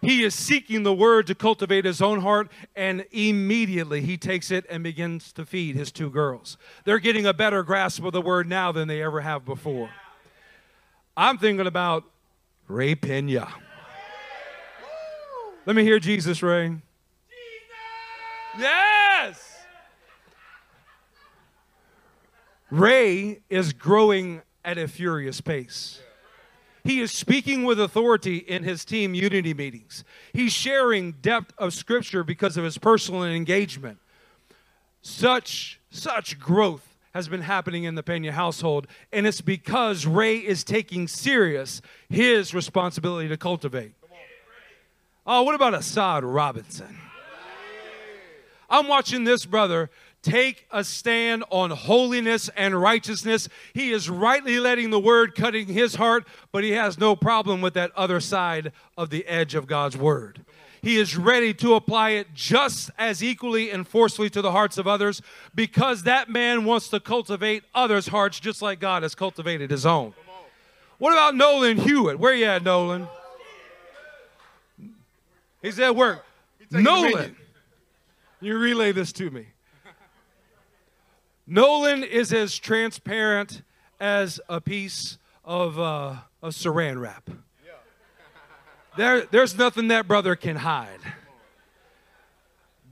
He 0.00 0.24
is 0.24 0.34
seeking 0.34 0.82
the 0.82 0.94
word 0.94 1.26
to 1.26 1.34
cultivate 1.34 1.84
his 1.84 2.00
own 2.00 2.20
heart, 2.20 2.50
and 2.74 3.04
immediately 3.12 4.00
he 4.00 4.16
takes 4.16 4.50
it 4.50 4.64
and 4.70 4.82
begins 4.82 5.32
to 5.34 5.44
feed 5.44 5.76
his 5.76 5.92
two 5.92 6.08
girls. 6.08 6.56
They're 6.84 6.98
getting 6.98 7.26
a 7.26 7.34
better 7.34 7.62
grasp 7.62 8.02
of 8.04 8.12
the 8.12 8.22
word 8.22 8.48
now 8.48 8.72
than 8.72 8.88
they 8.88 9.02
ever 9.02 9.20
have 9.20 9.44
before. 9.44 9.90
I'm 11.16 11.36
thinking 11.36 11.66
about 11.66 12.04
Ray 12.66 12.94
Pena. 12.94 13.52
Let 15.66 15.76
me 15.76 15.82
hear 15.82 15.98
Jesus, 15.98 16.42
Ray. 16.42 16.76
Yes! 18.58 19.58
Ray 22.70 23.40
is 23.50 23.72
growing 23.72 24.42
at 24.64 24.78
a 24.78 24.88
furious 24.88 25.40
pace. 25.40 26.00
He 26.84 27.00
is 27.00 27.10
speaking 27.12 27.64
with 27.64 27.80
authority 27.80 28.38
in 28.38 28.62
his 28.62 28.84
team 28.84 29.14
unity 29.14 29.54
meetings. 29.54 30.04
He's 30.32 30.52
sharing 30.52 31.12
depth 31.12 31.52
of 31.58 31.74
scripture 31.74 32.24
because 32.24 32.56
of 32.56 32.64
his 32.64 32.78
personal 32.78 33.24
engagement. 33.24 33.98
Such 35.02 35.80
such 35.90 36.38
growth 36.38 36.96
has 37.14 37.28
been 37.28 37.42
happening 37.42 37.84
in 37.84 37.96
the 37.96 38.02
Pena 38.02 38.32
household, 38.32 38.86
and 39.12 39.26
it's 39.26 39.40
because 39.40 40.06
Ray 40.06 40.36
is 40.36 40.62
taking 40.62 41.08
serious 41.08 41.82
his 42.08 42.54
responsibility 42.54 43.28
to 43.28 43.36
cultivate. 43.36 43.92
Oh, 45.26 45.42
what 45.42 45.54
about 45.54 45.74
Assad 45.74 46.24
Robinson? 46.24 46.96
I'm 48.68 48.86
watching 48.86 49.24
this 49.24 49.44
brother 49.44 49.90
take 50.22 50.66
a 50.70 50.84
stand 50.84 51.44
on 51.50 51.70
holiness 51.70 52.50
and 52.56 52.80
righteousness. 52.80 53.48
He 53.72 53.92
is 53.92 54.10
rightly 54.10 54.58
letting 54.58 54.90
the 54.90 55.00
word 55.00 55.34
cutting 55.34 55.66
his 55.66 55.94
heart, 55.94 56.26
but 56.52 56.64
he 56.64 56.72
has 56.72 56.98
no 56.98 57.16
problem 57.16 57.60
with 57.60 57.74
that 57.74 57.92
other 57.96 58.20
side 58.20 58.72
of 58.96 59.10
the 59.10 59.26
edge 59.26 59.54
of 59.54 59.66
God's 59.66 59.96
word. 59.96 60.44
He 60.82 60.96
is 60.96 61.16
ready 61.16 61.52
to 61.54 61.74
apply 61.74 62.10
it 62.10 62.28
just 62.34 62.90
as 62.96 63.22
equally 63.22 63.70
and 63.70 63.86
forcefully 63.86 64.30
to 64.30 64.40
the 64.40 64.52
hearts 64.52 64.78
of 64.78 64.86
others 64.86 65.20
because 65.54 66.04
that 66.04 66.30
man 66.30 66.64
wants 66.64 66.88
to 66.88 67.00
cultivate 67.00 67.64
others' 67.74 68.08
hearts 68.08 68.40
just 68.40 68.62
like 68.62 68.80
God 68.80 69.02
has 69.02 69.14
cultivated 69.14 69.70
his 69.70 69.84
own. 69.84 70.14
What 70.98 71.12
about 71.12 71.34
Nolan 71.34 71.78
Hewitt? 71.78 72.18
Where 72.18 72.34
you 72.34 72.46
at, 72.46 72.62
Nolan? 72.62 73.08
He's 75.62 75.78
at 75.78 75.94
work. 75.94 76.24
Nolan, 76.70 77.36
you 78.40 78.56
relay 78.56 78.92
this 78.92 79.12
to 79.14 79.30
me. 79.30 79.46
Nolan 81.50 82.04
is 82.04 82.32
as 82.32 82.56
transparent 82.56 83.62
as 83.98 84.40
a 84.48 84.60
piece 84.60 85.18
of, 85.44 85.80
uh, 85.80 86.14
of 86.40 86.52
saran 86.52 87.00
wrap. 87.00 87.28
There, 88.96 89.22
there's 89.22 89.58
nothing 89.58 89.88
that 89.88 90.06
brother 90.06 90.36
can 90.36 90.54
hide. 90.54 91.00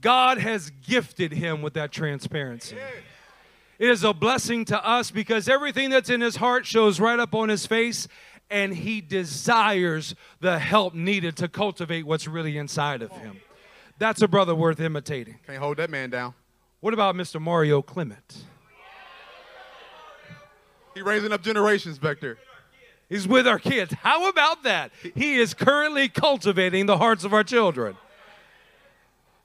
God 0.01 0.39
has 0.39 0.71
gifted 0.85 1.31
him 1.31 1.61
with 1.61 1.73
that 1.75 1.93
transparency. 1.93 2.75
It 3.79 3.89
is 3.89 4.03
a 4.03 4.13
blessing 4.13 4.65
to 4.65 4.85
us 4.85 5.09
because 5.09 5.47
everything 5.47 5.89
that's 5.89 6.09
in 6.09 6.19
his 6.19 6.35
heart 6.35 6.65
shows 6.65 6.99
right 6.99 7.17
up 7.17 7.33
on 7.33 7.47
his 7.47 7.65
face, 7.65 8.09
and 8.49 8.75
he 8.75 8.99
desires 8.99 10.15
the 10.41 10.59
help 10.59 10.93
needed 10.93 11.37
to 11.37 11.47
cultivate 11.47 12.05
what's 12.05 12.27
really 12.27 12.57
inside 12.57 13.01
of 13.01 13.11
him. 13.11 13.39
That's 13.99 14.21
a 14.21 14.27
brother 14.27 14.53
worth 14.53 14.81
imitating. 14.81 15.39
Can't 15.47 15.59
hold 15.59 15.77
that 15.77 15.89
man 15.89 16.09
down. 16.09 16.33
What 16.81 16.93
about 16.93 17.15
Mr. 17.15 17.41
Mario 17.41 17.81
Clement? 17.81 18.45
He 20.93 21.01
raising 21.01 21.31
up 21.31 21.41
generations 21.41 21.99
back 21.99 22.19
there. 22.19 22.37
He's 23.09 23.27
with 23.27 23.47
our 23.47 23.59
kids. 23.59 23.93
How 24.01 24.29
about 24.29 24.63
that? 24.63 24.91
He 25.15 25.37
is 25.37 25.53
currently 25.53 26.09
cultivating 26.09 26.85
the 26.85 26.97
hearts 26.97 27.23
of 27.23 27.33
our 27.33 27.43
children. 27.43 27.97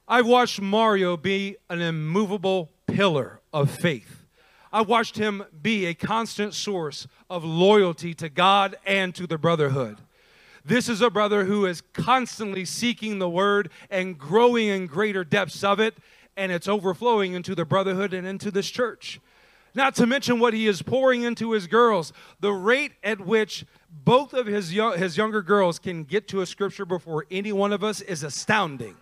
I've 0.07 0.27
watched 0.27 0.61
Mario 0.61 1.17
be 1.17 1.57
an 1.71 1.81
immovable 1.81 2.71
pillar 2.87 3.41
of 3.53 3.71
faith. 3.71 4.27
I 4.71 4.83
watched 4.83 5.17
him 5.17 5.45
be 5.63 5.87
a 5.87 5.95
constant 5.95 6.53
source 6.53 7.07
of 7.31 7.45
loyalty 7.45 8.13
to 8.15 8.29
God 8.29 8.77
and 8.85 9.15
to 9.15 9.27
the 9.27 9.39
brotherhood. 9.39 9.99
This 10.65 10.89
is 10.89 11.01
a 11.01 11.11
brother 11.11 11.45
who 11.45 11.65
is 11.65 11.83
constantly 11.93 12.65
seeking 12.65 13.19
the 13.19 13.29
word 13.29 13.71
and 13.89 14.19
growing 14.19 14.69
in 14.69 14.87
greater 14.87 15.23
depths 15.23 15.63
of 15.63 15.79
it, 15.79 15.95
and 16.37 16.51
it's 16.51 16.69
overflowing 16.69 17.35
into 17.35 17.55
the 17.55 17.65
brotherhood 17.65 18.13
and 18.13 18.27
into 18.27 18.51
this 18.51 18.69
church. 18.69 19.21
Not 19.75 19.97
to 19.97 20.07
mention 20.07 20.39
what 20.39 20.55
he 20.55 20.67
is 20.69 20.83
pouring 20.83 21.23
into 21.23 21.53
his 21.53 21.67
girls. 21.67 22.13
The 22.41 22.53
rate 22.53 22.93
at 23.03 23.21
which 23.21 23.67
both 23.91 24.33
of 24.33 24.47
his, 24.47 24.73
young, 24.73 24.97
his 24.97 25.17
younger 25.17 25.43
girls 25.43 25.79
can 25.79 26.05
get 26.05 26.29
to 26.29 26.41
a 26.41 26.47
scripture 26.47 26.85
before 26.85 27.27
any 27.31 27.53
one 27.53 27.73
of 27.73 27.83
us 27.83 28.01
is 28.01 28.23
astounding. 28.23 28.97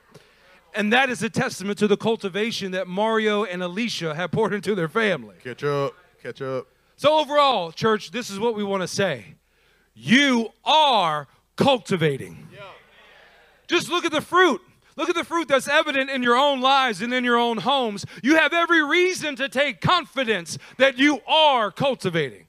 And 0.74 0.92
that 0.92 1.10
is 1.10 1.22
a 1.22 1.28
testament 1.28 1.78
to 1.78 1.86
the 1.86 1.98
cultivation 1.98 2.72
that 2.72 2.88
Mario 2.88 3.44
and 3.44 3.62
Alicia 3.62 4.14
have 4.14 4.30
poured 4.30 4.54
into 4.54 4.74
their 4.74 4.88
family. 4.88 5.36
Catch 5.44 5.64
up. 5.64 5.94
Catch 6.22 6.40
up. 6.40 6.66
So, 6.96 7.18
overall, 7.18 7.72
church, 7.72 8.10
this 8.10 8.30
is 8.30 8.38
what 8.38 8.54
we 8.54 8.64
want 8.64 8.82
to 8.82 8.88
say 8.88 9.34
you 9.94 10.50
are 10.64 11.26
cultivating. 11.56 12.48
Yeah. 12.52 12.60
Just 13.66 13.90
look 13.90 14.04
at 14.04 14.12
the 14.12 14.20
fruit. 14.20 14.62
Look 14.96 15.08
at 15.08 15.14
the 15.14 15.24
fruit 15.24 15.48
that's 15.48 15.68
evident 15.68 16.10
in 16.10 16.22
your 16.22 16.36
own 16.36 16.60
lives 16.60 17.00
and 17.00 17.12
in 17.14 17.24
your 17.24 17.38
own 17.38 17.58
homes. 17.58 18.04
You 18.22 18.36
have 18.36 18.52
every 18.52 18.84
reason 18.84 19.36
to 19.36 19.48
take 19.48 19.80
confidence 19.80 20.58
that 20.78 20.98
you 20.98 21.20
are 21.26 21.70
cultivating. 21.70 22.46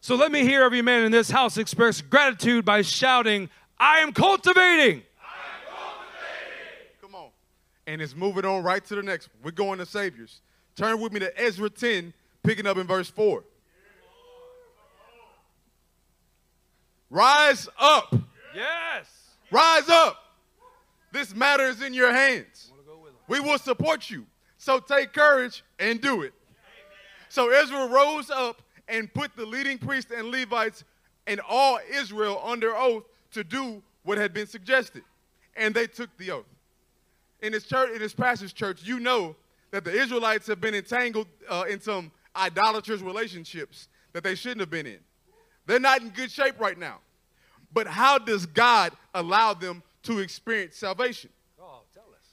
So 0.00 0.16
let 0.16 0.32
me 0.32 0.42
hear 0.42 0.62
every 0.62 0.82
man 0.82 1.04
in 1.04 1.12
this 1.12 1.30
house 1.30 1.56
express 1.56 2.00
gratitude 2.00 2.64
by 2.64 2.82
shouting, 2.82 3.48
I 3.78 4.00
am 4.00 4.12
cultivating. 4.12 5.02
I 5.20 5.40
am 5.46 5.66
cultivating. 5.70 7.00
Come 7.00 7.14
on. 7.14 7.28
And 7.86 8.02
it's 8.02 8.14
moving 8.14 8.44
on 8.44 8.62
right 8.62 8.84
to 8.84 8.94
the 8.96 9.02
next. 9.02 9.28
We're 9.42 9.52
going 9.52 9.78
to 9.78 9.86
Saviors. 9.86 10.40
Turn 10.76 11.00
with 11.00 11.12
me 11.12 11.20
to 11.20 11.40
Ezra 11.40 11.70
10, 11.70 12.12
picking 12.42 12.66
up 12.66 12.76
in 12.76 12.86
verse 12.86 13.08
4. 13.08 13.44
Rise 17.10 17.68
up, 17.78 18.14
Yes. 18.54 19.06
Rise 19.50 19.88
up. 19.88 20.23
This 21.14 21.32
matter 21.32 21.62
is 21.62 21.80
in 21.80 21.94
your 21.94 22.12
hands. 22.12 22.72
We 23.28 23.38
will 23.38 23.58
support 23.58 24.10
you. 24.10 24.26
So 24.58 24.80
take 24.80 25.12
courage 25.12 25.62
and 25.78 26.00
do 26.00 26.22
it. 26.22 26.34
So 27.28 27.50
Ezra 27.50 27.86
rose 27.86 28.30
up 28.30 28.60
and 28.88 29.12
put 29.14 29.36
the 29.36 29.46
leading 29.46 29.78
priests 29.78 30.10
and 30.10 30.26
Levites 30.32 30.82
and 31.28 31.40
all 31.48 31.78
Israel 31.88 32.42
under 32.44 32.76
oath 32.76 33.04
to 33.30 33.44
do 33.44 33.80
what 34.02 34.18
had 34.18 34.34
been 34.34 34.48
suggested. 34.48 35.04
And 35.56 35.72
they 35.72 35.86
took 35.86 36.10
the 36.18 36.32
oath. 36.32 36.46
In 37.42 37.52
this 37.52 37.64
church, 37.64 37.92
in 37.92 38.00
this 38.00 38.12
passage, 38.12 38.52
church, 38.52 38.82
you 38.82 38.98
know 38.98 39.36
that 39.70 39.84
the 39.84 39.92
Israelites 39.92 40.48
have 40.48 40.60
been 40.60 40.74
entangled 40.74 41.28
uh, 41.48 41.64
in 41.70 41.80
some 41.80 42.10
idolatrous 42.34 43.02
relationships 43.02 43.86
that 44.14 44.24
they 44.24 44.34
shouldn't 44.34 44.60
have 44.60 44.70
been 44.70 44.86
in. 44.86 44.98
They're 45.66 45.78
not 45.78 46.02
in 46.02 46.10
good 46.10 46.32
shape 46.32 46.58
right 46.58 46.78
now. 46.78 46.98
But 47.72 47.86
how 47.86 48.18
does 48.18 48.46
God 48.46 48.92
allow 49.14 49.54
them 49.54 49.84
to 50.04 50.20
experience 50.20 50.76
salvation? 50.76 51.30
Oh, 51.60 51.82
tell 51.92 52.04
us. 52.14 52.26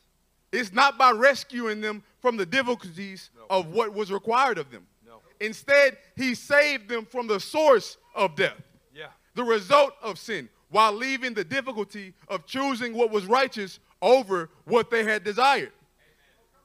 It's 0.52 0.72
not 0.72 0.98
by 0.98 1.12
rescuing 1.12 1.82
them 1.82 2.04
from 2.20 2.38
the 2.38 2.46
difficulties 2.46 3.30
No. 3.36 3.46
of 3.50 3.68
what 3.68 3.94
was 3.94 4.12
required 4.12 4.58
of 4.58 4.70
them. 4.72 4.86
No. 5.06 5.22
Instead, 5.40 5.98
he 6.16 6.36
saved 6.36 6.88
them 6.90 7.06
from 7.06 7.28
the 7.28 7.40
source 7.40 7.98
of 8.14 8.36
death, 8.36 8.62
Yeah. 8.94 9.08
the 9.36 9.44
result 9.44 9.94
of 10.02 10.20
sin, 10.20 10.50
while 10.70 10.92
leaving 10.92 11.34
the 11.34 11.44
difficulty 11.44 12.14
of 12.28 12.46
choosing 12.46 12.94
what 12.94 13.10
was 13.12 13.26
righteous 13.26 13.80
over 14.02 14.50
what 14.66 14.90
they 14.90 15.04
had 15.04 15.24
desired. 15.24 15.72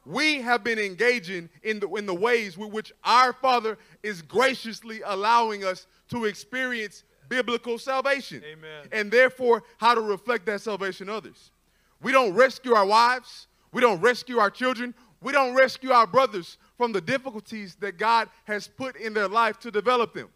We 0.05 0.41
have 0.43 0.63
been 0.63 0.79
engaging 0.79 1.51
in 1.65 1.81
the, 1.81 1.89
in 1.95 2.07
the 2.07 2.15
ways 2.15 2.57
with 2.57 2.71
which 2.71 2.93
our 3.03 3.33
Father 3.33 3.77
is 4.05 4.23
graciously 4.23 5.01
allowing 5.05 5.65
us 5.65 5.87
to 6.11 6.27
experience 6.27 7.03
biblical 7.29 7.79
salvation. 7.79 8.43
Amen. 8.45 8.89
And 8.93 9.11
therefore, 9.11 9.63
how 9.79 9.95
to 9.95 10.01
reflect 10.01 10.47
that 10.47 10.61
salvation 10.61 11.09
to 11.09 11.15
others. 11.15 11.51
We 12.03 12.13
don't 12.13 12.35
rescue 12.35 12.75
our 12.75 12.87
wives. 12.87 13.47
We 13.73 13.81
don't 13.81 14.01
rescue 14.01 14.39
our 14.39 14.51
children. 14.51 14.95
We 15.21 15.33
don't 15.33 15.55
rescue 15.55 15.91
our 15.91 16.07
brothers 16.07 16.59
from 16.77 16.93
the 16.93 17.01
difficulties 17.01 17.75
that 17.77 17.99
God 17.99 18.29
has 18.45 18.69
put 18.69 18.97
in 18.97 19.15
their 19.15 19.29
life 19.29 19.59
to 19.61 19.71
develop 19.71 20.15
them. 20.15 20.29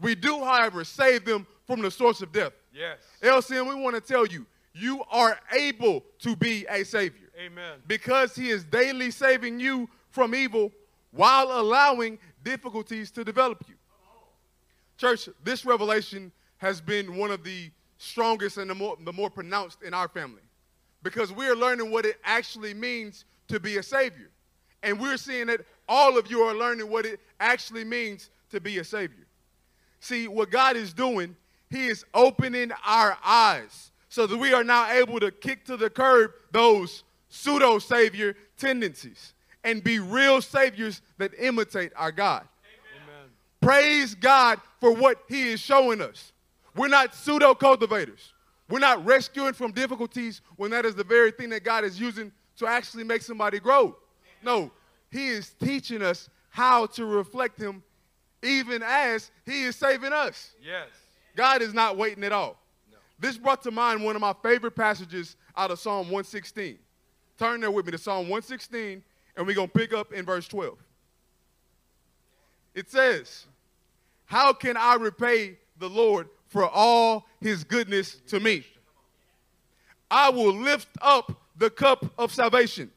We 0.00 0.14
do, 0.14 0.42
however, 0.42 0.84
save 0.84 1.24
them 1.24 1.46
from 1.66 1.82
the 1.82 1.90
source 1.90 2.22
of 2.22 2.32
death. 2.32 2.52
Yes. 2.72 2.98
LCM, 3.22 3.68
we 3.68 3.74
want 3.74 3.94
to 3.94 4.00
tell 4.00 4.26
you, 4.26 4.46
you 4.72 5.02
are 5.10 5.38
able 5.52 6.04
to 6.20 6.36
be 6.36 6.64
a 6.70 6.84
savior 6.84 7.28
Amen. 7.38 7.78
because 7.86 8.34
he 8.34 8.48
is 8.48 8.64
daily 8.64 9.10
saving 9.10 9.60
you 9.60 9.88
from 10.08 10.34
evil 10.34 10.72
while 11.10 11.60
allowing 11.60 12.18
difficulties 12.42 13.10
to 13.10 13.24
develop 13.24 13.64
you. 13.68 13.74
Church, 15.00 15.30
this 15.42 15.64
revelation 15.64 16.30
has 16.58 16.78
been 16.78 17.16
one 17.16 17.30
of 17.30 17.42
the 17.42 17.70
strongest 17.96 18.58
and 18.58 18.68
the 18.68 18.74
more, 18.74 18.98
the 19.02 19.12
more 19.14 19.30
pronounced 19.30 19.82
in 19.82 19.94
our 19.94 20.08
family 20.08 20.42
because 21.02 21.32
we 21.32 21.46
are 21.46 21.56
learning 21.56 21.90
what 21.90 22.04
it 22.04 22.18
actually 22.22 22.74
means 22.74 23.24
to 23.48 23.58
be 23.58 23.78
a 23.78 23.82
savior. 23.82 24.28
And 24.82 25.00
we're 25.00 25.16
seeing 25.16 25.46
that 25.46 25.62
all 25.88 26.18
of 26.18 26.30
you 26.30 26.40
are 26.42 26.54
learning 26.54 26.90
what 26.90 27.06
it 27.06 27.18
actually 27.40 27.82
means 27.82 28.28
to 28.50 28.60
be 28.60 28.76
a 28.76 28.84
savior. 28.84 29.26
See, 30.00 30.28
what 30.28 30.50
God 30.50 30.76
is 30.76 30.92
doing, 30.92 31.34
He 31.70 31.86
is 31.86 32.04
opening 32.12 32.70
our 32.84 33.16
eyes 33.24 33.92
so 34.10 34.26
that 34.26 34.36
we 34.36 34.52
are 34.52 34.64
now 34.64 34.90
able 34.90 35.18
to 35.20 35.30
kick 35.30 35.64
to 35.64 35.78
the 35.78 35.88
curb 35.88 36.32
those 36.52 37.04
pseudo 37.30 37.78
savior 37.78 38.36
tendencies 38.58 39.32
and 39.64 39.82
be 39.82 39.98
real 39.98 40.42
saviors 40.42 41.00
that 41.16 41.32
imitate 41.38 41.92
our 41.96 42.12
God. 42.12 42.46
Praise 43.60 44.14
God 44.14 44.60
for 44.80 44.92
what 44.94 45.18
He 45.28 45.50
is 45.50 45.60
showing 45.60 46.00
us. 46.00 46.32
We're 46.76 46.88
not 46.88 47.14
pseudo 47.14 47.54
cultivators. 47.54 48.32
We're 48.68 48.78
not 48.78 49.04
rescuing 49.04 49.52
from 49.52 49.72
difficulties 49.72 50.40
when 50.56 50.70
that 50.70 50.84
is 50.84 50.94
the 50.94 51.04
very 51.04 51.32
thing 51.32 51.50
that 51.50 51.64
God 51.64 51.84
is 51.84 52.00
using 52.00 52.32
to 52.56 52.66
actually 52.66 53.04
make 53.04 53.22
somebody 53.22 53.58
grow. 53.58 53.96
No, 54.42 54.70
He 55.10 55.28
is 55.28 55.54
teaching 55.62 56.02
us 56.02 56.28
how 56.48 56.86
to 56.86 57.04
reflect 57.04 57.60
Him 57.60 57.82
even 58.42 58.82
as 58.82 59.30
He 59.44 59.64
is 59.64 59.76
saving 59.76 60.12
us. 60.12 60.52
Yes. 60.62 60.88
God 61.36 61.62
is 61.62 61.74
not 61.74 61.96
waiting 61.96 62.24
at 62.24 62.32
all. 62.32 62.58
This 63.18 63.36
brought 63.36 63.62
to 63.64 63.70
mind 63.70 64.02
one 64.02 64.16
of 64.16 64.22
my 64.22 64.34
favorite 64.42 64.74
passages 64.74 65.36
out 65.56 65.70
of 65.70 65.78
Psalm 65.78 66.06
116. 66.06 66.78
Turn 67.38 67.60
there 67.60 67.70
with 67.70 67.84
me 67.84 67.92
to 67.92 67.98
Psalm 67.98 68.28
116, 68.30 69.02
and 69.36 69.46
we're 69.46 69.54
going 69.54 69.68
to 69.68 69.78
pick 69.78 69.92
up 69.92 70.12
in 70.12 70.24
verse 70.24 70.48
12. 70.48 70.78
It 72.74 72.90
says, 72.90 73.46
How 74.26 74.52
can 74.52 74.76
I 74.76 74.94
repay 74.94 75.58
the 75.78 75.88
Lord 75.88 76.28
for 76.48 76.68
all 76.68 77.26
his 77.40 77.64
goodness 77.64 78.16
to 78.28 78.40
me? 78.40 78.64
I 80.10 80.30
will 80.30 80.52
lift 80.52 80.88
up 81.00 81.40
the 81.56 81.70
cup 81.70 82.04
of 82.18 82.32
salvation. 82.32 82.90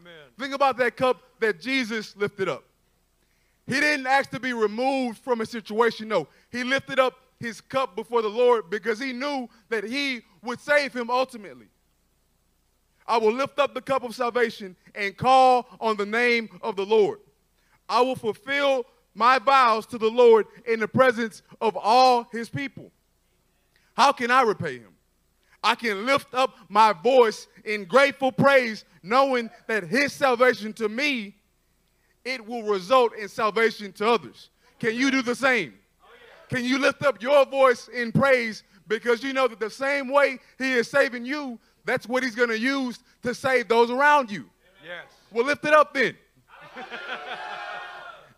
Amen. 0.00 0.12
Think 0.38 0.54
about 0.54 0.76
that 0.78 0.96
cup 0.96 1.22
that 1.40 1.60
Jesus 1.60 2.16
lifted 2.16 2.48
up. 2.48 2.64
He 3.66 3.78
didn't 3.80 4.06
ask 4.06 4.30
to 4.30 4.40
be 4.40 4.52
removed 4.52 5.18
from 5.18 5.40
a 5.40 5.46
situation. 5.46 6.08
No, 6.08 6.26
he 6.50 6.64
lifted 6.64 6.98
up 6.98 7.14
his 7.38 7.60
cup 7.60 7.96
before 7.96 8.20
the 8.20 8.28
Lord 8.28 8.68
because 8.68 8.98
he 8.98 9.12
knew 9.12 9.48
that 9.68 9.84
he 9.84 10.22
would 10.42 10.60
save 10.60 10.92
him 10.92 11.10
ultimately. 11.10 11.68
I 13.06 13.16
will 13.16 13.32
lift 13.32 13.58
up 13.58 13.74
the 13.74 13.80
cup 13.80 14.04
of 14.04 14.14
salvation 14.14 14.76
and 14.94 15.16
call 15.16 15.66
on 15.80 15.96
the 15.96 16.06
name 16.06 16.48
of 16.62 16.76
the 16.76 16.84
Lord. 16.84 17.18
I 17.88 18.02
will 18.02 18.14
fulfill 18.14 18.86
my 19.14 19.38
vows 19.38 19.86
to 19.86 19.98
the 19.98 20.10
Lord 20.10 20.46
in 20.66 20.80
the 20.80 20.88
presence 20.88 21.42
of 21.60 21.76
all 21.76 22.28
his 22.32 22.48
people. 22.48 22.90
How 23.96 24.12
can 24.12 24.30
I 24.30 24.42
repay 24.42 24.78
him? 24.78 24.94
I 25.62 25.74
can 25.74 26.06
lift 26.06 26.32
up 26.34 26.54
my 26.68 26.92
voice 26.92 27.46
in 27.64 27.84
grateful 27.84 28.32
praise, 28.32 28.84
knowing 29.02 29.50
that 29.66 29.84
his 29.84 30.12
salvation 30.12 30.72
to 30.74 30.88
me, 30.88 31.34
it 32.24 32.44
will 32.46 32.62
result 32.62 33.14
in 33.14 33.28
salvation 33.28 33.92
to 33.94 34.08
others. 34.08 34.50
Can 34.78 34.94
you 34.94 35.10
do 35.10 35.22
the 35.22 35.34
same? 35.34 35.74
Can 36.48 36.64
you 36.64 36.78
lift 36.78 37.02
up 37.04 37.22
your 37.22 37.44
voice 37.46 37.88
in 37.88 38.10
praise 38.10 38.64
because 38.88 39.22
you 39.22 39.32
know 39.32 39.46
that 39.46 39.60
the 39.60 39.70
same 39.70 40.08
way 40.10 40.38
he 40.58 40.72
is 40.72 40.90
saving 40.90 41.24
you, 41.24 41.58
that's 41.84 42.08
what 42.08 42.22
he's 42.22 42.34
going 42.34 42.48
to 42.48 42.58
use 42.58 42.98
to 43.22 43.34
save 43.34 43.68
those 43.68 43.90
around 43.90 44.30
you? 44.30 44.46
Yes. 44.84 45.12
Well, 45.30 45.44
lift 45.44 45.64
it 45.64 45.74
up 45.74 45.94
then. 45.94 46.16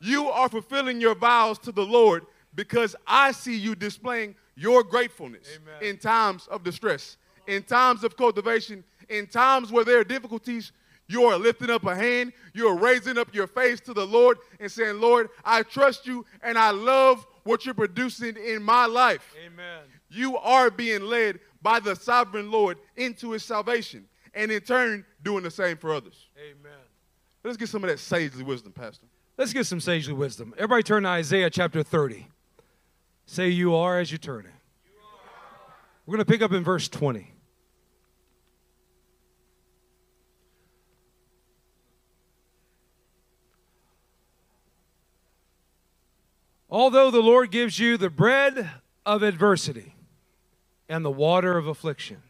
you 0.03 0.29
are 0.29 0.49
fulfilling 0.49 1.01
your 1.01 1.15
vows 1.15 1.59
to 1.61 1.71
the 1.73 1.87
Lord 1.87 2.27
because 2.55 2.97
I 3.07 3.31
see 3.33 3.57
you 3.57 3.75
displaying 3.75 4.35
your 4.57 4.83
gratefulness 4.83 5.47
Amen. 5.57 5.91
in 5.91 5.99
times 5.99 6.49
of 6.49 6.65
distress, 6.65 7.17
in 7.47 7.63
times 7.63 8.03
of 8.03 8.17
cultivation, 8.17 8.83
in 9.09 9.29
times 9.29 9.71
where 9.71 9.85
there 9.85 10.01
are 10.01 10.05
difficulties. 10.05 10.73
You 11.07 11.25
are 11.25 11.39
lifting 11.39 11.71
up 11.71 11.85
a 11.85 11.95
hand, 11.95 12.33
you 12.53 12.67
are 12.69 12.77
raising 12.77 13.17
up 13.17 13.35
your 13.35 13.47
face 13.47 13.81
to 13.81 13.95
the 13.95 14.07
Lord 14.07 14.39
and 14.59 14.71
saying, 14.71 15.01
Lord, 15.01 15.31
I 15.45 15.63
trust 15.63 16.07
you 16.07 16.25
and 16.43 16.59
I 16.59 16.71
love 16.71 17.27
what 17.45 17.65
you're 17.65 17.75
producing 17.75 18.37
in 18.37 18.63
my 18.63 18.87
life. 18.87 19.35
Amen. 19.45 19.83
You 20.11 20.37
are 20.39 20.71
being 20.71 21.03
led 21.03 21.39
by 21.61 21.81
the 21.81 21.95
sovereign 21.95 22.51
Lord 22.51 22.79
into 22.97 23.33
his 23.33 23.45
salvation, 23.45 24.07
and 24.35 24.51
in 24.51 24.61
turn, 24.63 25.05
doing 25.23 25.45
the 25.45 25.51
same 25.51 25.77
for 25.77 25.95
others. 25.95 26.29
Amen. 26.39 26.73
Let's 27.45 27.57
get 27.57 27.69
some 27.69 27.85
of 27.85 27.91
that 27.91 27.99
sagely 27.99 28.43
wisdom, 28.43 28.73
Pastor. 28.73 29.07
Let's 29.43 29.53
get 29.53 29.67
some 29.67 29.81
sagely 29.81 30.15
wisdom. 30.15 30.55
Everybody 30.57 30.85
turn 30.85 31.03
to 31.03 31.09
Isaiah 31.09 31.51
chapter 31.51 31.83
30. 31.83 32.29
Say 33.27 33.49
you 33.49 33.75
are 33.75 33.99
as 33.99 34.13
you 34.13 34.17
turn 34.17 34.47
it. 34.47 34.53
We're 36.07 36.15
going 36.15 36.25
to 36.25 36.31
pick 36.33 36.43
up 36.43 36.53
in 36.53 36.63
verse 36.63 36.87
20. 36.87 37.29
Although 46.71 47.11
the 47.11 47.21
Lord 47.21 47.51
gives 47.51 47.81
you 47.81 47.97
the 47.97 48.11
bread 48.11 48.71
of 49.05 49.25
adversity 49.25 49.97
and 50.89 51.05
the 51.05 51.11
water 51.11 51.59
of 51.59 51.67
affliction, 51.67 52.23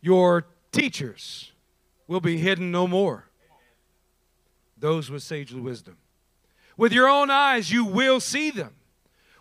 your 0.00 0.46
teachers 0.70 1.50
will 2.06 2.20
be 2.20 2.36
hidden 2.38 2.70
no 2.70 2.86
more 2.86 3.29
those 4.80 5.10
with 5.10 5.22
sagely 5.22 5.60
wisdom. 5.60 5.96
With 6.76 6.92
your 6.92 7.08
own 7.08 7.30
eyes, 7.30 7.70
you 7.70 7.84
will 7.84 8.20
see 8.20 8.50
them. 8.50 8.74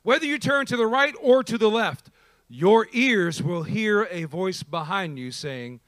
Whether 0.04 0.26
you 0.26 0.38
turn 0.40 0.66
to 0.68 0.78
the 0.78 0.88
right 0.88 1.14
or 1.22 1.44
to 1.44 1.58
the 1.58 1.70
left, 1.70 2.10
your 2.50 2.88
ears 2.92 3.42
will 3.42 3.64
hear 3.64 4.08
a 4.12 4.26
voice 4.26 4.64
behind 4.64 5.20
you 5.20 5.32
saying, 5.32 5.80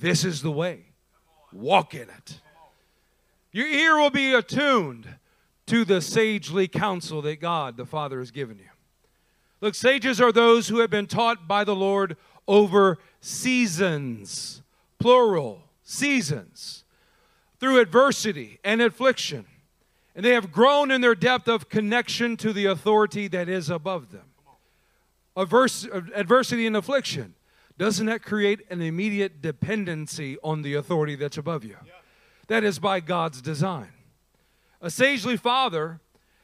This 0.00 0.24
is 0.24 0.42
the 0.42 0.50
way, 0.50 0.86
walk 1.52 1.94
in 1.94 2.08
it. 2.08 2.40
Your 3.52 3.66
ear 3.66 3.96
will 3.96 4.10
be 4.10 4.34
attuned 4.34 5.16
to 5.66 5.84
the 5.84 6.00
sagely 6.00 6.68
counsel 6.68 7.22
that 7.22 7.40
God 7.40 7.76
the 7.76 7.86
Father 7.86 8.18
has 8.18 8.30
given 8.30 8.58
you. 8.58 8.64
Look, 9.60 9.74
sages 9.74 10.20
are 10.20 10.32
those 10.32 10.68
who 10.68 10.78
have 10.78 10.90
been 10.90 11.06
taught 11.06 11.48
by 11.48 11.64
the 11.64 11.74
Lord 11.74 12.16
over 12.46 12.98
seasons, 13.20 14.62
plural, 14.98 15.64
seasons 15.82 16.84
through 17.60 17.80
adversity 17.80 18.58
and 18.64 18.80
affliction, 18.80 19.46
and 20.14 20.24
they 20.24 20.32
have 20.32 20.52
grown 20.52 20.90
in 20.90 21.00
their 21.00 21.14
depth 21.14 21.48
of 21.48 21.68
connection 21.68 22.36
to 22.38 22.52
the 22.52 22.66
authority 22.66 23.28
that 23.28 23.48
is 23.48 23.70
above 23.70 24.10
them. 24.10 24.24
adverse, 25.36 25.86
adversity 26.14 26.66
and 26.66 26.76
affliction, 26.76 27.34
doesn't 27.78 28.06
that 28.06 28.22
create 28.22 28.60
an 28.70 28.82
immediate 28.82 29.40
dependency 29.40 30.36
on 30.42 30.62
the 30.62 30.74
authority 30.74 31.14
that's 31.14 31.38
above 31.38 31.64
you? 31.64 31.76
That 32.48 32.64
is 32.64 32.78
by 32.78 33.00
God's 33.00 33.40
design. 33.40 33.90
A 34.80 34.90
sagely 34.90 35.36
father 35.36 36.00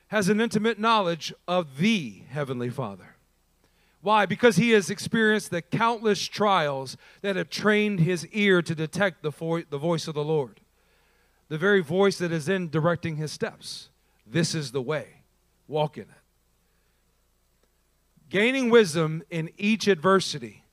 has 0.08 0.28
an 0.28 0.40
intimate 0.40 0.78
knowledge 0.78 1.32
of 1.48 1.78
the 1.78 2.22
Heavenly 2.28 2.70
Father. 2.70 3.16
Why? 4.00 4.26
Because 4.26 4.56
he 4.56 4.70
has 4.70 4.90
experienced 4.90 5.50
the 5.50 5.62
countless 5.62 6.26
trials 6.26 6.96
that 7.22 7.36
have 7.36 7.48
trained 7.48 8.00
his 8.00 8.26
ear 8.28 8.60
to 8.60 8.74
detect 8.74 9.22
the, 9.22 9.64
the 9.70 9.78
voice 9.78 10.06
of 10.06 10.14
the 10.14 10.22
Lord, 10.22 10.60
the 11.54 11.58
very 11.58 11.82
voice 11.82 12.18
that 12.18 12.32
is 12.32 12.48
in 12.48 12.68
directing 12.68 13.14
his 13.14 13.30
steps. 13.30 13.88
This 14.26 14.56
is 14.56 14.72
the 14.72 14.82
way, 14.82 15.22
walk 15.68 15.96
in 15.96 16.02
it. 16.02 16.08
Gaining 18.28 18.70
wisdom 18.70 19.22
in 19.30 19.50
each 19.56 19.86
adversity 19.86 20.64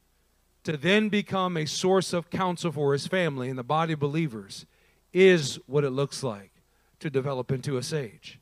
to 0.64 0.78
then 0.78 1.08
become 1.08 1.56
a 1.56 1.68
source 1.68 2.14
of 2.14 2.32
counsel 2.32 2.72
for 2.72 2.94
his 2.94 3.06
family 3.06 3.48
and 3.48 3.60
the 3.60 3.64
body 3.64 3.94
of 3.94 4.00
believers 4.00 4.66
is 5.14 5.60
what 5.68 5.84
it 5.84 5.92
looks 5.92 6.24
like 6.24 6.50
to 7.00 7.12
develop 7.12 7.52
into 7.52 7.78
a 7.78 7.84
sage. 7.84 8.40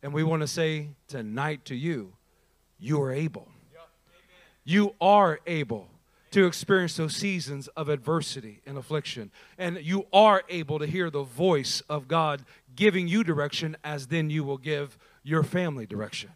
And 0.00 0.12
we 0.12 0.22
want 0.22 0.42
to 0.42 0.46
say 0.46 0.90
tonight 1.08 1.64
to 1.64 1.74
you, 1.74 2.12
you 2.78 3.02
are 3.02 3.10
able. 3.10 3.48
You 4.62 4.94
are 5.00 5.40
able 5.44 5.88
to 6.32 6.46
experience 6.46 6.96
those 6.96 7.16
seasons 7.16 7.68
of 7.68 7.88
adversity 7.88 8.60
and 8.66 8.76
affliction. 8.76 9.30
And 9.58 9.78
you 9.78 10.06
are 10.12 10.42
able 10.48 10.78
to 10.78 10.86
hear 10.86 11.10
the 11.10 11.22
voice 11.22 11.82
of 11.88 12.08
God 12.08 12.44
giving 12.74 13.08
you 13.08 13.22
direction 13.22 13.76
as 13.84 14.08
then 14.08 14.30
you 14.30 14.44
will 14.44 14.58
give 14.58 14.98
your 15.22 15.42
family 15.42 15.86
direction. 15.86 16.30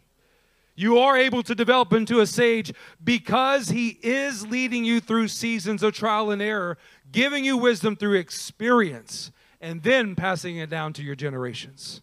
You 0.75 0.99
are 0.99 1.17
able 1.17 1.41
to 1.41 1.55
develop 1.55 1.91
into 1.91 2.19
a 2.19 2.27
sage 2.27 2.71
because 3.03 3.69
he 3.69 3.97
is 4.03 4.45
leading 4.45 4.85
you 4.85 4.99
through 4.99 5.27
seasons 5.29 5.81
of 5.81 5.93
trial 5.93 6.29
and 6.29 6.41
error, 6.41 6.77
giving 7.11 7.43
you 7.43 7.57
wisdom 7.57 7.95
through 7.95 8.13
experience, 8.13 9.31
and 9.59 9.81
then 9.81 10.15
passing 10.15 10.57
it 10.57 10.69
down 10.69 10.93
to 10.93 11.01
your 11.01 11.15
generations. 11.15 12.01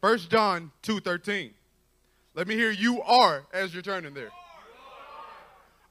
1 0.00 0.28
John 0.28 0.72
2:13. 0.82 1.54
Let 2.34 2.46
me 2.46 2.54
hear 2.54 2.70
you 2.70 3.00
are 3.02 3.46
as 3.52 3.72
you're 3.72 3.82
turning 3.82 4.12
there. 4.12 4.30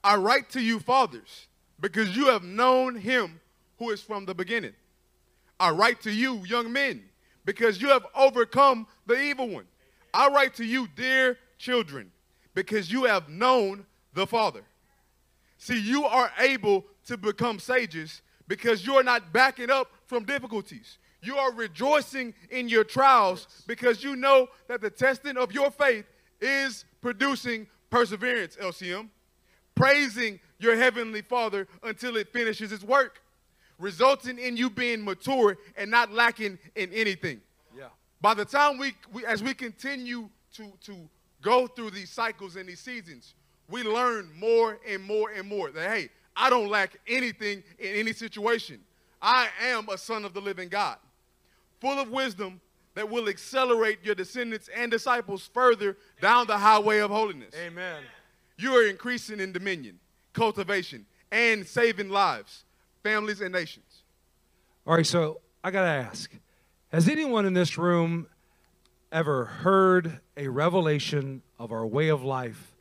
I 0.03 0.15
write 0.15 0.49
to 0.51 0.61
you 0.61 0.79
fathers 0.79 1.47
because 1.79 2.15
you 2.15 2.27
have 2.27 2.43
known 2.43 2.95
him 2.95 3.39
who 3.77 3.91
is 3.91 4.01
from 4.01 4.25
the 4.25 4.33
beginning. 4.33 4.73
I 5.59 5.71
write 5.71 6.01
to 6.01 6.11
you 6.11 6.43
young 6.45 6.71
men 6.71 7.03
because 7.45 7.81
you 7.81 7.89
have 7.89 8.05
overcome 8.15 8.87
the 9.05 9.19
evil 9.21 9.47
one. 9.47 9.65
I 10.13 10.27
write 10.29 10.55
to 10.55 10.65
you 10.65 10.87
dear 10.95 11.37
children 11.57 12.11
because 12.53 12.91
you 12.91 13.05
have 13.05 13.29
known 13.29 13.85
the 14.13 14.27
Father. 14.27 14.63
See, 15.57 15.79
you 15.79 16.05
are 16.05 16.31
able 16.39 16.85
to 17.05 17.17
become 17.17 17.59
sages 17.59 18.21
because 18.47 18.85
you 18.85 18.95
are 18.95 19.03
not 19.03 19.31
backing 19.31 19.69
up 19.69 19.91
from 20.07 20.25
difficulties. 20.25 20.97
You 21.21 21.37
are 21.37 21.53
rejoicing 21.53 22.33
in 22.49 22.67
your 22.67 22.83
trials 22.83 23.47
because 23.67 24.03
you 24.03 24.15
know 24.15 24.47
that 24.67 24.81
the 24.81 24.89
testing 24.89 25.37
of 25.37 25.51
your 25.51 25.69
faith 25.69 26.05
is 26.41 26.85
producing 27.01 27.67
perseverance, 27.91 28.55
LCM. 28.55 29.09
Praising 29.81 30.39
your 30.59 30.75
heavenly 30.75 31.23
Father 31.23 31.67
until 31.81 32.15
it 32.15 32.31
finishes 32.31 32.71
its 32.71 32.83
work, 32.83 33.21
resulting 33.79 34.37
in 34.37 34.55
you 34.55 34.69
being 34.69 35.03
mature 35.03 35.57
and 35.75 35.89
not 35.89 36.11
lacking 36.11 36.59
in 36.75 36.93
anything. 36.93 37.41
Yeah. 37.75 37.85
By 38.21 38.35
the 38.35 38.45
time 38.45 38.77
we, 38.77 38.93
we 39.11 39.25
as 39.25 39.41
we 39.41 39.55
continue 39.55 40.29
to, 40.55 40.71
to 40.81 40.95
go 41.41 41.65
through 41.65 41.89
these 41.89 42.11
cycles 42.11 42.57
and 42.57 42.69
these 42.69 42.79
seasons, 42.79 43.33
we 43.69 43.81
learn 43.81 44.29
more 44.37 44.79
and 44.87 45.01
more 45.01 45.31
and 45.31 45.49
more 45.49 45.71
that, 45.71 45.89
hey, 45.89 46.09
I 46.35 46.51
don't 46.51 46.69
lack 46.69 46.97
anything 47.07 47.63
in 47.79 47.95
any 47.95 48.13
situation. 48.13 48.81
I 49.19 49.47
am 49.63 49.89
a 49.89 49.97
son 49.97 50.25
of 50.25 50.35
the 50.35 50.41
living 50.41 50.69
God, 50.69 50.97
full 51.79 51.99
of 51.99 52.11
wisdom 52.11 52.61
that 52.93 53.09
will 53.09 53.29
accelerate 53.29 53.99
your 54.03 54.13
descendants 54.13 54.69
and 54.75 54.91
disciples 54.91 55.49
further 55.51 55.97
down 56.21 56.45
the 56.45 56.57
highway 56.57 56.99
of 56.99 57.09
holiness. 57.09 57.55
Amen. 57.55 58.03
You 58.57 58.73
are 58.75 58.87
increasing 58.87 59.39
in 59.39 59.51
dominion, 59.51 59.99
cultivation, 60.33 61.05
and 61.31 61.65
saving 61.65 62.09
lives, 62.09 62.65
families, 63.03 63.41
and 63.41 63.53
nations. 63.53 64.03
All 64.85 64.95
right, 64.95 65.05
so 65.05 65.41
I 65.63 65.71
got 65.71 65.83
to 65.83 65.87
ask 65.87 66.31
Has 66.89 67.07
anyone 67.07 67.45
in 67.45 67.53
this 67.53 67.77
room 67.77 68.27
ever 69.11 69.45
heard 69.45 70.19
a 70.37 70.47
revelation 70.47 71.41
of 71.59 71.71
our 71.71 71.85
way 71.85 72.09
of 72.09 72.23
life 72.23 72.75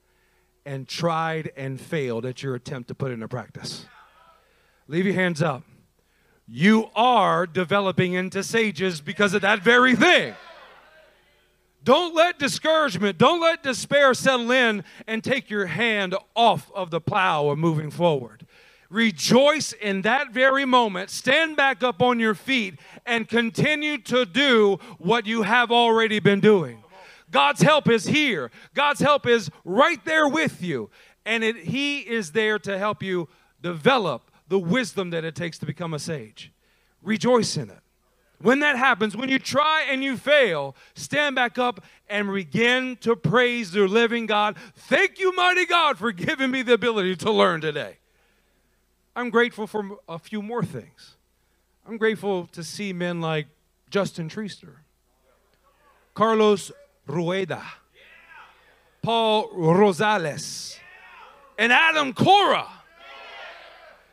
and 0.65 0.87
tried 0.87 1.51
and 1.57 1.81
failed 1.81 2.25
at 2.25 2.43
your 2.43 2.55
attempt 2.55 2.89
to 2.89 2.95
put 2.95 3.11
it 3.11 3.15
into 3.15 3.29
practice? 3.29 3.87
Leave 4.89 5.05
your 5.05 5.15
hands 5.15 5.43
up. 5.43 5.63
You 6.47 6.91
are 6.97 7.47
developing 7.47 8.15
into 8.15 8.43
sages 8.43 9.01
because 9.01 9.35
of 9.35 9.43
that 9.43 9.63
very 9.63 9.95
thing. 9.95 10.35
Don't 11.83 12.15
let 12.15 12.39
discouragement, 12.39 13.17
don't 13.17 13.41
let 13.41 13.63
despair 13.63 14.13
settle 14.13 14.51
in 14.51 14.85
and 15.07 15.25
take 15.25 15.49
your 15.49 15.67
hand 15.67 16.15
off 16.35 16.71
of 16.75 16.91
the 16.91 17.01
plow 17.01 17.49
of 17.49 17.59
moving 17.59 17.91
forward. 17.91 18.47
Rejoice 18.91 19.73
in 19.73 20.03
that 20.03 20.33
very 20.33 20.65
moment. 20.65 21.11
Stand 21.11 21.57
back 21.57 21.83
up 21.83 22.03
on 22.03 22.19
your 22.19 22.35
feet 22.35 22.79
and 23.07 23.29
continue 23.29 23.99
to 23.99 24.27
do 24.27 24.79
what 24.99 25.27
you 25.27 25.43
have 25.43 25.71
already 25.71 26.19
been 26.19 26.41
doing. 26.41 26.83
God's 27.31 27.63
help 27.63 27.89
is 27.89 28.07
here. 28.07 28.51
God's 28.75 29.01
help 29.01 29.27
is 29.27 29.51
right 29.65 30.05
there 30.05 30.29
with 30.29 30.61
you. 30.61 30.91
And 31.25 31.45
it, 31.45 31.57
He 31.57 32.01
is 32.01 32.33
there 32.33 32.59
to 32.59 32.77
help 32.79 33.03
you 33.03 33.29
develop 33.63 34.31
the 34.49 34.59
wisdom 34.59 35.11
that 35.11 35.25
it 35.25 35.37
takes 35.37 35.59
to 35.59 35.67
become 35.67 35.95
a 35.95 35.99
sage. 36.01 36.53
Rejoice 37.01 37.57
in 37.57 37.71
it. 37.71 37.79
When 38.43 38.61
that 38.61 38.77
happens, 38.77 39.15
when 39.15 39.29
you 39.29 39.39
try 39.39 39.83
and 39.83 40.03
you 40.03 40.17
fail, 40.17 40.75
stand 40.95 41.37
back 41.37 41.59
up 41.59 41.85
and 42.09 42.33
begin 42.33 42.97
to 43.03 43.15
praise 43.15 43.73
the 43.73 43.87
living 43.87 44.25
God. 44.25 44.57
Thank 44.75 45.19
you, 45.19 45.35
mighty 45.37 45.67
God, 45.67 45.99
for 45.99 46.11
giving 46.11 46.51
me 46.51 46.63
the 46.63 46.73
ability 46.73 47.17
to 47.17 47.31
learn 47.31 47.61
today. 47.61 47.99
I'm 49.15 49.29
grateful 49.29 49.67
for 49.67 49.99
a 50.09 50.19
few 50.19 50.41
more 50.41 50.65
things. 50.65 51.17
I'm 51.87 51.99
grateful 51.99 52.47
to 52.53 52.65
see 52.65 52.95
men 52.95 53.21
like 53.21 53.49
Justin 53.91 54.31
Treaster, 54.31 54.77
Carlos 56.15 56.73
Rueda, 57.07 57.63
Paul 59.03 59.51
Rosales, 59.51 60.79
and 61.59 61.73
Adam 61.73 62.15
Cora. 62.15 62.67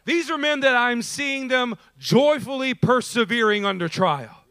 These 0.03 0.31
are 0.31 0.37
men 0.37 0.61
that 0.61 0.75
I'm 0.75 1.01
seeing 1.01 1.49
them 1.49 1.75
joyfully 1.97 2.73
persevering 2.73 3.65
under 3.65 3.89
trial, 3.89 4.43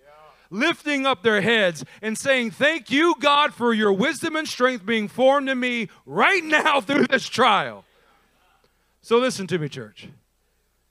lifting 0.50 1.06
up 1.06 1.22
their 1.22 1.40
heads 1.40 1.84
and 2.02 2.16
saying, 2.16 2.50
Thank 2.50 2.90
you, 2.90 3.14
God, 3.20 3.54
for 3.54 3.72
your 3.72 3.92
wisdom 3.92 4.36
and 4.36 4.48
strength 4.48 4.84
being 4.84 5.08
formed 5.08 5.48
in 5.48 5.58
me 5.60 5.88
right 6.04 6.44
now 6.44 6.80
through 6.82 7.06
this 7.06 7.26
trial. 7.26 7.84
So, 9.00 9.18
listen 9.18 9.46
to 9.48 9.58
me, 9.58 9.68
church. 9.68 10.08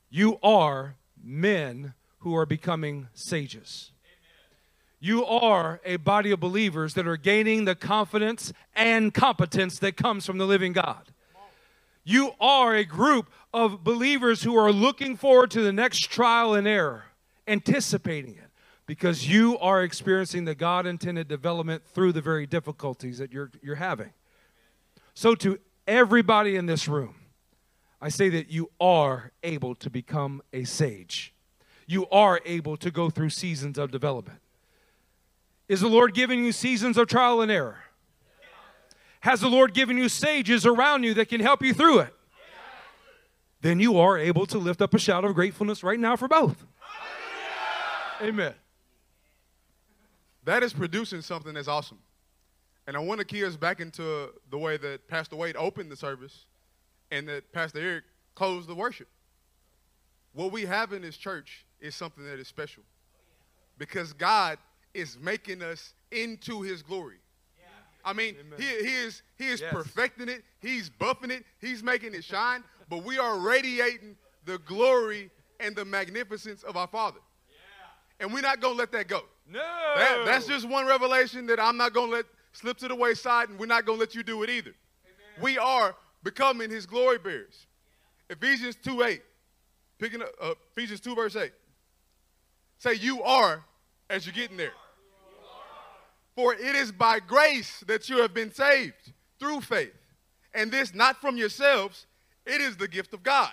You 0.08 0.38
are 0.42 0.94
men 1.22 1.94
who 2.18 2.34
are 2.34 2.46
becoming 2.46 3.08
sages. 3.12 3.90
You 4.98 5.24
are 5.26 5.80
a 5.84 5.96
body 5.96 6.30
of 6.30 6.40
believers 6.40 6.94
that 6.94 7.06
are 7.06 7.18
gaining 7.18 7.66
the 7.66 7.74
confidence 7.74 8.52
and 8.74 9.12
competence 9.12 9.78
that 9.80 9.96
comes 9.96 10.24
from 10.24 10.38
the 10.38 10.46
living 10.46 10.72
God. 10.72 11.12
You 12.08 12.34
are 12.40 12.72
a 12.72 12.84
group 12.84 13.32
of 13.52 13.82
believers 13.82 14.44
who 14.44 14.56
are 14.56 14.70
looking 14.70 15.16
forward 15.16 15.50
to 15.50 15.60
the 15.60 15.72
next 15.72 16.08
trial 16.08 16.54
and 16.54 16.64
error, 16.64 17.06
anticipating 17.48 18.36
it, 18.36 18.48
because 18.86 19.28
you 19.28 19.58
are 19.58 19.82
experiencing 19.82 20.44
the 20.44 20.54
God 20.54 20.86
intended 20.86 21.26
development 21.26 21.82
through 21.84 22.12
the 22.12 22.20
very 22.20 22.46
difficulties 22.46 23.18
that 23.18 23.32
you're, 23.32 23.50
you're 23.60 23.74
having. 23.74 24.12
So, 25.14 25.34
to 25.34 25.58
everybody 25.88 26.54
in 26.54 26.66
this 26.66 26.86
room, 26.86 27.16
I 28.00 28.08
say 28.08 28.28
that 28.28 28.52
you 28.52 28.70
are 28.80 29.32
able 29.42 29.74
to 29.74 29.90
become 29.90 30.42
a 30.52 30.62
sage. 30.62 31.34
You 31.88 32.06
are 32.10 32.40
able 32.44 32.76
to 32.76 32.92
go 32.92 33.10
through 33.10 33.30
seasons 33.30 33.78
of 33.78 33.90
development. 33.90 34.38
Is 35.68 35.80
the 35.80 35.88
Lord 35.88 36.14
giving 36.14 36.44
you 36.44 36.52
seasons 36.52 36.98
of 36.98 37.08
trial 37.08 37.40
and 37.40 37.50
error? 37.50 37.78
Has 39.26 39.40
the 39.40 39.48
Lord 39.48 39.74
given 39.74 39.98
you 39.98 40.08
sages 40.08 40.64
around 40.64 41.02
you 41.02 41.12
that 41.14 41.28
can 41.28 41.40
help 41.40 41.60
you 41.60 41.74
through 41.74 41.98
it? 41.98 42.14
Then 43.60 43.80
you 43.80 43.98
are 43.98 44.16
able 44.16 44.46
to 44.46 44.56
lift 44.56 44.80
up 44.80 44.94
a 44.94 45.00
shout 45.00 45.24
of 45.24 45.34
gratefulness 45.34 45.82
right 45.82 45.98
now 45.98 46.14
for 46.14 46.28
both. 46.28 46.64
Amen. 48.22 48.54
That 50.44 50.62
is 50.62 50.72
producing 50.72 51.22
something 51.22 51.54
that's 51.54 51.66
awesome. 51.66 51.98
And 52.86 52.96
I 52.96 53.00
want 53.00 53.18
to 53.18 53.24
key 53.24 53.44
us 53.44 53.56
back 53.56 53.80
into 53.80 54.30
the 54.48 54.58
way 54.58 54.76
that 54.76 55.08
Pastor 55.08 55.34
Wade 55.34 55.56
opened 55.56 55.90
the 55.90 55.96
service 55.96 56.44
and 57.10 57.28
that 57.28 57.52
Pastor 57.52 57.80
Eric 57.80 58.04
closed 58.36 58.68
the 58.68 58.76
worship. 58.76 59.08
What 60.34 60.52
we 60.52 60.66
have 60.66 60.92
in 60.92 61.02
this 61.02 61.16
church 61.16 61.66
is 61.80 61.96
something 61.96 62.24
that 62.24 62.38
is 62.38 62.46
special 62.46 62.84
because 63.76 64.12
God 64.12 64.58
is 64.94 65.18
making 65.20 65.62
us 65.62 65.94
into 66.12 66.62
his 66.62 66.80
glory. 66.84 67.16
I 68.06 68.12
mean, 68.12 68.36
he, 68.56 68.64
he 68.64 68.94
is 68.94 69.22
he 69.36 69.48
is 69.48 69.60
Yes. 69.60 69.72
perfecting 69.72 70.28
it. 70.28 70.44
He's 70.60 70.88
buffing 70.88 71.30
it. 71.30 71.44
He's 71.60 71.82
making 71.82 72.14
it 72.14 72.24
shine. 72.24 72.62
But 72.88 73.02
we 73.02 73.18
are 73.18 73.36
radiating 73.38 74.16
the 74.44 74.58
glory 74.58 75.30
and 75.58 75.74
the 75.74 75.84
magnificence 75.84 76.62
of 76.62 76.76
our 76.76 76.86
Father. 76.86 77.18
And 78.20 78.32
we're 78.32 78.40
not 78.42 78.60
gonna 78.60 78.74
let 78.74 78.92
that 78.92 79.08
go. 79.08 79.24
No. 79.46 79.58
That, 79.96 80.22
that's 80.24 80.46
just 80.46 80.68
one 80.68 80.86
revelation 80.86 81.46
that 81.46 81.60
I'm 81.60 81.76
not 81.76 81.92
gonna 81.92 82.12
let 82.12 82.24
slip 82.52 82.78
to 82.78 82.88
the 82.88 82.94
wayside, 82.94 83.50
and 83.50 83.58
we're 83.58 83.66
not 83.66 83.84
gonna 83.84 83.98
let 83.98 84.14
you 84.14 84.22
do 84.22 84.42
it 84.44 84.50
either. 84.50 84.74
We 85.42 85.58
are 85.58 85.94
becoming 86.22 86.70
His 86.70 86.86
glory 86.86 87.18
bearers. 87.18 87.66
Ephesians 88.30 88.76
2 88.82 89.02
8. 89.02 89.22
Picking 89.98 90.22
up 90.22 90.28
uh, 90.40 90.54
Ephesians 90.72 91.00
2 91.00 91.14
verse 91.14 91.36
8. 91.36 91.52
Say 92.78 92.94
you 92.94 93.22
are 93.22 93.64
as 94.08 94.26
you're 94.26 94.34
getting 94.34 94.56
there. 94.56 94.72
For 96.36 96.52
it 96.52 96.76
is 96.76 96.92
by 96.92 97.18
grace 97.18 97.82
that 97.86 98.08
you 98.08 98.18
have 98.18 98.34
been 98.34 98.52
saved 98.52 99.12
through 99.40 99.62
faith. 99.62 99.94
And 100.54 100.70
this 100.70 100.94
not 100.94 101.20
from 101.20 101.36
yourselves, 101.36 102.06
it 102.44 102.60
is 102.60 102.76
the 102.76 102.86
gift 102.86 103.12
of 103.14 103.22
God, 103.22 103.50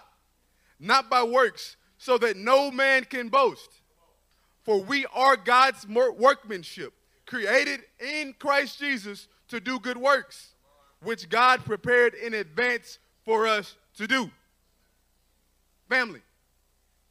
not 0.80 1.10
by 1.10 1.24
works, 1.24 1.78
so 1.98 2.18
that 2.18 2.38
no 2.38 2.70
man 2.70 3.06
can 3.06 3.30
boast. 3.30 3.70
For 4.64 4.82
we 4.82 5.06
are 5.14 5.38
God's 5.38 5.88
workmanship, 5.88 6.94
created 7.26 7.82
in 8.00 8.36
Christ 8.38 8.80
Jesus 8.80 9.28
to 9.48 9.60
do 9.60 9.80
good 9.80 9.98
works, 9.98 10.54
which 11.02 11.30
God 11.30 11.64
prepared 11.64 12.14
in 12.14 12.34
advance 12.34 13.00
for 13.24 13.48
us 13.48 13.78
to 13.98 14.08
do. 14.08 14.30
Family, 15.90 16.22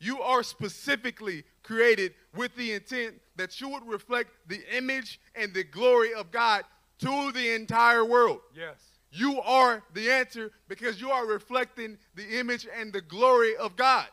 you 0.01 0.21
are 0.21 0.43
specifically 0.43 1.45
created 1.63 2.13
with 2.35 2.55
the 2.57 2.73
intent 2.73 3.15
that 3.37 3.61
you 3.61 3.69
would 3.69 3.87
reflect 3.87 4.31
the 4.47 4.61
image 4.77 5.21
and 5.35 5.53
the 5.55 5.65
glory 5.65 6.15
of 6.15 6.31
God 6.31 6.65
to 7.01 7.33
the 7.33 7.55
entire 7.55 8.05
world. 8.05 8.41
Yes. 8.55 8.77
You 9.11 9.41
are 9.43 9.83
the 9.93 10.11
answer 10.11 10.53
because 10.69 11.01
you 11.01 11.11
are 11.11 11.27
reflecting 11.27 11.99
the 12.15 12.39
image 12.39 12.67
and 12.79 12.93
the 12.93 13.03
glory 13.03 13.57
of 13.57 13.77
God. 13.77 14.07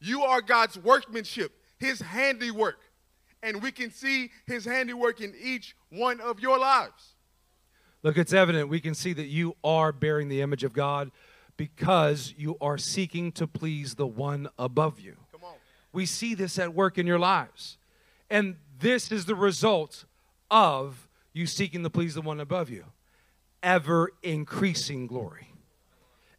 You 0.00 0.22
are 0.22 0.40
God's 0.40 0.78
workmanship, 0.78 1.52
His 1.78 2.00
handiwork. 2.00 2.80
And 3.42 3.62
we 3.62 3.70
can 3.70 3.90
see 3.90 4.30
His 4.46 4.64
handiwork 4.64 5.20
in 5.20 5.34
each 5.40 5.76
one 5.90 6.20
of 6.20 6.40
your 6.40 6.58
lives. 6.58 7.14
Look, 8.02 8.16
it's 8.16 8.32
evident. 8.32 8.68
We 8.68 8.80
can 8.80 8.94
see 8.94 9.12
that 9.12 9.26
you 9.26 9.56
are 9.62 9.92
bearing 9.92 10.28
the 10.28 10.40
image 10.40 10.64
of 10.64 10.72
God 10.72 11.10
because 11.56 12.32
you 12.36 12.56
are 12.60 12.78
seeking 12.78 13.30
to 13.32 13.46
please 13.46 13.94
the 13.94 14.06
one 14.06 14.48
above 14.58 14.98
you. 14.98 15.16
Come 15.30 15.44
on. 15.44 15.54
We 15.92 16.06
see 16.06 16.34
this 16.34 16.58
at 16.58 16.74
work 16.74 16.96
in 16.96 17.06
your 17.06 17.18
lives. 17.18 17.76
And 18.30 18.56
this 18.78 19.10
is 19.12 19.26
the 19.26 19.34
result 19.34 20.04
of 20.50 21.08
you 21.32 21.46
seeking 21.46 21.82
to 21.82 21.90
please 21.90 22.14
the 22.14 22.22
one 22.22 22.40
above 22.40 22.70
you 22.70 22.84
ever 23.62 24.10
increasing 24.22 25.06
glory. 25.06 25.52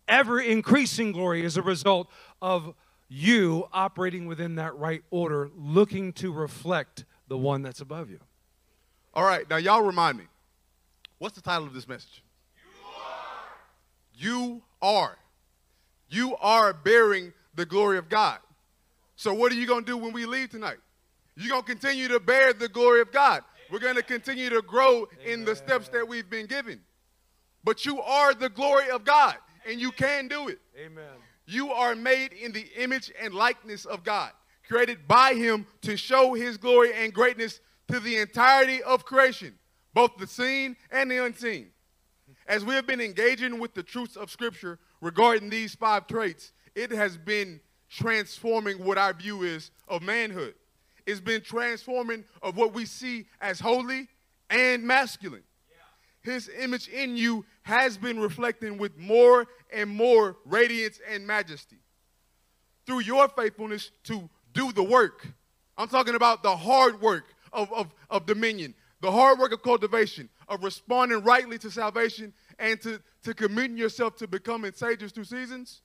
Ever 0.08 0.42
increasing 0.42 1.12
glory 1.12 1.46
is 1.46 1.56
a 1.56 1.62
result 1.62 2.10
of 2.42 2.74
you 3.08 3.68
operating 3.72 4.26
within 4.26 4.56
that 4.56 4.76
right 4.78 5.04
order, 5.12 5.52
looking 5.56 6.14
to 6.14 6.32
reflect 6.34 7.06
the 7.28 7.38
one 7.38 7.62
that's 7.62 7.80
above 7.80 8.10
you. 8.10 8.20
All 9.14 9.24
right, 9.24 9.48
now 9.50 9.58
y'all 9.58 9.84
remind 9.84 10.18
me. 10.18 10.24
What's 11.20 11.36
the 11.36 11.42
title 11.42 11.68
of 11.68 11.74
this 11.74 11.88
message? 11.88 12.24
You 12.56 14.32
are. 14.42 14.48
You 14.48 14.62
are 14.82 15.18
You 16.10 16.36
are 16.38 16.74
bearing 16.74 17.32
the 17.56 17.66
glory 17.66 17.98
of 17.98 18.10
God. 18.10 18.40
So 19.16 19.34
what 19.34 19.52
are 19.52 19.56
you 19.56 19.66
going 19.66 19.86
to 19.86 19.92
do 19.92 19.98
when 19.98 20.12
we 20.12 20.26
leave 20.26 20.50
tonight? 20.50 20.78
You're 21.36 21.50
going 21.50 21.64
to 21.64 21.68
continue 21.68 22.08
to 22.10 22.20
bear 22.20 22.54
the 22.54 22.68
glory 22.68 23.02
of 23.02 23.12
God. 23.12 23.44
We're 23.72 23.80
going 23.80 23.96
to 23.96 24.04
continue 24.04 24.50
to 24.50 24.62
grow 24.62 25.08
in 25.26 25.46
the 25.46 25.56
steps 25.56 25.88
that 25.90 26.08
we've 26.08 26.30
been 26.30 26.46
given. 26.46 26.82
But 27.64 27.86
you 27.86 28.02
are 28.02 28.34
the 28.34 28.50
glory 28.50 28.90
of 28.90 29.06
God, 29.06 29.36
and 29.70 29.80
you 29.80 29.92
can 29.92 30.28
do 30.28 30.50
it. 30.50 30.60
Amen. 30.78 31.04
You 31.46 31.72
are 31.72 31.96
made 31.96 32.34
in 32.34 32.52
the 32.52 32.66
image 32.78 33.12
and 33.22 33.34
likeness 33.34 33.86
of 33.86 34.04
God, 34.04 34.32
created 34.68 35.08
by 35.08 35.34
Him 35.34 35.66
to 35.82 35.96
show 35.96 36.34
His 36.34 36.58
glory 36.58 36.94
and 36.94 37.14
greatness 37.14 37.62
to 37.90 38.00
the 38.00 38.18
entirety 38.18 38.84
of 38.84 39.06
creation, 39.06 39.58
both 39.94 40.18
the 40.18 40.28
seen 40.28 40.76
and 40.92 41.10
the 41.10 41.24
unseen. 41.24 41.70
As 42.48 42.66
we 42.66 42.74
have 42.76 42.88
been 42.88 43.02
engaging 43.02 43.60
with 43.60 43.74
the 43.74 43.84
truths 43.84 44.16
of 44.16 44.32
Scripture 44.32 44.80
regarding 45.00 45.50
these 45.50 45.76
five 45.76 46.08
traits, 46.08 46.52
it 46.76 46.92
has 46.92 47.18
been 47.18 47.62
transforming 47.90 48.84
what 48.84 48.98
our 48.98 49.14
view 49.14 49.44
is 49.44 49.72
of 49.88 50.02
manhood. 50.02 50.56
It's 51.06 51.20
been 51.20 51.42
transforming 51.42 52.26
of 52.42 52.58
what 52.58 52.74
we 52.74 52.86
see 52.86 53.28
as 53.40 53.60
holy 53.60 54.08
and 54.50 54.84
masculine. 54.84 55.44
His 56.22 56.50
image 56.60 56.88
in 56.88 57.18
you 57.18 57.46
has 57.64 57.98
been 57.98 58.20
reflecting 58.20 58.78
with 58.78 58.98
more 58.98 59.48
and 59.74 59.90
more 59.90 60.38
radiance 60.46 61.00
and 61.10 61.26
majesty. 61.26 61.78
Through 62.86 63.00
your 63.00 63.28
faithfulness 63.30 63.92
to 64.06 64.30
do 64.54 64.72
the 64.72 64.84
work. 64.84 65.28
I'm 65.78 65.88
talking 65.88 66.16
about 66.16 66.44
the 66.44 66.56
hard 66.56 67.02
work 67.02 67.26
of, 67.54 67.72
of, 67.74 67.94
of 68.10 68.26
dominion, 68.26 68.76
the 69.02 69.12
hard 69.12 69.40
work 69.40 69.52
of 69.52 69.64
cultivation, 69.64 70.30
of 70.48 70.64
responding 70.64 71.24
rightly 71.24 71.58
to 71.60 71.72
salvation, 71.72 72.34
and 72.60 72.80
to, 72.82 73.02
to 73.24 73.34
committing 73.34 73.78
yourself 73.78 74.16
to 74.18 74.28
becoming 74.28 74.74
sages 74.74 75.12
through 75.12 75.24
seasons. 75.24 75.82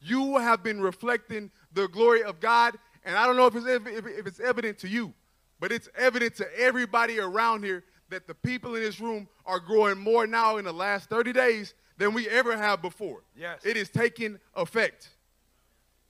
You 0.00 0.38
have 0.38 0.62
been 0.62 0.80
reflecting 0.80 1.50
the 1.72 1.88
glory 1.88 2.22
of 2.22 2.40
God. 2.40 2.76
And 3.04 3.16
I 3.16 3.26
don't 3.26 3.36
know 3.36 3.46
if 3.46 3.54
it's, 3.56 3.66
if, 3.66 3.86
if 4.06 4.26
it's 4.26 4.40
evident 4.40 4.78
to 4.78 4.88
you, 4.88 5.12
but 5.58 5.72
it's 5.72 5.88
evident 5.96 6.36
to 6.36 6.46
everybody 6.58 7.18
around 7.18 7.64
here 7.64 7.84
that 8.10 8.26
the 8.26 8.34
people 8.34 8.74
in 8.74 8.82
this 8.82 9.00
room 9.00 9.28
are 9.46 9.60
growing 9.60 9.98
more 9.98 10.26
now 10.26 10.56
in 10.56 10.64
the 10.64 10.72
last 10.72 11.08
30 11.08 11.32
days 11.32 11.74
than 11.96 12.12
we 12.12 12.28
ever 12.28 12.56
have 12.56 12.82
before. 12.82 13.22
Yes. 13.36 13.64
It 13.64 13.76
is 13.76 13.88
taking 13.88 14.38
effect. 14.54 15.10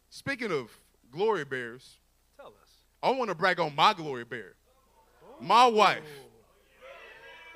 Speaking 0.08 0.50
of 0.50 0.70
glory 1.10 1.44
bearers, 1.44 1.98
Tell 2.36 2.48
us. 2.48 2.70
I 3.02 3.10
want 3.10 3.28
to 3.28 3.34
brag 3.34 3.60
on 3.60 3.74
my 3.74 3.92
glory 3.92 4.24
bearer, 4.24 4.56
my 5.40 5.66
wife, 5.66 6.02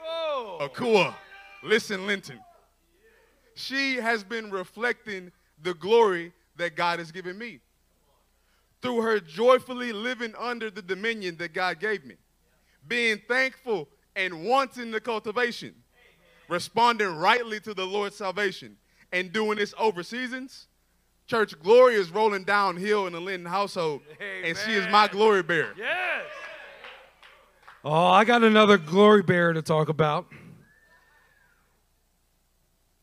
Oh. 0.07 0.59
Akua. 0.61 1.14
Listen, 1.62 2.07
Linton. 2.07 2.39
She 3.55 3.97
has 3.97 4.22
been 4.22 4.51
reflecting 4.51 5.32
the 5.62 5.74
glory 5.74 6.32
that 6.57 6.76
God 6.76 6.99
has 6.99 7.11
given 7.11 7.39
me 7.39 7.61
through 8.85 9.01
her 9.01 9.18
joyfully 9.18 9.95
living 9.95 10.35
under 10.39 10.70
the 10.70 10.82
dominion 10.82 11.39
that 11.39 11.55
God 11.55 11.80
gave 11.80 12.05
me, 12.05 12.16
being 12.87 13.18
thankful 13.26 13.89
and 14.14 14.45
wanting 14.45 14.91
the 14.91 15.01
cultivation, 15.01 15.74
responding 16.51 17.16
rightly 17.16 17.59
to 17.61 17.72
the 17.72 17.87
Lord's 17.87 18.14
salvation, 18.14 18.76
and 19.11 19.32
doing 19.32 19.57
this 19.57 19.72
over 19.78 20.03
seasons. 20.03 20.66
Church 21.26 21.59
glory 21.62 21.95
is 21.95 22.11
rolling 22.11 22.45
downhill 22.45 23.07
in 23.07 23.14
the 23.14 23.20
Linton 23.20 23.47
household, 23.51 24.03
and 24.45 24.55
she 24.59 24.72
is 24.72 24.87
my 24.89 25.09
glory 25.09 25.43
bearer. 25.43 25.72
Yes. 25.78 26.26
Oh, 27.82 28.07
I 28.07 28.26
got 28.26 28.43
another 28.43 28.76
glory 28.76 29.22
bearer 29.22 29.55
to 29.55 29.62
talk 29.62 29.89
about. 29.89 30.26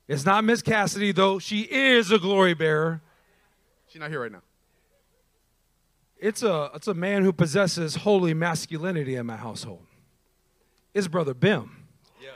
It's 0.08 0.26
not 0.26 0.44
Miss 0.44 0.62
Cassidy, 0.62 1.12
though. 1.12 1.40
She 1.40 1.62
is 1.62 2.12
a 2.12 2.20
glory 2.20 2.54
bearer. 2.54 3.02
She's 3.88 4.00
not 4.00 4.12
here 4.12 4.22
right 4.22 4.32
now. 4.32 4.44
It's 6.22 6.44
a, 6.44 6.70
it's 6.76 6.88
a 6.88 6.94
man 6.94 7.24
who 7.24 7.34
possesses 7.34 7.96
holy 7.96 8.36
masculinity 8.36 9.16
in 9.16 9.26
my 9.26 9.38
household. 9.38 9.88
It's 10.94 11.08
Brother 11.08 11.34
Bim. 11.34 11.88
Yeah. 12.22 12.30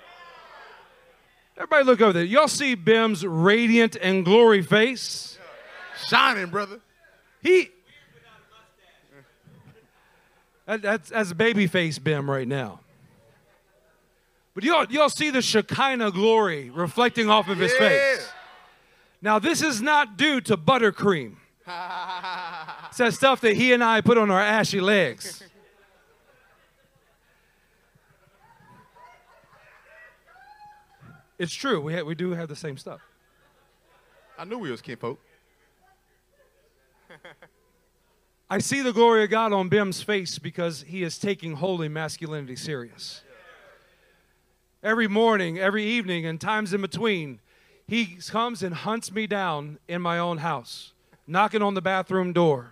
Everybody 1.55 1.83
look 1.85 2.01
over 2.01 2.13
there. 2.13 2.23
Y'all 2.23 2.47
see 2.47 2.73
Bim's 2.73 3.23
radiant 3.23 3.95
and 4.01 4.25
glory 4.25 4.63
face? 4.63 5.37
Shining, 6.07 6.47
brother. 6.47 6.79
He. 7.43 7.69
That, 10.65 10.81
that's, 10.81 11.09
that's 11.11 11.33
baby 11.33 11.67
face 11.67 11.99
Bim 11.99 12.29
right 12.29 12.47
now. 12.47 12.79
But 14.55 14.63
y'all, 14.63 14.85
y'all 14.89 15.09
see 15.09 15.29
the 15.29 15.43
Shekinah 15.43 16.11
glory 16.11 16.71
reflecting 16.71 17.29
off 17.29 17.49
of 17.49 17.59
his 17.59 17.73
face. 17.73 18.27
Now, 19.21 19.37
this 19.37 19.61
is 19.61 19.79
not 19.79 20.17
due 20.17 20.41
to 20.41 20.57
buttercream. 20.57 21.35
It's 21.67 22.97
that 22.97 23.13
stuff 23.13 23.41
that 23.41 23.55
he 23.55 23.73
and 23.73 23.83
I 23.83 24.01
put 24.01 24.17
on 24.17 24.29
our 24.29 24.41
ashy 24.41 24.79
legs. 24.79 25.43
It's 31.37 31.53
true. 31.53 31.81
We, 31.81 31.93
ha- 31.93 32.03
we 32.03 32.15
do 32.15 32.31
have 32.31 32.47
the 32.47 32.55
same 32.55 32.77
stuff. 32.77 33.01
I 34.37 34.45
knew 34.45 34.57
we 34.57 34.71
was 34.71 34.81
kinfolk. 34.81 35.19
I 38.49 38.59
see 38.59 38.81
the 38.81 38.93
glory 38.93 39.23
of 39.23 39.29
God 39.29 39.53
on 39.53 39.69
Bim's 39.69 40.01
face 40.01 40.39
because 40.39 40.83
he 40.83 41.03
is 41.03 41.17
taking 41.17 41.55
holy 41.55 41.89
masculinity 41.89 42.55
serious. 42.55 43.21
Every 44.83 45.07
morning, 45.07 45.57
every 45.57 45.83
evening, 45.83 46.25
and 46.25 46.39
times 46.39 46.73
in 46.73 46.81
between, 46.81 47.39
he 47.87 48.17
comes 48.27 48.61
and 48.61 48.75
hunts 48.75 49.11
me 49.11 49.25
down 49.25 49.79
in 49.87 50.01
my 50.01 50.19
own 50.19 50.37
house, 50.39 50.93
knocking 51.27 51.61
on 51.61 51.73
the 51.73 51.81
bathroom 51.81 52.33
door, 52.33 52.71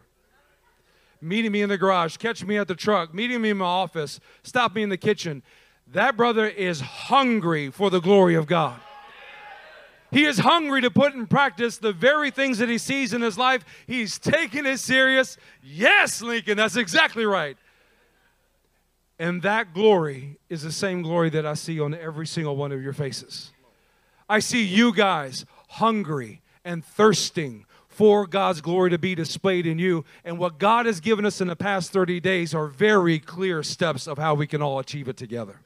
meeting 1.22 1.52
me 1.52 1.62
in 1.62 1.70
the 1.70 1.78
garage, 1.78 2.18
catching 2.18 2.48
me 2.48 2.58
at 2.58 2.68
the 2.68 2.76
truck, 2.76 3.14
meeting 3.14 3.42
me 3.42 3.50
in 3.50 3.58
my 3.58 3.66
office, 3.66 4.20
stop 4.44 4.76
me 4.76 4.84
in 4.84 4.90
the 4.90 4.98
kitchen. 4.98 5.44
that 5.88 6.16
brother 6.18 6.48
is 6.48 6.82
hungry 6.82 7.70
for 7.70 7.90
the 7.90 8.00
glory 8.00 8.36
of 8.36 8.48
God. 8.48 8.80
He 10.12 10.26
is 10.26 10.38
hungry 10.38 10.82
to 10.82 10.92
put 10.92 11.16
in 11.16 11.26
practice 11.26 11.80
the 11.80 11.92
very 11.92 12.30
things 12.30 12.60
that 12.60 12.70
he 12.70 12.78
sees 12.78 13.14
in 13.14 13.22
his 13.22 13.36
life. 13.36 13.66
He's 13.88 14.20
taking 14.20 14.68
it 14.68 14.78
serious. 14.78 15.38
Yes, 15.64 16.22
Linton, 16.22 16.56
that's 16.56 16.76
exactly 16.76 17.26
right. 17.26 17.58
And 19.18 19.42
that 19.42 19.74
glory 19.74 20.38
is 20.50 20.62
the 20.62 20.72
same 20.72 21.02
glory 21.02 21.32
that 21.32 21.48
I 21.48 21.56
see 21.56 21.80
on 21.80 21.96
every 21.96 22.28
single 22.28 22.56
one 22.56 22.72
of 22.72 22.82
your 22.82 22.94
faces. 22.94 23.52
I 24.30 24.40
see 24.40 24.64
you 24.64 24.94
guys 24.94 25.46
hungry 25.70 26.42
and 26.64 26.86
thirsting 26.86 27.66
for 27.94 28.26
God's 28.26 28.60
glory 28.60 28.90
to 28.90 28.98
be 28.98 29.14
displayed 29.14 29.68
in 29.68 29.78
you. 29.78 30.04
And 30.26 30.40
what 30.40 30.58
God 30.58 30.86
has 30.88 31.00
given 31.00 31.26
us 31.26 31.40
in 31.42 31.48
the 31.48 31.56
past 31.56 31.92
30 31.92 32.20
days 32.20 32.56
are 32.56 32.68
very 32.68 33.20
clear 33.20 33.62
steps 33.62 34.08
of 34.08 34.18
how 34.18 34.34
we 34.34 34.48
can 34.48 34.62
all 34.62 34.80
achieve 34.80 35.08
it 35.08 35.16
together. 35.16 35.60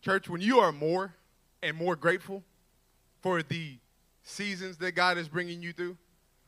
Church, 0.00 0.30
when 0.30 0.40
you 0.40 0.60
are 0.60 0.72
more 0.72 1.14
and 1.62 1.76
more 1.76 1.94
grateful 1.94 2.42
for 3.20 3.42
the 3.42 3.76
seasons 4.22 4.78
that 4.78 4.92
God 4.92 5.18
is 5.18 5.28
bringing 5.28 5.62
you 5.62 5.74
through, 5.74 5.98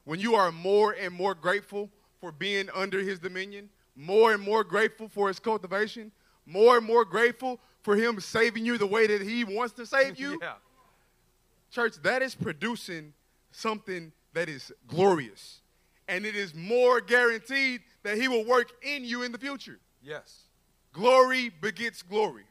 when 0.05 0.19
you 0.19 0.35
are 0.35 0.51
more 0.51 0.93
and 0.93 1.13
more 1.13 1.35
grateful 1.35 1.91
for 2.19 2.33
being 2.33 2.71
under 2.75 3.01
His 3.01 3.19
dominion, 3.19 3.69
more 3.95 4.33
and 4.33 4.43
more 4.43 4.65
grateful 4.65 5.07
for 5.09 5.29
His 5.29 5.39
cultivation, 5.39 6.11
more 6.47 6.79
and 6.79 6.87
more 6.87 7.05
grateful 7.05 7.61
for 7.83 7.95
Him 7.95 8.21
saving 8.21 8.65
you 8.65 8.79
the 8.79 8.87
way 8.87 9.07
that 9.07 9.21
He 9.21 9.45
wants 9.45 9.75
to 9.75 9.85
save 9.85 10.19
you, 10.19 10.39
yeah. 10.43 10.55
Church, 11.73 11.95
that 12.03 12.23
is 12.23 12.35
producing 12.35 13.13
something 13.51 14.13
that 14.35 14.49
is 14.49 14.73
glorious. 14.87 15.61
And 16.09 16.25
it 16.27 16.37
is 16.37 16.55
more 16.55 17.01
guaranteed 17.01 17.81
that 18.03 18.17
He 18.17 18.29
will 18.29 18.45
work 18.45 18.73
in 18.83 19.05
you 19.05 19.23
in 19.23 19.33
the 19.33 19.39
future. 19.39 19.79
Yes. 20.03 20.43
Glory 20.93 21.49
begets 21.49 22.03
glory. 22.03 22.45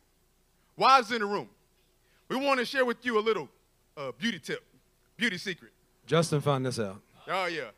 Wives 0.78 1.12
in 1.12 1.20
the 1.20 1.26
room, 1.26 1.50
we 2.28 2.36
want 2.38 2.60
to 2.60 2.66
share 2.66 2.86
with 2.86 3.06
you 3.06 3.20
a 3.20 3.22
little 3.22 3.48
uh, 3.96 4.12
beauty 4.18 4.40
tip, 4.40 4.64
beauty 5.16 5.38
secret. 5.38 5.72
Justin 6.08 6.42
found 6.42 6.66
this 6.66 6.80
out. 6.80 7.02
Oh, 7.28 7.46
yeah. 7.46 7.70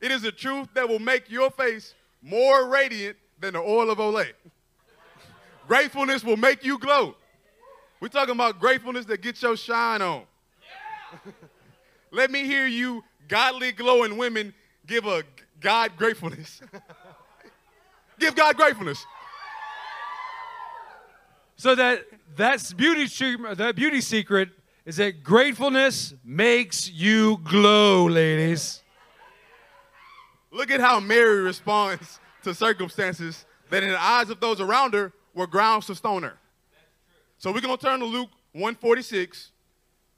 It 0.00 0.10
is 0.10 0.24
a 0.24 0.32
truth 0.32 0.68
that 0.74 0.88
will 0.88 0.98
make 0.98 1.30
your 1.30 1.50
face 1.50 1.94
more 2.22 2.68
radiant 2.68 3.16
than 3.38 3.54
the 3.54 3.60
oil 3.60 3.90
of 3.90 3.98
Olay. 3.98 4.30
Gratefulness 5.68 6.24
will 6.24 6.36
make 6.36 6.64
you 6.64 6.78
glow. 6.78 7.14
We're 8.02 8.08
talking 8.08 8.34
about 8.34 8.58
gratefulness 8.58 9.06
that 9.06 9.22
gets 9.22 9.40
your 9.42 9.56
shine 9.56 10.02
on. 10.02 10.24
Let 12.10 12.32
me 12.32 12.42
hear 12.42 12.66
you, 12.66 13.04
godly 13.28 13.70
glowing 13.70 14.16
women, 14.16 14.52
give 14.88 15.06
a 15.06 15.22
God 15.60 15.92
gratefulness. 15.96 16.60
give 18.18 18.34
God 18.34 18.56
gratefulness. 18.56 19.06
So 21.54 21.76
that 21.76 22.04
that's 22.34 22.72
beauty 22.72 23.06
secret, 23.06 23.56
that 23.58 23.76
beauty 23.76 24.00
secret 24.00 24.48
is 24.84 24.96
that 24.96 25.22
gratefulness 25.22 26.12
makes 26.24 26.90
you 26.90 27.38
glow, 27.44 28.06
ladies. 28.06 28.82
Look 30.50 30.72
at 30.72 30.80
how 30.80 30.98
Mary 30.98 31.42
responds 31.42 32.18
to 32.42 32.52
circumstances 32.52 33.46
that 33.70 33.84
in 33.84 33.90
the 33.90 34.02
eyes 34.02 34.28
of 34.28 34.40
those 34.40 34.60
around 34.60 34.92
her 34.92 35.12
were 35.34 35.46
grounds 35.46 35.86
to 35.86 35.94
stone 35.94 36.24
her. 36.24 36.36
So 37.42 37.50
we're 37.50 37.60
going 37.60 37.76
to 37.76 37.84
turn 37.84 37.98
to 37.98 38.06
Luke 38.06 38.30
146. 38.52 39.50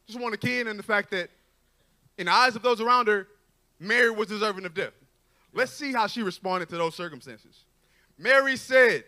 Just 0.07 0.21
want 0.21 0.39
to 0.39 0.39
key 0.39 0.61
in 0.61 0.69
on 0.69 0.77
the 0.77 0.83
fact 0.83 1.11
that 1.13 1.31
in 2.19 2.27
the 2.27 2.33
eyes 2.33 2.55
of 2.55 2.61
those 2.61 2.83
around 2.83 3.09
her, 3.09 3.29
Mary 3.81 4.11
was 4.11 4.29
deserving 4.29 4.67
of 4.67 4.75
death. 4.75 4.93
Let's 5.55 5.73
see 5.73 5.91
how 5.91 6.07
she 6.07 6.23
responded 6.23 6.69
to 6.69 6.77
those 6.77 6.95
circumstances. 6.95 7.65
Mary 8.19 8.59
said, 8.59 9.05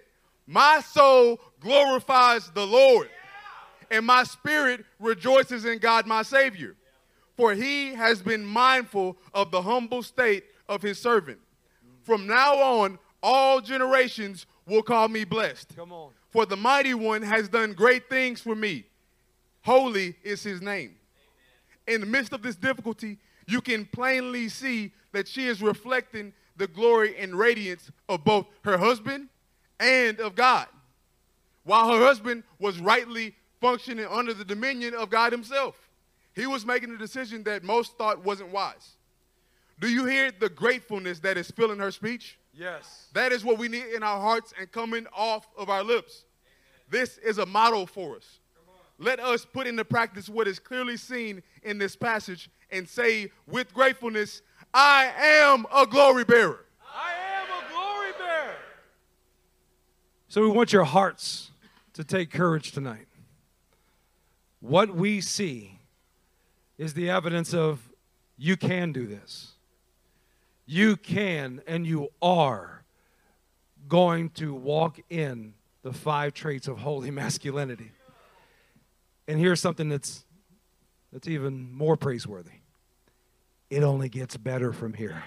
My 0.46 0.80
soul 0.80 1.38
glorifies 1.60 2.50
the 2.52 2.66
Lord, 2.66 3.10
and 3.90 4.06
my 4.06 4.22
spirit 4.22 4.86
rejoices 4.98 5.66
in 5.66 5.76
God 5.76 6.06
my 6.06 6.22
Savior, 6.22 6.74
for 7.36 7.52
he 7.52 7.92
has 7.92 8.22
been 8.22 8.46
mindful 8.46 9.18
of 9.34 9.50
the 9.50 9.60
humble 9.60 10.02
state 10.02 10.44
of 10.70 10.80
his 10.80 10.98
servant. 10.98 11.38
From 12.02 12.26
now 12.26 12.54
on, 12.54 12.98
all 13.22 13.60
generations 13.60 14.46
will 14.66 14.82
call 14.82 15.08
me 15.08 15.24
blessed. 15.24 15.76
Come 15.76 15.92
on. 15.92 16.12
For 16.36 16.44
the 16.44 16.54
mighty 16.54 16.92
one 16.92 17.22
has 17.22 17.48
done 17.48 17.72
great 17.72 18.10
things 18.10 18.42
for 18.42 18.54
me. 18.54 18.84
Holy 19.62 20.16
is 20.22 20.42
his 20.42 20.60
name. 20.60 20.96
In 21.86 22.02
the 22.02 22.06
midst 22.06 22.34
of 22.34 22.42
this 22.42 22.56
difficulty, 22.56 23.16
you 23.48 23.62
can 23.62 23.86
plainly 23.86 24.50
see 24.50 24.92
that 25.12 25.26
she 25.26 25.46
is 25.46 25.62
reflecting 25.62 26.34
the 26.58 26.66
glory 26.66 27.18
and 27.18 27.34
radiance 27.34 27.90
of 28.06 28.22
both 28.22 28.48
her 28.64 28.76
husband 28.76 29.30
and 29.80 30.20
of 30.20 30.34
God, 30.34 30.66
while 31.64 31.90
her 31.90 32.04
husband 32.04 32.42
was 32.58 32.78
rightly 32.80 33.34
functioning 33.58 34.04
under 34.10 34.34
the 34.34 34.44
dominion 34.44 34.92
of 34.92 35.08
God 35.08 35.32
himself. 35.32 35.88
He 36.34 36.46
was 36.46 36.66
making 36.66 36.90
a 36.90 36.98
decision 36.98 37.44
that 37.44 37.64
most 37.64 37.96
thought 37.96 38.22
wasn't 38.22 38.50
wise. 38.50 38.96
Do 39.80 39.88
you 39.88 40.04
hear 40.04 40.30
the 40.38 40.50
gratefulness 40.50 41.18
that 41.20 41.38
is 41.38 41.50
filling 41.50 41.78
her 41.78 41.90
speech? 41.90 42.38
Yes. 42.56 43.08
That 43.12 43.32
is 43.32 43.44
what 43.44 43.58
we 43.58 43.68
need 43.68 43.86
in 43.94 44.02
our 44.02 44.20
hearts 44.20 44.54
and 44.58 44.70
coming 44.70 45.06
off 45.14 45.46
of 45.56 45.68
our 45.68 45.84
lips. 45.84 46.24
This 46.88 47.18
is 47.18 47.38
a 47.38 47.46
model 47.46 47.86
for 47.86 48.16
us. 48.16 48.38
Let 48.98 49.20
us 49.20 49.44
put 49.44 49.66
into 49.66 49.84
practice 49.84 50.28
what 50.28 50.48
is 50.48 50.58
clearly 50.58 50.96
seen 50.96 51.42
in 51.62 51.76
this 51.76 51.96
passage 51.96 52.48
and 52.70 52.88
say 52.88 53.30
with 53.46 53.74
gratefulness, 53.74 54.40
I 54.72 55.12
am 55.18 55.66
a 55.74 55.86
glory 55.86 56.24
bearer. 56.24 56.64
I 56.82 57.12
am 57.40 57.46
a 57.46 57.72
glory 57.72 58.12
bearer. 58.18 58.54
So 60.28 60.40
we 60.40 60.48
want 60.48 60.72
your 60.72 60.84
hearts 60.84 61.50
to 61.92 62.04
take 62.04 62.30
courage 62.30 62.72
tonight. 62.72 63.06
What 64.60 64.94
we 64.94 65.20
see 65.20 65.78
is 66.78 66.94
the 66.94 67.10
evidence 67.10 67.52
of 67.52 67.90
you 68.38 68.56
can 68.56 68.92
do 68.92 69.06
this. 69.06 69.55
You 70.66 70.96
can 70.96 71.62
and 71.66 71.86
you 71.86 72.08
are 72.20 72.84
going 73.88 74.30
to 74.30 74.52
walk 74.52 74.98
in 75.08 75.54
the 75.82 75.92
five 75.92 76.34
traits 76.34 76.66
of 76.68 76.78
holy 76.78 77.10
masculinity. 77.22 77.92
And 79.28 79.38
here's 79.38 79.60
something 79.60 79.88
that's 79.88 80.24
that's 81.12 81.28
even 81.28 81.72
more 81.72 81.96
praiseworthy. 81.96 82.50
It 83.70 83.82
only 83.82 84.08
gets 84.08 84.36
better 84.36 84.72
from 84.72 84.92
here. 84.92 85.22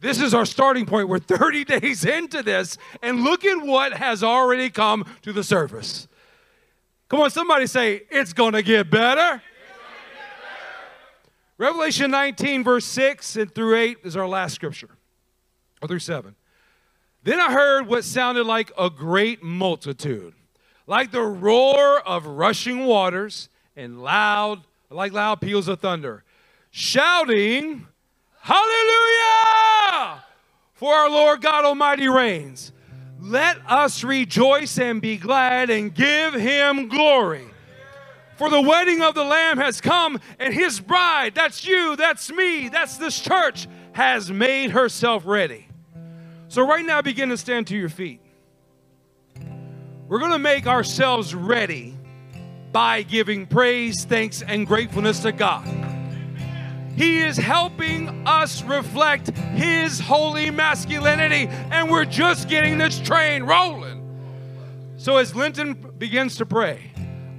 This 0.00 0.20
is 0.20 0.34
our 0.34 0.46
starting 0.46 0.84
point. 0.84 1.08
We're 1.08 1.18
30 1.18 1.64
days 1.80 2.04
into 2.04 2.42
this, 2.42 2.76
and 3.02 3.22
look 3.22 3.44
at 3.44 3.64
what 3.64 3.92
has 3.92 4.22
already 4.24 4.68
come 4.68 5.04
to 5.22 5.32
the 5.32 5.44
surface. 5.44 6.08
Come 7.08 7.20
on, 7.20 7.30
somebody 7.30 7.66
say, 7.66 8.02
It's 8.10 8.32
gonna 8.32 8.62
get 8.62 8.90
better. 8.90 9.42
Revelation 11.62 12.10
19, 12.10 12.64
verse 12.64 12.84
6 12.86 13.36
and 13.36 13.54
through 13.54 13.76
8 13.76 13.98
is 14.02 14.16
our 14.16 14.26
last 14.26 14.52
scripture, 14.52 14.90
or 15.80 15.86
through 15.86 16.00
7. 16.00 16.34
Then 17.22 17.38
I 17.38 17.52
heard 17.52 17.86
what 17.86 18.02
sounded 18.02 18.48
like 18.48 18.72
a 18.76 18.90
great 18.90 19.44
multitude, 19.44 20.34
like 20.88 21.12
the 21.12 21.22
roar 21.22 22.00
of 22.00 22.26
rushing 22.26 22.84
waters 22.84 23.48
and 23.76 24.02
loud, 24.02 24.62
like 24.90 25.12
loud 25.12 25.40
peals 25.40 25.68
of 25.68 25.78
thunder, 25.78 26.24
shouting, 26.72 27.86
Hallelujah! 28.40 30.24
For 30.74 30.92
our 30.92 31.10
Lord 31.10 31.42
God 31.42 31.64
Almighty 31.64 32.08
reigns. 32.08 32.72
Let 33.20 33.58
us 33.68 34.02
rejoice 34.02 34.80
and 34.80 35.00
be 35.00 35.16
glad 35.16 35.70
and 35.70 35.94
give 35.94 36.34
him 36.34 36.88
glory. 36.88 37.51
For 38.36 38.48
the 38.48 38.60
wedding 38.60 39.02
of 39.02 39.14
the 39.14 39.24
Lamb 39.24 39.58
has 39.58 39.80
come, 39.80 40.18
and 40.38 40.54
his 40.54 40.80
bride, 40.80 41.34
that's 41.34 41.66
you, 41.66 41.96
that's 41.96 42.30
me, 42.30 42.68
that's 42.68 42.96
this 42.96 43.20
church, 43.20 43.68
has 43.92 44.30
made 44.30 44.70
herself 44.70 45.24
ready. 45.26 45.68
So, 46.48 46.66
right 46.66 46.84
now, 46.84 47.02
begin 47.02 47.28
to 47.28 47.36
stand 47.36 47.66
to 47.68 47.76
your 47.76 47.88
feet. 47.88 48.20
We're 50.08 50.18
going 50.18 50.32
to 50.32 50.38
make 50.38 50.66
ourselves 50.66 51.34
ready 51.34 51.96
by 52.72 53.02
giving 53.02 53.46
praise, 53.46 54.04
thanks, 54.04 54.42
and 54.42 54.66
gratefulness 54.66 55.20
to 55.20 55.32
God. 55.32 55.66
He 56.96 57.20
is 57.20 57.36
helping 57.36 58.26
us 58.26 58.62
reflect 58.64 59.30
His 59.30 59.98
holy 59.98 60.50
masculinity, 60.50 61.48
and 61.70 61.90
we're 61.90 62.04
just 62.04 62.48
getting 62.48 62.76
this 62.76 62.98
train 63.00 63.44
rolling. 63.44 64.00
So, 64.96 65.16
as 65.16 65.34
Linton 65.34 65.74
begins 65.98 66.36
to 66.36 66.46
pray, 66.46 66.92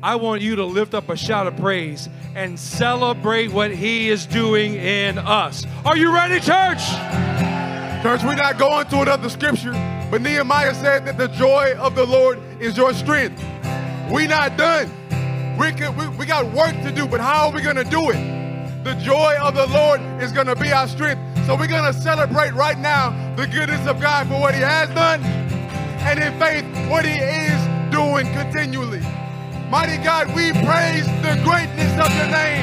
I 0.04 0.18
want 0.18 0.41
you 0.41 0.58
to 0.58 0.66
lift 0.66 0.93
up 0.93 1.08
a 1.08 1.16
shout 1.16 1.47
of 1.47 1.56
praise 1.56 2.10
and 2.36 2.60
celebrate 2.60 3.54
what 3.54 3.72
He 3.72 4.10
is 4.10 4.26
doing 4.26 4.76
in 4.76 5.18
us. 5.18 5.66
Are 5.86 5.95
you 5.95 6.14
ready, 6.14 6.41
church? 6.41 6.84
Church, 8.04 8.22
we're 8.26 8.36
not 8.36 8.60
going 8.60 8.86
to 8.88 9.01
another 9.01 9.30
scripture, 9.30 9.72
but 10.12 10.22
Nehemiah 10.22 10.76
said 10.76 11.06
that 11.06 11.18
the 11.18 11.30
joy 11.30 11.74
of 11.80 11.95
the 11.95 12.06
Lord 12.06 12.38
is 12.60 12.76
your 12.76 12.93
strength. 12.93 13.41
We're 14.12 14.28
not 14.28 14.58
done. 14.58 14.91
We, 15.58 15.72
we, 15.72 16.18
we 16.18 16.26
got 16.26 16.51
work 16.54 16.74
to 16.84 16.91
do, 16.91 17.08
but 17.08 17.22
how 17.22 17.47
are 17.47 17.54
we 17.54 17.62
going 17.62 17.78
to 17.78 17.86
do 17.86 18.10
it? 18.10 18.84
The 18.84 18.95
joy 18.95 19.38
of 19.41 19.56
the 19.56 19.68
Lord 19.68 20.01
is 20.22 20.34
going 20.34 20.47
to 20.47 20.56
be 20.58 20.74
our 20.74 20.89
strength. 20.89 21.22
So 21.45 21.56
we're 21.56 21.68
going 21.68 21.91
to 21.91 21.97
celebrate 21.97 22.54
right 22.54 22.78
now 22.78 23.12
the 23.38 23.47
goodness 23.47 23.88
of 23.88 24.01
God 24.01 24.28
for 24.28 24.38
what 24.38 24.54
He 24.54 24.60
has 24.60 24.89
done 24.89 25.24
and 26.04 26.20
in 26.20 26.38
faith 26.38 26.66
what 26.89 27.06
he 27.06 27.18
is 27.18 27.89
doing 27.89 28.26
continually. 28.34 29.01
Mighty 29.74 29.97
God, 30.03 30.28
we 30.36 30.51
praise 30.51 31.07
the 31.26 31.34
greatness 31.41 31.93
of 31.97 32.13
your 32.13 32.30
name. 32.30 32.61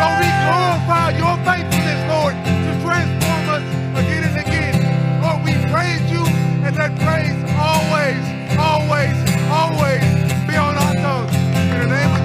Lord, 0.00 0.24
we 0.24 0.30
glorify 0.48 1.12
your 1.20 1.36
faithfulness, 1.44 2.00
Lord, 2.08 2.32
to 2.32 2.72
transform 2.80 3.44
us 3.52 3.66
again 4.00 4.24
and 4.24 4.36
again. 4.40 5.20
Lord, 5.20 5.44
we 5.44 5.52
praise 5.68 6.00
you, 6.10 6.24
and 6.64 6.74
that 6.80 6.96
praise 7.04 7.36
always, 7.60 8.24
always, 8.56 9.12
always 9.52 10.00
be 10.48 10.56
on 10.56 10.80
our 10.80 10.94
tongues. 11.04 11.36
In 11.36 11.76
the 11.76 11.88
name 11.92 12.19